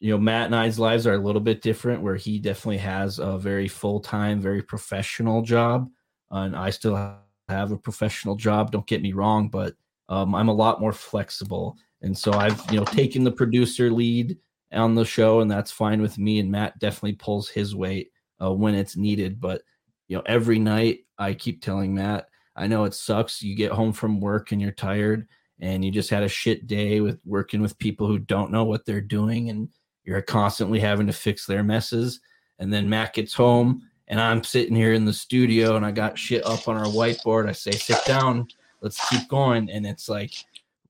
you 0.00 0.10
know, 0.12 0.18
Matt 0.18 0.46
and 0.46 0.56
I's 0.56 0.78
lives 0.78 1.06
are 1.06 1.14
a 1.14 1.18
little 1.18 1.40
bit 1.40 1.62
different, 1.62 2.02
where 2.02 2.16
he 2.16 2.38
definitely 2.38 2.78
has 2.78 3.18
a 3.18 3.38
very 3.38 3.68
full 3.68 4.00
time, 4.00 4.40
very 4.40 4.62
professional 4.62 5.42
job, 5.42 5.88
and 6.30 6.54
I 6.54 6.70
still 6.70 7.16
have 7.48 7.70
a 7.70 7.78
professional 7.78 8.36
job. 8.36 8.72
Don't 8.72 8.86
get 8.86 9.02
me 9.02 9.12
wrong, 9.12 9.48
but 9.48 9.74
um, 10.08 10.34
I'm 10.34 10.48
a 10.48 10.54
lot 10.54 10.80
more 10.80 10.92
flexible. 10.92 11.76
And 12.02 12.16
so 12.16 12.32
I've, 12.32 12.60
you 12.70 12.78
know, 12.78 12.84
taken 12.84 13.24
the 13.24 13.32
producer 13.32 13.90
lead 13.90 14.36
on 14.72 14.94
the 14.94 15.04
show, 15.04 15.40
and 15.40 15.50
that's 15.50 15.70
fine 15.70 16.02
with 16.02 16.18
me. 16.18 16.40
And 16.40 16.50
Matt 16.50 16.78
definitely 16.78 17.14
pulls 17.14 17.48
his 17.48 17.74
weight 17.74 18.10
uh, 18.42 18.52
when 18.52 18.74
it's 18.74 18.96
needed. 18.96 19.40
But, 19.40 19.62
you 20.08 20.16
know, 20.16 20.22
every 20.26 20.58
night 20.58 21.00
I 21.18 21.34
keep 21.34 21.62
telling 21.62 21.94
Matt, 21.94 22.28
I 22.56 22.66
know 22.66 22.84
it 22.84 22.94
sucks. 22.94 23.42
You 23.42 23.54
get 23.54 23.72
home 23.72 23.92
from 23.92 24.20
work 24.20 24.50
and 24.50 24.60
you're 24.60 24.72
tired 24.72 25.28
and 25.60 25.84
you 25.84 25.90
just 25.90 26.10
had 26.10 26.22
a 26.22 26.28
shit 26.28 26.66
day 26.66 27.00
with 27.00 27.20
working 27.24 27.60
with 27.60 27.78
people 27.78 28.06
who 28.06 28.18
don't 28.18 28.50
know 28.50 28.64
what 28.64 28.84
they're 28.86 29.00
doing 29.00 29.50
and 29.50 29.68
you're 30.04 30.22
constantly 30.22 30.80
having 30.80 31.06
to 31.06 31.12
fix 31.12 31.46
their 31.46 31.62
messes. 31.62 32.20
And 32.58 32.72
then 32.72 32.88
Matt 32.88 33.14
gets 33.14 33.34
home 33.34 33.82
and 34.08 34.20
I'm 34.20 34.42
sitting 34.42 34.74
here 34.74 34.94
in 34.94 35.04
the 35.04 35.12
studio 35.12 35.76
and 35.76 35.84
I 35.84 35.90
got 35.90 36.18
shit 36.18 36.44
up 36.46 36.68
on 36.68 36.76
our 36.76 36.86
whiteboard. 36.86 37.48
I 37.48 37.52
say, 37.52 37.72
sit 37.72 37.98
down, 38.06 38.48
let's 38.80 39.06
keep 39.08 39.28
going. 39.28 39.70
And 39.70 39.86
it's 39.86 40.08
like 40.08 40.32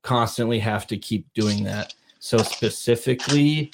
constantly 0.02 0.58
have 0.60 0.86
to 0.88 0.96
keep 0.96 1.26
doing 1.34 1.64
that. 1.64 1.94
So 2.20 2.38
specifically, 2.38 3.72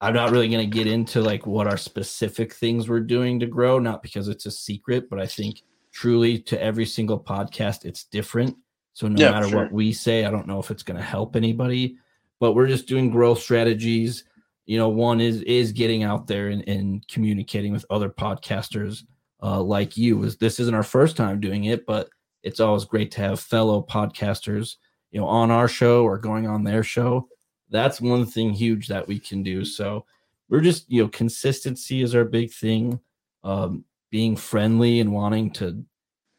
I'm 0.00 0.14
not 0.14 0.30
really 0.30 0.48
going 0.48 0.68
to 0.68 0.76
get 0.76 0.86
into 0.86 1.20
like 1.20 1.46
what 1.46 1.66
our 1.66 1.76
specific 1.76 2.54
things 2.54 2.88
we're 2.88 3.00
doing 3.00 3.40
to 3.40 3.46
grow, 3.46 3.78
not 3.78 4.02
because 4.02 4.28
it's 4.28 4.46
a 4.46 4.50
secret, 4.50 5.10
but 5.10 5.20
I 5.20 5.26
think 5.26 5.62
truly 5.92 6.38
to 6.40 6.60
every 6.60 6.86
single 6.86 7.18
podcast, 7.18 7.84
it's 7.84 8.04
different. 8.04 8.56
So 8.92 9.08
no 9.08 9.20
Yeah, 9.20 9.30
matter 9.30 9.48
sure. 9.48 9.62
what 9.64 9.72
we 9.72 9.92
say, 9.92 10.24
I 10.24 10.30
don't 10.30 10.46
know 10.46 10.58
if 10.58 10.70
it's 10.70 10.82
going 10.82 10.96
to 10.96 11.02
help 11.02 11.36
anybody, 11.36 11.96
but 12.40 12.54
we're 12.54 12.66
just 12.66 12.88
doing 12.88 13.10
growth 13.10 13.40
strategies. 13.40 14.24
You 14.66 14.78
know, 14.78 14.88
one 14.88 15.20
is 15.20 15.42
is 15.42 15.72
getting 15.72 16.02
out 16.02 16.26
there 16.26 16.48
and, 16.48 16.68
and 16.68 17.06
communicating 17.08 17.72
with 17.72 17.86
other 17.90 18.10
podcasters 18.10 19.04
uh, 19.42 19.62
like 19.62 19.96
you. 19.96 20.22
Is 20.24 20.36
this 20.36 20.60
isn't 20.60 20.74
our 20.74 20.82
first 20.82 21.16
time 21.16 21.40
doing 21.40 21.64
it, 21.64 21.86
but 21.86 22.10
it's 22.42 22.60
always 22.60 22.84
great 22.84 23.10
to 23.12 23.20
have 23.20 23.40
fellow 23.40 23.82
podcasters, 23.88 24.76
you 25.10 25.20
know, 25.20 25.26
on 25.26 25.50
our 25.50 25.68
show 25.68 26.04
or 26.04 26.18
going 26.18 26.46
on 26.46 26.64
their 26.64 26.82
show. 26.82 27.28
That's 27.70 28.00
one 28.00 28.26
thing 28.26 28.52
huge 28.52 28.88
that 28.88 29.06
we 29.06 29.18
can 29.18 29.42
do. 29.42 29.64
So 29.64 30.04
we're 30.48 30.60
just, 30.60 30.90
you 30.90 31.02
know, 31.02 31.08
consistency 31.08 32.02
is 32.02 32.14
our 32.14 32.24
big 32.24 32.50
thing. 32.52 33.00
Um, 33.44 33.84
being 34.10 34.36
friendly 34.36 35.00
and 35.00 35.12
wanting 35.12 35.50
to 35.52 35.84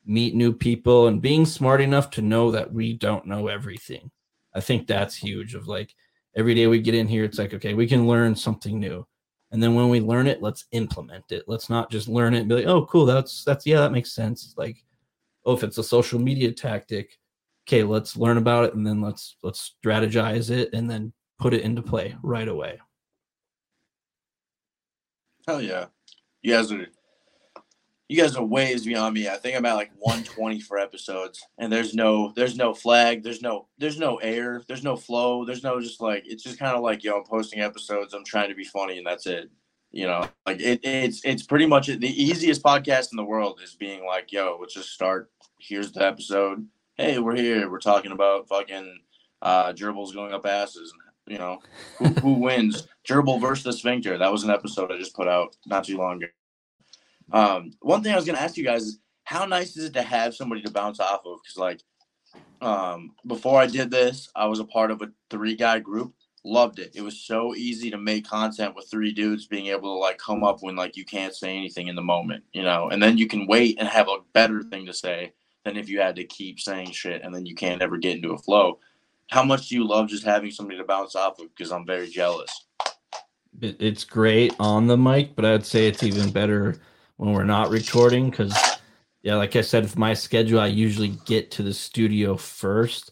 meet 0.06 0.34
new 0.34 0.52
people 0.52 1.08
and 1.08 1.22
being 1.22 1.46
smart 1.46 1.82
enough 1.82 2.10
to 2.12 2.22
know 2.22 2.52
that 2.52 2.74
we 2.74 2.94
don't 2.94 3.28
know 3.28 3.48
everything. 3.48 4.10
I 4.54 4.60
think 4.60 4.88
that's 4.88 5.16
huge. 5.16 5.54
Of 5.54 5.68
like 5.68 5.94
every 6.36 6.56
day 6.56 6.68
we 6.68 6.80
get 6.82 6.96
in 6.96 7.08
here, 7.08 7.24
it's 7.24 7.38
like, 7.38 7.54
okay, 7.54 7.74
we 7.74 7.88
can 7.88 8.08
learn 8.08 8.36
something 8.36 8.80
new. 8.80 9.06
And 9.52 9.62
then 9.62 9.76
when 9.76 9.90
we 9.90 10.00
learn 10.00 10.28
it, 10.28 10.42
let's 10.42 10.66
implement 10.72 11.32
it. 11.32 11.44
Let's 11.48 11.70
not 11.70 11.90
just 11.90 12.08
learn 12.08 12.34
it 12.34 12.42
and 12.42 12.50
be 12.50 12.56
like, 12.56 12.66
oh, 12.66 12.86
cool, 12.86 13.06
that's 13.06 13.44
that's 13.44 13.66
yeah, 13.66 13.80
that 13.80 13.92
makes 13.92 14.12
sense. 14.12 14.54
Like, 14.58 14.78
oh, 15.46 15.54
if 15.54 15.64
it's 15.64 15.78
a 15.78 15.84
social 15.84 16.20
media 16.20 16.52
tactic, 16.52 17.18
okay, 17.68 17.84
let's 17.84 18.18
learn 18.18 18.38
about 18.38 18.66
it 18.66 18.76
and 18.76 18.86
then 18.86 19.02
let's 19.02 19.38
let's 19.44 19.76
strategize 19.84 20.50
it 20.50 20.70
and 20.74 20.90
then 20.90 21.14
put 21.40 21.54
it 21.54 21.62
into 21.62 21.82
play 21.82 22.16
right 22.22 22.48
away. 22.48 22.80
Hell 25.48 25.62
yeah. 25.62 25.86
You 26.42 26.54
guys 26.54 26.72
are 26.72 26.86
you 28.10 28.20
guys 28.20 28.36
are 28.36 28.44
ways 28.44 28.86
beyond 28.86 29.14
me. 29.14 29.30
I 29.30 29.38
think 29.38 29.56
I'm 29.56 29.66
at 29.66 29.76
like 29.76 29.92
120 30.00 30.60
for 30.62 30.80
episodes 30.80 31.46
and 31.60 31.72
there's 31.72 31.94
no 31.94 32.34
there's 32.36 32.58
no 32.58 32.74
flag, 32.74 33.24
there's 33.24 33.44
no 33.44 33.68
there's 33.78 34.00
no 34.00 34.18
air, 34.18 34.64
there's 34.68 34.84
no 34.84 34.96
flow, 34.98 35.46
there's 35.46 35.64
no 35.64 35.80
just 35.80 36.02
like 36.02 36.24
it's 36.26 36.44
just 36.44 36.58
kind 36.58 36.76
of 36.76 36.82
like 36.82 37.04
yo, 37.04 37.18
I'm 37.18 37.24
posting 37.24 37.62
episodes, 37.62 38.16
I'm 38.16 38.26
trying 38.26 38.50
to 38.50 38.56
be 38.56 38.64
funny 38.64 38.98
and 38.98 39.06
that's 39.06 39.28
it. 39.28 39.52
You 39.92 40.08
know, 40.08 40.28
like 40.48 40.60
it, 40.60 40.80
it's 40.84 41.24
it's 41.24 41.44
pretty 41.44 41.68
much 41.68 41.86
the 41.86 42.24
easiest 42.24 42.64
podcast 42.64 43.12
in 43.12 43.18
the 43.18 43.24
world 43.24 43.60
is 43.64 43.76
being 43.76 44.04
like, 44.04 44.32
yo, 44.32 44.58
let's 44.60 44.74
just 44.74 44.90
start. 44.90 45.32
Here's 45.60 45.92
the 45.92 46.04
episode. 46.04 46.68
Hey, 46.96 47.20
we're 47.20 47.36
here. 47.36 47.70
We're 47.70 47.80
talking 47.80 48.12
about 48.12 48.48
fucking 48.48 49.02
uh 49.44 49.74
gerbils 49.74 50.16
going 50.16 50.34
up 50.34 50.48
asses. 50.48 50.92
You 51.28 51.38
know, 51.38 51.60
who, 52.00 52.06
who 52.06 52.34
wins? 52.34 52.88
Gerbil 53.08 53.40
versus 53.40 53.64
the 53.64 53.74
sphincter. 53.74 54.18
That 54.18 54.32
was 54.32 54.44
an 54.44 54.50
episode 54.50 54.92
I 54.92 54.98
just 54.98 55.16
put 55.16 55.28
out 55.28 55.56
not 55.68 55.84
too 55.84 55.98
long 55.98 56.24
ago. 56.24 56.32
Um, 57.32 57.72
one 57.82 58.04
thing 58.04 58.14
I 58.14 58.16
was 58.16 58.26
gonna 58.26 58.40
ask 58.40 58.58
you 58.58 58.64
guys 58.64 58.84
is 58.84 59.00
how 59.24 59.46
nice 59.46 59.78
is 59.78 59.86
it 59.86 59.94
to 59.94 60.02
have 60.02 60.34
somebody 60.34 60.62
to 60.64 60.72
bounce 60.72 61.00
off 61.00 61.22
of? 61.26 61.40
Because 61.44 61.58
like, 61.58 61.82
um, 62.62 63.12
before 63.28 63.62
I 63.62 63.68
did 63.68 63.92
this, 63.92 64.30
I 64.36 64.48
was 64.48 64.60
a 64.60 64.66
part 64.66 64.92
of 64.92 65.02
a 65.02 65.12
three 65.30 65.56
guy 65.56 65.80
group. 65.80 66.14
Loved 66.44 66.80
it. 66.80 66.92
It 66.96 67.02
was 67.02 67.22
so 67.22 67.54
easy 67.54 67.92
to 67.92 67.98
make 67.98 68.28
content 68.28 68.74
with 68.76 68.90
three 68.90 69.12
dudes 69.12 69.46
being 69.46 69.68
able 69.68 69.94
to 69.94 70.00
like 70.00 70.18
come 70.18 70.44
up 70.44 70.62
when 70.62 70.76
like 70.76 70.96
you 70.96 71.06
can't 71.06 71.36
say 71.36 71.56
anything 71.56 71.90
in 71.90 71.96
the 71.96 72.02
moment, 72.02 72.44
you 72.54 72.64
know, 72.64 72.90
and 72.90 73.04
then 73.04 73.18
you 73.18 73.28
can 73.28 73.46
wait 73.46 73.78
and 73.78 73.88
have 73.88 74.08
a 74.08 74.24
better 74.34 74.64
thing 74.64 74.86
to 74.86 74.94
say 74.94 75.34
than 75.66 75.78
if 75.78 75.90
you 75.90 76.00
had 76.00 76.16
to 76.16 76.24
keep 76.24 76.60
saying 76.60 76.92
shit 76.92 77.22
and 77.24 77.36
then 77.36 77.46
you 77.46 77.56
can't 77.56 77.82
ever 77.82 77.98
get 77.98 78.16
into 78.16 78.32
a 78.32 78.38
flow. 78.38 78.80
How 79.30 79.44
much 79.44 79.68
do 79.68 79.76
you 79.76 79.86
love 79.86 80.08
just 80.08 80.24
having 80.24 80.50
somebody 80.50 80.78
to 80.80 80.86
bounce 80.86 81.16
off 81.16 81.40
of? 81.40 81.54
Because 81.56 81.72
I'm 81.72 81.86
very 81.86 82.10
jealous. 82.10 82.66
it's 83.62 84.06
great 84.06 84.56
on 84.60 84.88
the 84.88 84.98
mic, 84.98 85.36
but 85.36 85.46
I'd 85.46 85.66
say 85.66 85.88
it's 85.88 86.02
even 86.02 86.32
better 86.32 86.80
when 87.20 87.34
we're 87.34 87.44
not 87.44 87.70
recording 87.70 88.30
because, 88.30 88.58
yeah, 89.24 89.36
like 89.36 89.58
I 89.58 89.62
said, 89.62 89.84
with 89.84 89.98
my 89.98 90.14
schedule, 90.14 90.62
I 90.62 90.68
usually 90.68 91.10
get 91.26 91.52
to 91.52 91.64
the 91.64 91.74
studio 91.74 92.38
first, 92.38 93.12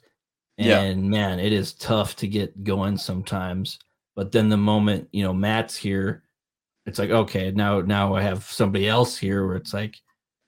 and 0.58 1.04
Yeah. 1.04 1.10
man, 1.10 1.40
it 1.40 1.52
is 1.52 1.74
tough 1.74 2.16
to 2.18 2.28
get 2.28 2.64
going 2.64 2.98
sometimes. 2.98 3.80
But 4.16 4.32
then 4.32 4.48
the 4.48 4.56
moment 4.56 5.10
you 5.12 5.24
know 5.24 5.34
Matt's 5.34 5.76
here, 5.76 6.24
it's 6.86 7.00
like 7.00 7.10
okay, 7.10 7.52
now 7.52 7.82
now 7.82 8.16
I 8.16 8.22
have 8.22 8.46
somebody 8.46 8.88
else 8.88 9.18
here 9.18 9.46
where 9.46 9.58
it's 9.58 9.74
like, 9.74 9.98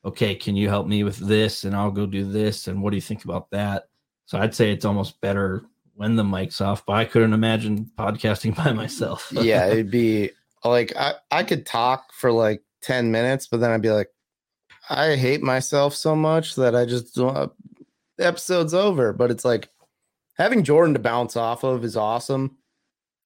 okay, 0.06 0.36
can 0.36 0.56
you 0.56 0.69
help 0.69 0.88
me 0.88 1.04
with 1.04 1.17
this, 1.17 1.65
and 1.65 1.76
I'll 1.76 1.91
go 1.91 2.06
do 2.06 2.24
this, 2.24 2.69
and 2.69 2.82
what 2.82 2.91
do 2.91 2.95
you 2.95 3.02
think 3.02 3.26
about 3.26 3.50
that? 3.52 3.89
So 4.26 4.39
I'd 4.39 4.56
say 4.56 4.72
it's 4.72 4.86
almost 4.86 5.19
better 5.19 5.65
when 5.95 6.15
the 6.15 6.24
mic's 6.24 6.62
off, 6.62 6.86
but 6.86 6.93
I 6.93 7.04
couldn't 7.04 7.34
imagine 7.34 7.91
podcasting 7.98 8.56
by 8.63 8.72
myself. 8.72 9.28
yeah, 9.34 9.65
it'd 9.67 9.91
be 9.91 10.32
like 10.63 10.95
I, 10.95 11.15
I 11.30 11.43
could 11.43 11.65
talk 11.65 12.13
for 12.13 12.32
like 12.32 12.63
10 12.82 13.12
minutes, 13.12 13.48
but 13.48 13.60
then 13.60 13.72
I'd 13.72 13.82
be 13.82 13.92
like, 13.92 14.10
I 14.89 15.15
hate 15.15 15.42
myself 15.42 15.94
so 15.94 16.15
much 16.15 16.56
that 16.56 16.76
I 16.76 16.86
just 16.86 17.15
don't 17.15 17.36
uh, 17.36 17.48
the 18.18 18.26
episode's 18.26 18.74
over. 18.74 19.13
But 19.13 19.32
it's 19.32 19.46
like 19.46 19.70
having 20.38 20.63
Jordan 20.63 20.94
to 20.94 21.00
bounce 21.00 21.36
off 21.36 21.63
of 21.63 21.84
is 21.84 21.96
awesome. 21.96 22.58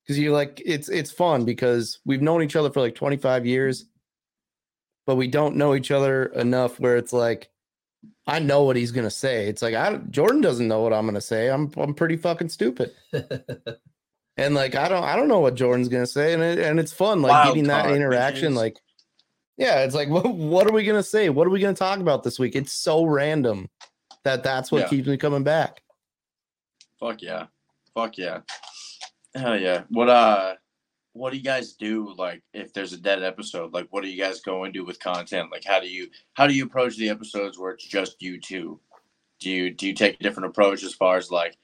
Cause 0.07 0.17
you're 0.17 0.33
like 0.33 0.61
it's 0.65 0.89
it's 0.89 1.11
fun 1.11 1.45
because 1.45 1.99
we've 2.03 2.21
known 2.21 2.43
each 2.43 2.57
other 2.57 2.69
for 2.69 2.81
like 2.81 2.95
25 2.95 3.45
years, 3.45 3.85
but 5.07 5.15
we 5.15 5.27
don't 5.27 5.55
know 5.55 5.75
each 5.75 5.91
other 5.91 6.25
enough 6.25 6.77
where 6.77 6.97
it's 6.97 7.13
like 7.13 7.49
I 8.27 8.39
know 8.39 8.63
what 8.63 8.75
he's 8.75 8.91
gonna 8.91 9.09
say. 9.09 9.47
It's 9.47 9.61
like 9.61 9.75
I 9.75 9.95
Jordan 10.09 10.41
doesn't 10.41 10.67
know 10.67 10.81
what 10.81 10.91
I'm 10.91 11.05
gonna 11.05 11.21
say. 11.21 11.49
I'm 11.49 11.71
I'm 11.77 11.93
pretty 11.93 12.17
fucking 12.17 12.49
stupid. 12.49 12.91
And 14.35 14.55
like 14.55 14.75
I 14.75 14.87
don't 14.87 15.03
I 15.03 15.15
don't 15.15 15.27
know 15.27 15.39
what 15.39 15.55
Jordan's 15.55 15.89
gonna 15.89 16.07
say, 16.07 16.33
and 16.33 16.41
it, 16.41 16.57
and 16.57 16.79
it's 16.79 16.91
fun 16.91 17.21
like 17.21 17.31
Wild 17.31 17.55
getting 17.55 17.67
that 17.67 17.91
interaction. 17.91 18.55
Like, 18.55 18.79
yeah, 19.57 19.83
it's 19.83 19.95
like 19.95 20.09
what 20.15 20.27
what 20.33 20.67
are 20.67 20.73
we 20.73 20.83
gonna 20.83 21.03
say? 21.03 21.29
What 21.29 21.47
are 21.47 21.51
we 21.51 21.59
gonna 21.59 21.73
talk 21.73 21.99
about 21.99 22.23
this 22.23 22.39
week? 22.39 22.55
It's 22.55 22.73
so 22.73 23.05
random 23.05 23.69
that 24.23 24.43
that's 24.43 24.71
what 24.71 24.81
Yeah. 24.83 24.87
keeps 24.89 25.07
me 25.07 25.17
coming 25.17 25.43
back. 25.43 25.81
Fuck 26.99 27.21
yeah. 27.21 27.47
Fuck 27.93 28.17
yeah. 28.17 28.39
Hell 29.35 29.57
yeah. 29.59 29.83
What 29.89 30.09
uh 30.09 30.55
what 31.13 31.29
do 31.31 31.37
you 31.37 31.43
guys 31.43 31.73
do 31.73 32.13
like 32.17 32.41
if 32.53 32.73
there's 32.73 32.93
a 32.93 32.97
dead 32.97 33.21
episode? 33.23 33.73
Like 33.73 33.87
what 33.91 34.03
do 34.03 34.09
you 34.09 34.21
guys 34.21 34.41
go 34.41 34.63
into 34.63 34.83
with 34.85 34.99
content? 34.99 35.51
Like 35.51 35.63
how 35.65 35.79
do 35.79 35.87
you 35.87 36.07
how 36.33 36.47
do 36.47 36.53
you 36.53 36.65
approach 36.65 36.97
the 36.97 37.09
episodes 37.09 37.57
where 37.59 37.71
it's 37.71 37.85
just 37.85 38.21
you 38.21 38.39
two? 38.39 38.79
Do 39.39 39.49
you 39.49 39.71
do 39.71 39.87
you 39.87 39.93
take 39.93 40.15
a 40.19 40.23
different 40.23 40.47
approach 40.49 40.83
as 40.83 40.93
far 40.93 41.17
as 41.17 41.29
like, 41.29 41.57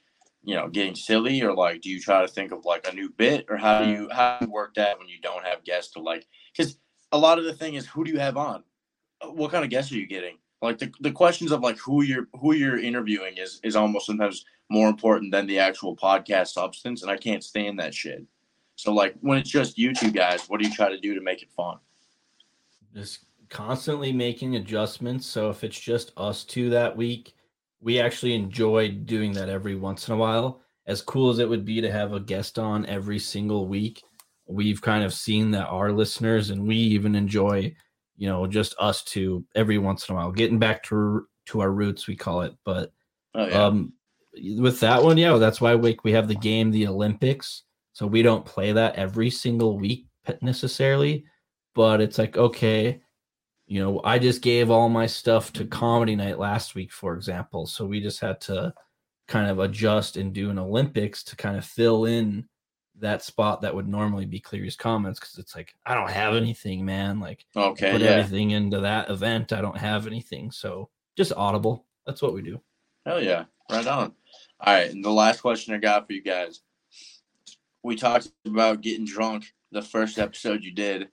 you 0.44 0.54
know, 0.54 0.68
getting 0.68 0.94
silly 0.94 1.42
or 1.42 1.54
like 1.54 1.80
do 1.80 1.90
you 1.90 2.00
try 2.00 2.20
to 2.22 2.28
think 2.28 2.52
of 2.52 2.64
like 2.64 2.86
a 2.86 2.94
new 2.94 3.08
bit 3.10 3.46
or 3.48 3.56
how 3.56 3.82
do 3.82 3.90
you 3.90 4.08
how 4.12 4.38
do 4.38 4.46
you 4.46 4.52
work 4.52 4.74
that 4.74 4.98
when 4.98 5.08
you 5.08 5.18
don't 5.22 5.44
have 5.44 5.64
guests 5.64 5.92
to 5.94 6.00
like 6.00 6.26
cuz 6.56 6.76
a 7.12 7.18
lot 7.18 7.38
of 7.38 7.44
the 7.44 7.52
thing 7.52 7.74
is 7.74 7.86
who 7.86 8.04
do 8.04 8.10
you 8.10 8.18
have 8.18 8.36
on? 8.36 8.62
What 9.22 9.50
kind 9.50 9.64
of 9.64 9.70
guests 9.70 9.92
are 9.92 9.96
you 9.96 10.06
getting? 10.06 10.36
Like 10.62 10.78
the, 10.78 10.92
the 11.00 11.12
questions 11.12 11.52
of 11.52 11.60
like 11.60 11.78
who 11.78 12.02
you're 12.02 12.28
who 12.38 12.52
you're 12.52 12.78
interviewing 12.78 13.38
is 13.38 13.60
is 13.62 13.76
almost 13.76 14.06
sometimes 14.06 14.44
more 14.68 14.88
important 14.88 15.32
than 15.32 15.46
the 15.46 15.58
actual 15.58 15.96
podcast 15.96 16.48
substance, 16.48 17.02
and 17.02 17.10
I 17.10 17.16
can't 17.16 17.42
stand 17.42 17.78
that 17.78 17.94
shit. 17.94 18.24
So 18.76 18.92
like 18.92 19.14
when 19.20 19.38
it's 19.38 19.50
just 19.50 19.78
you 19.78 19.94
two 19.94 20.10
guys, 20.10 20.48
what 20.48 20.60
do 20.60 20.68
you 20.68 20.74
try 20.74 20.90
to 20.90 21.00
do 21.00 21.14
to 21.14 21.20
make 21.20 21.42
it 21.42 21.50
fun? 21.50 21.78
just 22.94 23.26
constantly 23.48 24.12
making 24.12 24.56
adjustments. 24.56 25.26
So 25.26 25.50
if 25.50 25.64
it's 25.64 25.78
just 25.78 26.12
us 26.16 26.44
two 26.44 26.70
that 26.70 26.96
week, 26.96 27.34
we 27.80 28.00
actually 28.00 28.34
enjoy 28.34 28.90
doing 28.90 29.32
that 29.32 29.48
every 29.48 29.74
once 29.74 30.08
in 30.08 30.14
a 30.14 30.16
while. 30.16 30.60
As 30.86 31.02
cool 31.02 31.30
as 31.30 31.38
it 31.38 31.48
would 31.48 31.64
be 31.64 31.80
to 31.80 31.92
have 31.92 32.12
a 32.12 32.20
guest 32.20 32.58
on 32.58 32.86
every 32.86 33.18
single 33.18 33.66
week, 33.66 34.02
we've 34.50 34.82
kind 34.82 35.04
of 35.04 35.14
seen 35.14 35.50
that 35.52 35.66
our 35.68 35.92
listeners 35.92 36.50
and 36.50 36.66
we 36.66 36.76
even 36.76 37.14
enjoy, 37.14 37.74
you 38.16 38.28
know, 38.28 38.46
just 38.46 38.74
us 38.78 39.02
two 39.02 39.44
every 39.54 39.78
once 39.78 40.08
in 40.08 40.14
a 40.14 40.18
while, 40.18 40.32
getting 40.32 40.58
back 40.58 40.82
to 40.84 41.26
to 41.46 41.60
our 41.60 41.72
roots, 41.72 42.06
we 42.06 42.16
call 42.16 42.42
it. 42.42 42.54
But 42.64 42.92
Oh 43.34 43.46
yeah. 43.46 43.64
um, 43.64 43.92
with 44.58 44.80
that 44.80 45.02
one, 45.02 45.18
yeah, 45.18 45.36
that's 45.38 45.60
why 45.60 45.74
we, 45.74 45.98
we 46.04 46.12
have 46.12 46.28
the 46.28 46.34
game, 46.34 46.70
the 46.70 46.86
Olympics. 46.86 47.64
So 47.92 48.06
we 48.06 48.22
don't 48.22 48.44
play 48.44 48.72
that 48.72 48.96
every 48.96 49.30
single 49.30 49.78
week 49.78 50.06
necessarily, 50.40 51.24
but 51.74 52.00
it's 52.00 52.18
like, 52.18 52.36
okay, 52.36 53.00
you 53.66 53.82
know, 53.82 54.00
I 54.04 54.18
just 54.18 54.42
gave 54.42 54.70
all 54.70 54.88
my 54.88 55.06
stuff 55.06 55.52
to 55.54 55.64
comedy 55.64 56.16
night 56.16 56.38
last 56.38 56.74
week, 56.74 56.92
for 56.92 57.14
example. 57.14 57.66
So 57.66 57.86
we 57.86 58.00
just 58.00 58.20
had 58.20 58.40
to 58.42 58.72
kind 59.28 59.50
of 59.50 59.60
adjust 59.60 60.16
and 60.16 60.32
do 60.32 60.50
an 60.50 60.58
Olympics 60.58 61.22
to 61.24 61.36
kind 61.36 61.56
of 61.56 61.64
fill 61.64 62.04
in 62.04 62.48
that 63.00 63.22
spot 63.22 63.62
that 63.62 63.74
would 63.74 63.88
normally 63.88 64.26
be 64.26 64.40
Cleary's 64.40 64.76
comments 64.76 65.18
because 65.18 65.38
it's 65.38 65.56
like 65.56 65.74
I 65.86 65.94
don't 65.94 66.10
have 66.10 66.34
anything, 66.34 66.84
man. 66.84 67.20
Like 67.20 67.44
Okay, 67.56 67.92
put 67.92 68.00
yeah. 68.00 68.10
everything 68.10 68.52
into 68.52 68.80
that 68.80 69.10
event. 69.10 69.52
I 69.52 69.60
don't 69.60 69.76
have 69.76 70.06
anything, 70.06 70.50
so 70.50 70.88
just 71.16 71.32
audible. 71.32 71.86
That's 72.06 72.22
what 72.22 72.34
we 72.34 72.42
do. 72.42 72.60
Hell 73.06 73.22
yeah. 73.22 73.44
Right 73.70 73.86
on. 73.86 74.12
All 74.60 74.74
right. 74.74 74.90
And 74.90 75.04
the 75.04 75.10
last 75.10 75.40
question 75.40 75.74
I 75.74 75.78
got 75.78 76.06
for 76.06 76.12
you 76.12 76.22
guys. 76.22 76.60
We 77.82 77.96
talked 77.96 78.28
about 78.46 78.82
getting 78.82 79.06
drunk 79.06 79.46
the 79.72 79.80
first 79.80 80.18
episode 80.18 80.62
you 80.62 80.72
did. 80.72 81.08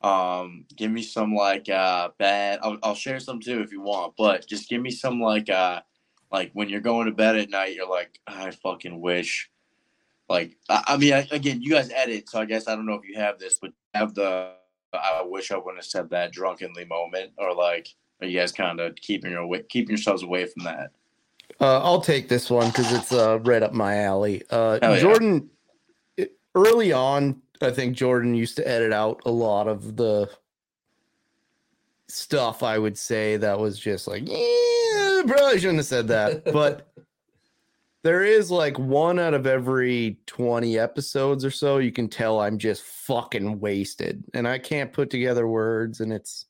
Um, 0.00 0.66
give 0.76 0.90
me 0.90 1.02
some 1.02 1.34
like 1.34 1.68
uh 1.68 2.10
bad 2.18 2.60
I'll, 2.62 2.78
I'll 2.82 2.94
share 2.94 3.18
some 3.20 3.40
too 3.40 3.60
if 3.60 3.72
you 3.72 3.80
want, 3.80 4.14
but 4.16 4.46
just 4.46 4.68
give 4.68 4.82
me 4.82 4.90
some 4.90 5.20
like 5.20 5.48
uh 5.48 5.80
like 6.30 6.50
when 6.52 6.68
you're 6.68 6.80
going 6.80 7.06
to 7.06 7.12
bed 7.12 7.36
at 7.36 7.48
night, 7.48 7.74
you're 7.74 7.88
like, 7.88 8.18
I 8.26 8.50
fucking 8.50 9.00
wish 9.00 9.50
like 10.28 10.56
I, 10.68 10.82
I 10.88 10.96
mean 10.96 11.12
I, 11.12 11.26
again 11.30 11.62
you 11.62 11.70
guys 11.70 11.90
edit, 11.94 12.28
so 12.28 12.40
I 12.40 12.44
guess 12.44 12.68
I 12.68 12.74
don't 12.74 12.86
know 12.86 12.94
if 12.94 13.08
you 13.08 13.16
have 13.16 13.38
this, 13.38 13.58
but 13.60 13.72
have 13.94 14.14
the 14.14 14.52
I 14.92 15.22
wish 15.26 15.50
I 15.50 15.56
wouldn't 15.56 15.76
have 15.76 15.84
said 15.84 16.10
that 16.10 16.32
drunkenly 16.32 16.84
moment 16.84 17.32
or 17.38 17.54
like 17.54 17.88
are 18.20 18.26
you 18.26 18.38
guys 18.38 18.52
kind 18.52 18.80
of 18.80 18.94
keeping 18.96 19.30
your 19.30 19.40
away, 19.40 19.62
keeping 19.68 19.90
yourselves 19.90 20.22
away 20.22 20.46
from 20.46 20.64
that? 20.64 20.90
Uh, 21.60 21.80
I'll 21.82 22.00
take 22.00 22.28
this 22.28 22.50
one 22.50 22.68
because 22.68 22.92
it's 22.92 23.12
uh, 23.12 23.38
right 23.40 23.62
up 23.62 23.72
my 23.72 24.02
alley. 24.02 24.42
Uh, 24.50 24.78
yeah. 24.82 24.98
Jordan, 24.98 25.50
it- 26.16 26.36
early 26.54 26.92
on, 26.92 27.40
I 27.60 27.70
think 27.70 27.96
Jordan 27.96 28.34
used 28.34 28.56
to 28.56 28.68
edit 28.68 28.92
out 28.92 29.20
a 29.24 29.30
lot 29.30 29.68
of 29.68 29.96
the 29.96 30.30
stuff. 32.08 32.62
I 32.62 32.78
would 32.78 32.98
say 32.98 33.36
that 33.36 33.58
was 33.58 33.78
just 33.78 34.08
like, 34.08 34.22
yeah, 34.26 35.22
probably 35.26 35.58
shouldn't 35.58 35.78
have 35.78 35.86
said 35.86 36.08
that. 36.08 36.44
But 36.52 36.88
there 38.04 38.22
is 38.22 38.50
like 38.50 38.78
one 38.78 39.18
out 39.18 39.32
of 39.32 39.46
every 39.46 40.18
20 40.26 40.78
episodes 40.78 41.42
or 41.42 41.50
so, 41.50 41.78
you 41.78 41.90
can 41.90 42.06
tell 42.06 42.38
I'm 42.38 42.58
just 42.58 42.82
fucking 42.82 43.58
wasted 43.58 44.22
and 44.34 44.46
I 44.46 44.58
can't 44.58 44.92
put 44.92 45.08
together 45.08 45.48
words, 45.48 46.00
and 46.00 46.12
it's 46.12 46.44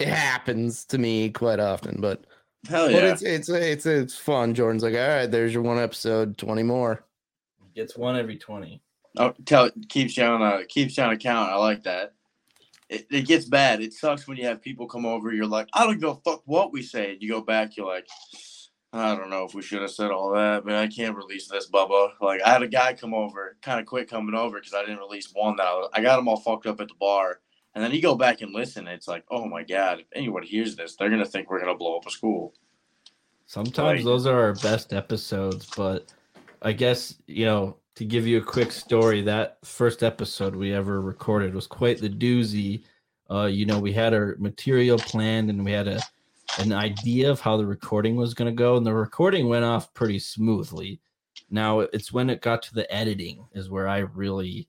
it 0.00 0.08
happens 0.08 0.84
to 0.86 0.98
me 0.98 1.30
quite 1.30 1.60
often, 1.60 2.00
but. 2.00 2.24
Hell 2.66 2.86
But 2.86 3.02
yeah. 3.02 3.12
it's 3.12 3.22
it's 3.22 3.48
it's 3.50 3.84
it's 3.84 4.16
fun. 4.16 4.54
Jordan's 4.54 4.82
like, 4.82 4.94
all 4.94 5.06
right, 5.06 5.30
there's 5.30 5.52
your 5.52 5.62
one 5.62 5.78
episode, 5.78 6.38
twenty 6.38 6.62
more. 6.62 7.04
Gets 7.76 7.94
one 7.94 8.16
every 8.16 8.38
twenty. 8.38 8.80
Oh, 9.18 9.34
tell 9.44 9.68
keeps 9.90 10.16
you 10.16 10.24
on 10.24 10.40
a 10.40 10.64
keeps 10.64 10.96
you 10.96 11.02
on 11.02 11.14
count. 11.18 11.50
I 11.50 11.56
like 11.56 11.82
that. 11.82 12.14
It, 12.88 13.06
it 13.10 13.26
gets 13.26 13.44
bad. 13.44 13.82
It 13.82 13.92
sucks 13.92 14.26
when 14.26 14.38
you 14.38 14.46
have 14.46 14.62
people 14.62 14.86
come 14.86 15.04
over. 15.04 15.30
You're 15.30 15.46
like, 15.46 15.68
I 15.74 15.84
don't 15.84 16.00
give 16.00 16.08
a 16.08 16.14
fuck 16.14 16.40
what 16.46 16.72
we 16.72 16.80
say. 16.82 17.18
You 17.20 17.28
go 17.28 17.42
back. 17.42 17.76
You're 17.76 17.86
like, 17.86 18.06
I 18.94 19.16
don't 19.16 19.28
know 19.28 19.44
if 19.44 19.54
we 19.54 19.62
should 19.62 19.82
have 19.82 19.90
said 19.90 20.12
all 20.12 20.30
that, 20.34 20.64
but 20.64 20.74
I 20.74 20.86
can't 20.86 21.16
release 21.16 21.48
this, 21.48 21.68
Bubba. 21.68 22.12
Like 22.20 22.40
I 22.42 22.50
had 22.50 22.62
a 22.62 22.68
guy 22.68 22.92
come 22.94 23.12
over, 23.12 23.56
kind 23.60 23.80
of 23.80 23.86
quit 23.86 24.08
coming 24.08 24.36
over 24.36 24.58
because 24.58 24.72
I 24.72 24.82
didn't 24.82 24.98
release 25.00 25.30
one 25.32 25.56
that 25.56 25.66
I, 25.66 25.72
was, 25.74 25.90
I 25.92 26.00
got 26.00 26.18
him 26.18 26.28
all 26.28 26.36
fucked 26.36 26.66
up 26.66 26.80
at 26.80 26.88
the 26.88 26.94
bar. 27.00 27.40
And 27.74 27.82
then 27.82 27.90
you 27.90 28.00
go 28.00 28.14
back 28.14 28.40
and 28.40 28.52
listen. 28.52 28.86
It's 28.86 29.08
like, 29.08 29.24
oh 29.32 29.46
my 29.46 29.64
god, 29.64 29.98
if 29.98 30.06
anyone 30.14 30.44
hears 30.44 30.76
this, 30.76 30.94
they're 30.94 31.10
gonna 31.10 31.24
think 31.26 31.50
we're 31.50 31.58
gonna 31.58 31.74
blow 31.74 31.96
up 31.96 32.06
a 32.06 32.10
school. 32.10 32.54
Sometimes 33.46 33.98
Like- 33.98 34.04
those 34.04 34.26
are 34.26 34.40
our 34.40 34.54
best 34.54 34.92
episodes, 34.92 35.68
but 35.76 36.12
I 36.62 36.72
guess, 36.72 37.16
you 37.26 37.46
know, 37.46 37.76
to 37.96 38.04
give 38.04 38.26
you 38.28 38.38
a 38.38 38.44
quick 38.44 38.70
story, 38.70 39.22
that 39.22 39.58
first 39.64 40.02
episode 40.04 40.54
we 40.54 40.72
ever 40.72 41.00
recorded 41.00 41.52
was 41.54 41.66
quite 41.66 41.98
the 41.98 42.08
doozy. 42.08 42.84
Uh, 43.30 43.46
you 43.46 43.66
know, 43.66 43.78
we 43.80 43.92
had 43.92 44.14
our 44.14 44.36
material 44.38 44.98
planned 44.98 45.50
and 45.50 45.64
we 45.64 45.72
had 45.72 45.88
a 45.88 46.00
an 46.58 46.72
idea 46.72 47.30
of 47.30 47.40
how 47.40 47.56
the 47.56 47.66
recording 47.66 48.16
was 48.16 48.34
going 48.34 48.50
to 48.50 48.56
go, 48.56 48.76
and 48.76 48.86
the 48.86 48.94
recording 48.94 49.48
went 49.48 49.64
off 49.64 49.92
pretty 49.94 50.18
smoothly. 50.18 51.00
Now 51.50 51.80
it's 51.80 52.12
when 52.12 52.30
it 52.30 52.40
got 52.42 52.62
to 52.64 52.74
the 52.74 52.92
editing 52.94 53.46
is 53.52 53.70
where 53.70 53.88
I 53.88 53.98
really, 53.98 54.68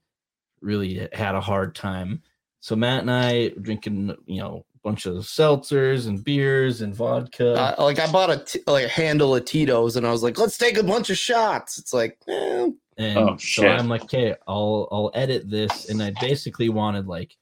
really 0.61 1.07
had 1.13 1.35
a 1.35 1.41
hard 1.41 1.75
time. 1.75 2.21
So 2.59 2.75
Matt 2.75 3.01
and 3.01 3.11
I 3.11 3.49
drinking, 3.49 4.15
you 4.25 4.41
know, 4.41 4.65
a 4.75 4.79
bunch 4.83 5.05
of 5.05 5.15
seltzers 5.17 6.07
and 6.07 6.23
beers 6.23 6.81
and 6.81 6.95
vodka. 6.95 7.53
Uh, 7.53 7.83
like 7.83 7.99
I 7.99 8.11
bought 8.11 8.29
a 8.31 8.37
t- 8.43 8.61
like 8.67 8.85
a 8.85 8.89
handle 8.89 9.35
of 9.35 9.45
Tito's, 9.45 9.95
and 9.95 10.05
I 10.07 10.11
was 10.11 10.23
like, 10.23 10.37
let's 10.39 10.57
take 10.57 10.77
a 10.77 10.83
bunch 10.83 11.09
of 11.09 11.17
shots. 11.17 11.77
It's 11.77 11.93
like, 11.93 12.17
eh, 12.27 12.69
And 12.97 13.17
Oh, 13.17 13.31
so 13.33 13.37
shit. 13.37 13.65
I'm 13.79 13.87
like, 13.89 14.03
okay, 14.03 14.35
I'll 14.47 14.87
I'll 14.91 15.11
edit 15.13 15.49
this, 15.49 15.89
and 15.89 16.01
I 16.01 16.11
basically 16.19 16.69
wanted 16.69 17.05
like 17.07 17.35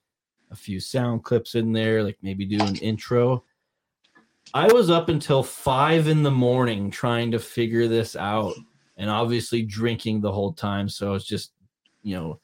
a 0.51 0.55
few 0.55 0.79
sound 0.79 1.23
clips 1.23 1.55
in 1.55 1.71
there, 1.73 2.03
like 2.03 2.17
maybe 2.21 2.45
do 2.45 2.61
an 2.63 2.75
intro. 2.77 3.43
I 4.53 4.71
was 4.71 4.89
up 4.89 5.09
until 5.09 5.41
five 5.41 6.07
in 6.07 6.21
the 6.21 6.31
morning 6.31 6.91
trying 6.91 7.31
to 7.31 7.39
figure 7.39 7.87
this 7.87 8.15
out, 8.15 8.53
and 8.97 9.09
obviously 9.09 9.63
drinking 9.63 10.21
the 10.21 10.31
whole 10.31 10.53
time, 10.53 10.87
so 10.87 11.15
it's 11.15 11.25
just 11.25 11.53
you 12.03 12.15
know 12.15 12.39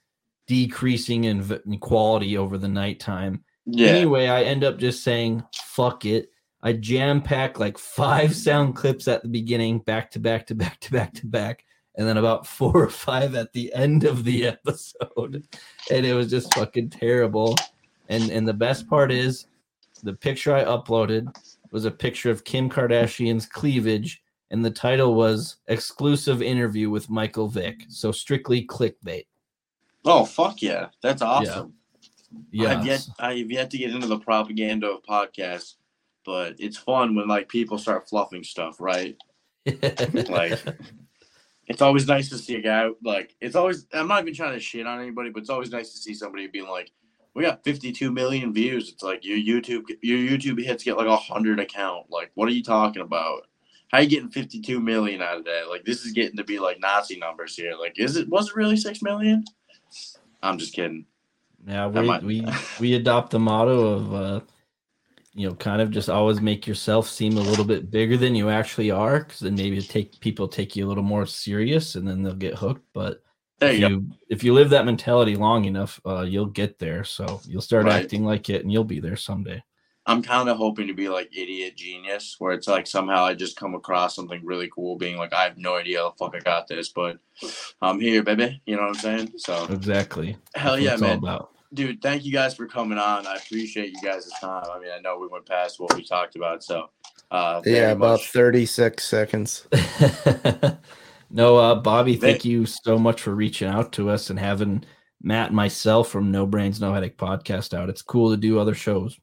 decreasing 0.47 1.25
in, 1.25 1.61
in 1.65 1.77
quality 1.77 2.37
over 2.37 2.57
the 2.57 2.67
nighttime. 2.67 3.43
Yeah. 3.65 3.89
Anyway, 3.89 4.27
I 4.27 4.43
end 4.43 4.63
up 4.63 4.79
just 4.79 5.03
saying 5.03 5.43
fuck 5.53 6.05
it. 6.05 6.31
I 6.63 6.73
jam 6.73 7.21
pack 7.21 7.59
like 7.59 7.77
five 7.77 8.35
sound 8.45 8.75
clips 8.75 9.07
at 9.07 9.21
the 9.21 9.29
beginning, 9.29 9.79
back 9.79 10.09
to 10.11 10.19
back 10.19 10.47
to 10.47 10.55
back 10.55 10.79
to 10.81 10.91
back 10.91 11.13
to 11.15 11.27
back, 11.27 11.63
and 11.95 12.07
then 12.07 12.17
about 12.17 12.47
four 12.57 12.75
or 12.75 12.89
five 12.89 13.35
at 13.35 13.53
the 13.53 13.71
end 13.73 14.03
of 14.03 14.23
the 14.23 14.47
episode. 14.65 15.47
And 15.91 16.05
it 16.05 16.15
was 16.15 16.31
just 16.31 16.53
fucking 16.55 16.89
terrible. 16.89 17.55
And 18.07 18.31
and 18.31 18.47
the 18.47 18.53
best 18.53 18.89
part 18.89 19.11
is 19.11 19.45
the 20.01 20.13
picture 20.13 20.55
I 20.55 20.63
uploaded 20.63 21.31
was 21.71 21.85
a 21.85 21.91
picture 21.91 22.31
of 22.31 22.43
Kim 22.43 22.69
Kardashian's 22.69 23.45
cleavage, 23.45 24.21
and 24.51 24.63
the 24.63 24.71
title 24.71 25.15
was 25.15 25.57
exclusive 25.67 26.41
interview 26.41 26.89
with 26.89 27.09
Michael 27.09 27.47
Vick. 27.47 27.85
So 27.89 28.11
strictly 28.11 28.65
clickbait. 28.65 29.25
Oh 30.05 30.25
fuck 30.25 30.61
yeah, 30.61 30.87
that's 31.01 31.21
awesome. 31.21 31.73
Yeah. 32.51 32.77
I've 32.77 32.85
yet 32.85 33.07
I've 33.19 33.51
yet 33.51 33.69
to 33.71 33.77
get 33.77 33.93
into 33.93 34.07
the 34.07 34.19
propaganda 34.19 34.87
of 34.89 35.03
podcasts, 35.03 35.75
but 36.25 36.55
it's 36.59 36.77
fun 36.77 37.15
when 37.15 37.27
like 37.27 37.49
people 37.49 37.77
start 37.77 38.07
fluffing 38.07 38.43
stuff, 38.43 38.79
right? 38.79 39.17
like 39.65 40.59
it's 41.67 41.81
always 41.81 42.07
nice 42.07 42.29
to 42.29 42.37
see 42.37 42.55
a 42.55 42.61
guy 42.61 42.89
like 43.03 43.35
it's 43.41 43.55
always 43.55 43.85
I'm 43.93 44.07
not 44.07 44.21
even 44.21 44.33
trying 44.33 44.53
to 44.53 44.59
shit 44.59 44.87
on 44.87 44.99
anybody, 44.99 45.29
but 45.29 45.41
it's 45.41 45.49
always 45.49 45.71
nice 45.71 45.91
to 45.91 45.97
see 45.97 46.13
somebody 46.13 46.47
being 46.47 46.67
like, 46.67 46.91
We 47.39 47.45
got 47.45 47.63
52 47.63 48.11
million 48.11 48.51
views. 48.51 48.89
It's 48.89 49.01
like 49.01 49.23
your 49.23 49.37
YouTube 49.37 49.83
your 50.01 50.17
YouTube 50.17 50.61
hits 50.61 50.83
get 50.83 50.97
like 50.97 51.07
a 51.07 51.15
hundred 51.15 51.61
account. 51.61 52.07
Like, 52.09 52.31
what 52.33 52.49
are 52.49 52.51
you 52.51 52.61
talking 52.61 53.01
about? 53.01 53.47
How 53.87 53.99
you 53.99 54.09
getting 54.09 54.29
52 54.29 54.81
million 54.81 55.21
out 55.21 55.37
of 55.37 55.45
that? 55.45 55.69
Like 55.69 55.85
this 55.85 56.05
is 56.05 56.11
getting 56.11 56.35
to 56.35 56.43
be 56.43 56.59
like 56.59 56.81
Nazi 56.81 57.17
numbers 57.17 57.55
here. 57.55 57.75
Like, 57.79 57.97
is 57.97 58.17
it 58.17 58.27
was 58.27 58.49
it 58.49 58.57
really 58.57 58.75
six 58.75 59.01
million? 59.01 59.45
I'm 60.43 60.57
just 60.57 60.73
kidding. 60.73 61.05
Yeah, 61.65 61.87
we, 61.87 62.01
might- 62.01 62.23
we 62.23 62.45
we 62.81 62.95
adopt 62.95 63.31
the 63.31 63.39
motto 63.39 63.87
of 63.87 64.13
uh 64.13 64.41
you 65.33 65.47
know 65.47 65.55
kind 65.55 65.81
of 65.81 65.91
just 65.91 66.09
always 66.09 66.41
make 66.41 66.67
yourself 66.67 67.07
seem 67.07 67.37
a 67.37 67.41
little 67.41 67.63
bit 67.63 67.89
bigger 67.89 68.17
than 68.17 68.35
you 68.35 68.49
actually 68.49 68.91
are 68.91 69.19
because 69.19 69.39
then 69.39 69.55
maybe 69.55 69.81
take 69.81 70.19
people 70.19 70.49
take 70.49 70.75
you 70.75 70.85
a 70.85 70.89
little 70.89 71.03
more 71.03 71.25
serious 71.25 71.95
and 71.95 72.05
then 72.05 72.21
they'll 72.21 72.33
get 72.33 72.55
hooked 72.55 72.85
but 72.93 73.23
There 73.59 73.71
if 73.73 73.79
you 73.79 73.87
you 73.87 74.05
if 74.29 74.43
you 74.43 74.53
live 74.53 74.69
that 74.71 74.85
mentality 74.85 75.35
long 75.35 75.65
enough 75.65 75.99
uh 76.05 76.21
you'll 76.21 76.45
get 76.45 76.79
there 76.79 77.03
so 77.03 77.41
you'll 77.45 77.61
start 77.61 77.85
Right. 77.85 78.03
acting 78.03 78.23
like 78.25 78.49
it 78.49 78.61
and 78.63 78.71
you'll 78.71 78.83
be 78.83 78.99
there 78.99 79.17
someday 79.17 79.61
I'm 80.05 80.23
kind 80.23 80.49
of 80.49 80.57
hoping 80.57 80.87
to 80.87 80.93
be 80.95 81.07
like 81.07 81.29
idiot 81.37 81.75
genius, 81.77 82.35
where 82.39 82.53
it's 82.53 82.67
like 82.67 82.87
somehow 82.87 83.25
I 83.25 83.35
just 83.35 83.55
come 83.57 83.75
across 83.75 84.15
something 84.15 84.41
really 84.43 84.67
cool, 84.73 84.95
being 84.97 85.17
like, 85.17 85.33
I 85.33 85.43
have 85.43 85.55
no 85.59 85.75
idea 85.75 85.99
how 85.99 86.09
the 86.09 86.15
fuck 86.15 86.35
I 86.35 86.39
got 86.39 86.67
this, 86.67 86.89
but 86.89 87.19
I'm 87.79 87.99
here, 87.99 88.23
baby. 88.23 88.59
You 88.65 88.77
know 88.77 88.83
what 88.87 88.95
I'm 88.95 88.95
saying? 88.95 89.33
So 89.37 89.65
exactly 89.69 90.35
hell 90.55 90.71
That's 90.77 90.83
yeah, 90.83 90.93
it's 90.93 91.01
all 91.03 91.09
man. 91.09 91.17
about. 91.19 91.51
Dude, 91.75 92.01
thank 92.01 92.25
you 92.25 92.31
guys 92.31 92.55
for 92.55 92.65
coming 92.65 92.97
on. 92.97 93.27
I 93.27 93.35
appreciate 93.35 93.89
you 93.93 94.01
guys' 94.01 94.31
time. 94.41 94.65
I 94.73 94.79
mean, 94.79 94.89
I 94.89 94.99
know 94.99 95.19
we 95.19 95.27
went 95.27 95.45
past 95.45 95.79
what 95.79 95.93
we 95.95 96.03
talked 96.03 96.35
about, 96.35 96.63
so 96.63 96.89
uh, 97.29 97.61
yeah, 97.63 97.91
about 97.91 98.13
much- 98.13 98.31
thirty 98.31 98.65
six 98.65 99.03
seconds. 99.03 99.67
no 101.31 101.57
uh 101.57 101.75
bobby 101.75 102.15
thank 102.15 102.43
you 102.45 102.65
so 102.65 102.97
much 102.97 103.21
for 103.21 103.35
reaching 103.35 103.67
out 103.67 103.91
to 103.91 104.09
us 104.09 104.29
and 104.29 104.39
having 104.39 104.83
matt 105.21 105.47
and 105.47 105.55
myself 105.55 106.09
from 106.09 106.31
no 106.31 106.45
brains 106.45 106.79
no 106.81 106.93
headache 106.93 107.17
podcast 107.17 107.77
out 107.77 107.89
it's 107.89 108.01
cool 108.01 108.29
to 108.31 108.37
do 108.37 108.59
other 108.59 108.75
shows 108.75 109.17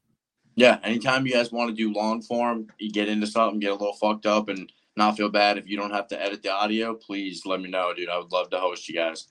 Yeah, 0.55 0.79
anytime 0.83 1.25
you 1.27 1.33
guys 1.33 1.51
want 1.51 1.69
to 1.69 1.75
do 1.75 1.93
long 1.93 2.19
form, 2.23 2.65
you 2.79 2.91
get 2.91 3.07
into 3.09 3.27
something, 3.27 3.59
get 3.59 3.69
a 3.69 3.75
little 3.75 3.93
fucked 3.93 4.25
up, 4.25 4.49
and 4.49 4.71
not 4.95 5.15
feel 5.15 5.29
bad 5.29 5.59
if 5.59 5.69
you 5.69 5.77
don't 5.77 5.91
have 5.93 6.07
to 6.07 6.17
edit 6.19 6.41
the 6.41 6.49
audio, 6.51 6.95
please 6.95 7.45
let 7.45 7.61
me 7.61 7.69
know, 7.69 7.93
dude. 7.93 8.09
I 8.09 8.17
would 8.17 8.31
love 8.31 8.49
to 8.49 8.59
host 8.59 8.89
you 8.89 8.95
guys. 8.95 9.27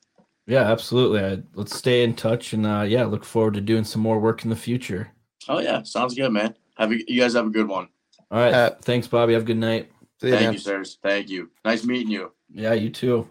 Yeah, 0.47 0.71
absolutely. 0.71 1.19
I, 1.25 1.43
let's 1.55 1.75
stay 1.75 2.05
in 2.05 2.15
touch, 2.15 2.53
and 2.53 2.65
uh, 2.65 2.85
yeah, 2.87 3.05
look 3.07 3.25
forward 3.25 3.55
to 3.55 3.61
doing 3.61 3.83
some 3.83 4.03
more 4.03 4.21
work 4.21 4.45
in 4.45 4.51
the 4.51 4.63
future. 4.69 5.11
Oh 5.49 5.59
yeah, 5.59 5.83
sounds 5.83 6.15
good, 6.15 6.31
man. 6.31 6.55
Have 6.79 6.93
a, 6.93 6.99
you 7.11 7.21
guys 7.21 7.35
have 7.35 7.47
a 7.49 7.51
good 7.51 7.67
one. 7.67 7.89
All 8.31 8.39
right, 8.39 8.55
Uh, 8.55 8.71
thanks, 8.83 9.09
Bobby. 9.09 9.33
Have 9.33 9.43
a 9.43 9.47
good 9.47 9.59
night. 9.59 9.91
See 10.21 10.31
Thank 10.31 10.43
man. 10.43 10.53
you, 10.53 10.59
sirs. 10.61 10.99
Thank 11.03 11.29
you. 11.29 11.51
Nice 11.65 11.83
meeting 11.83 12.13
you. 12.13 12.31
Yeah, 12.53 12.73
you 12.75 12.91
too. 12.91 13.29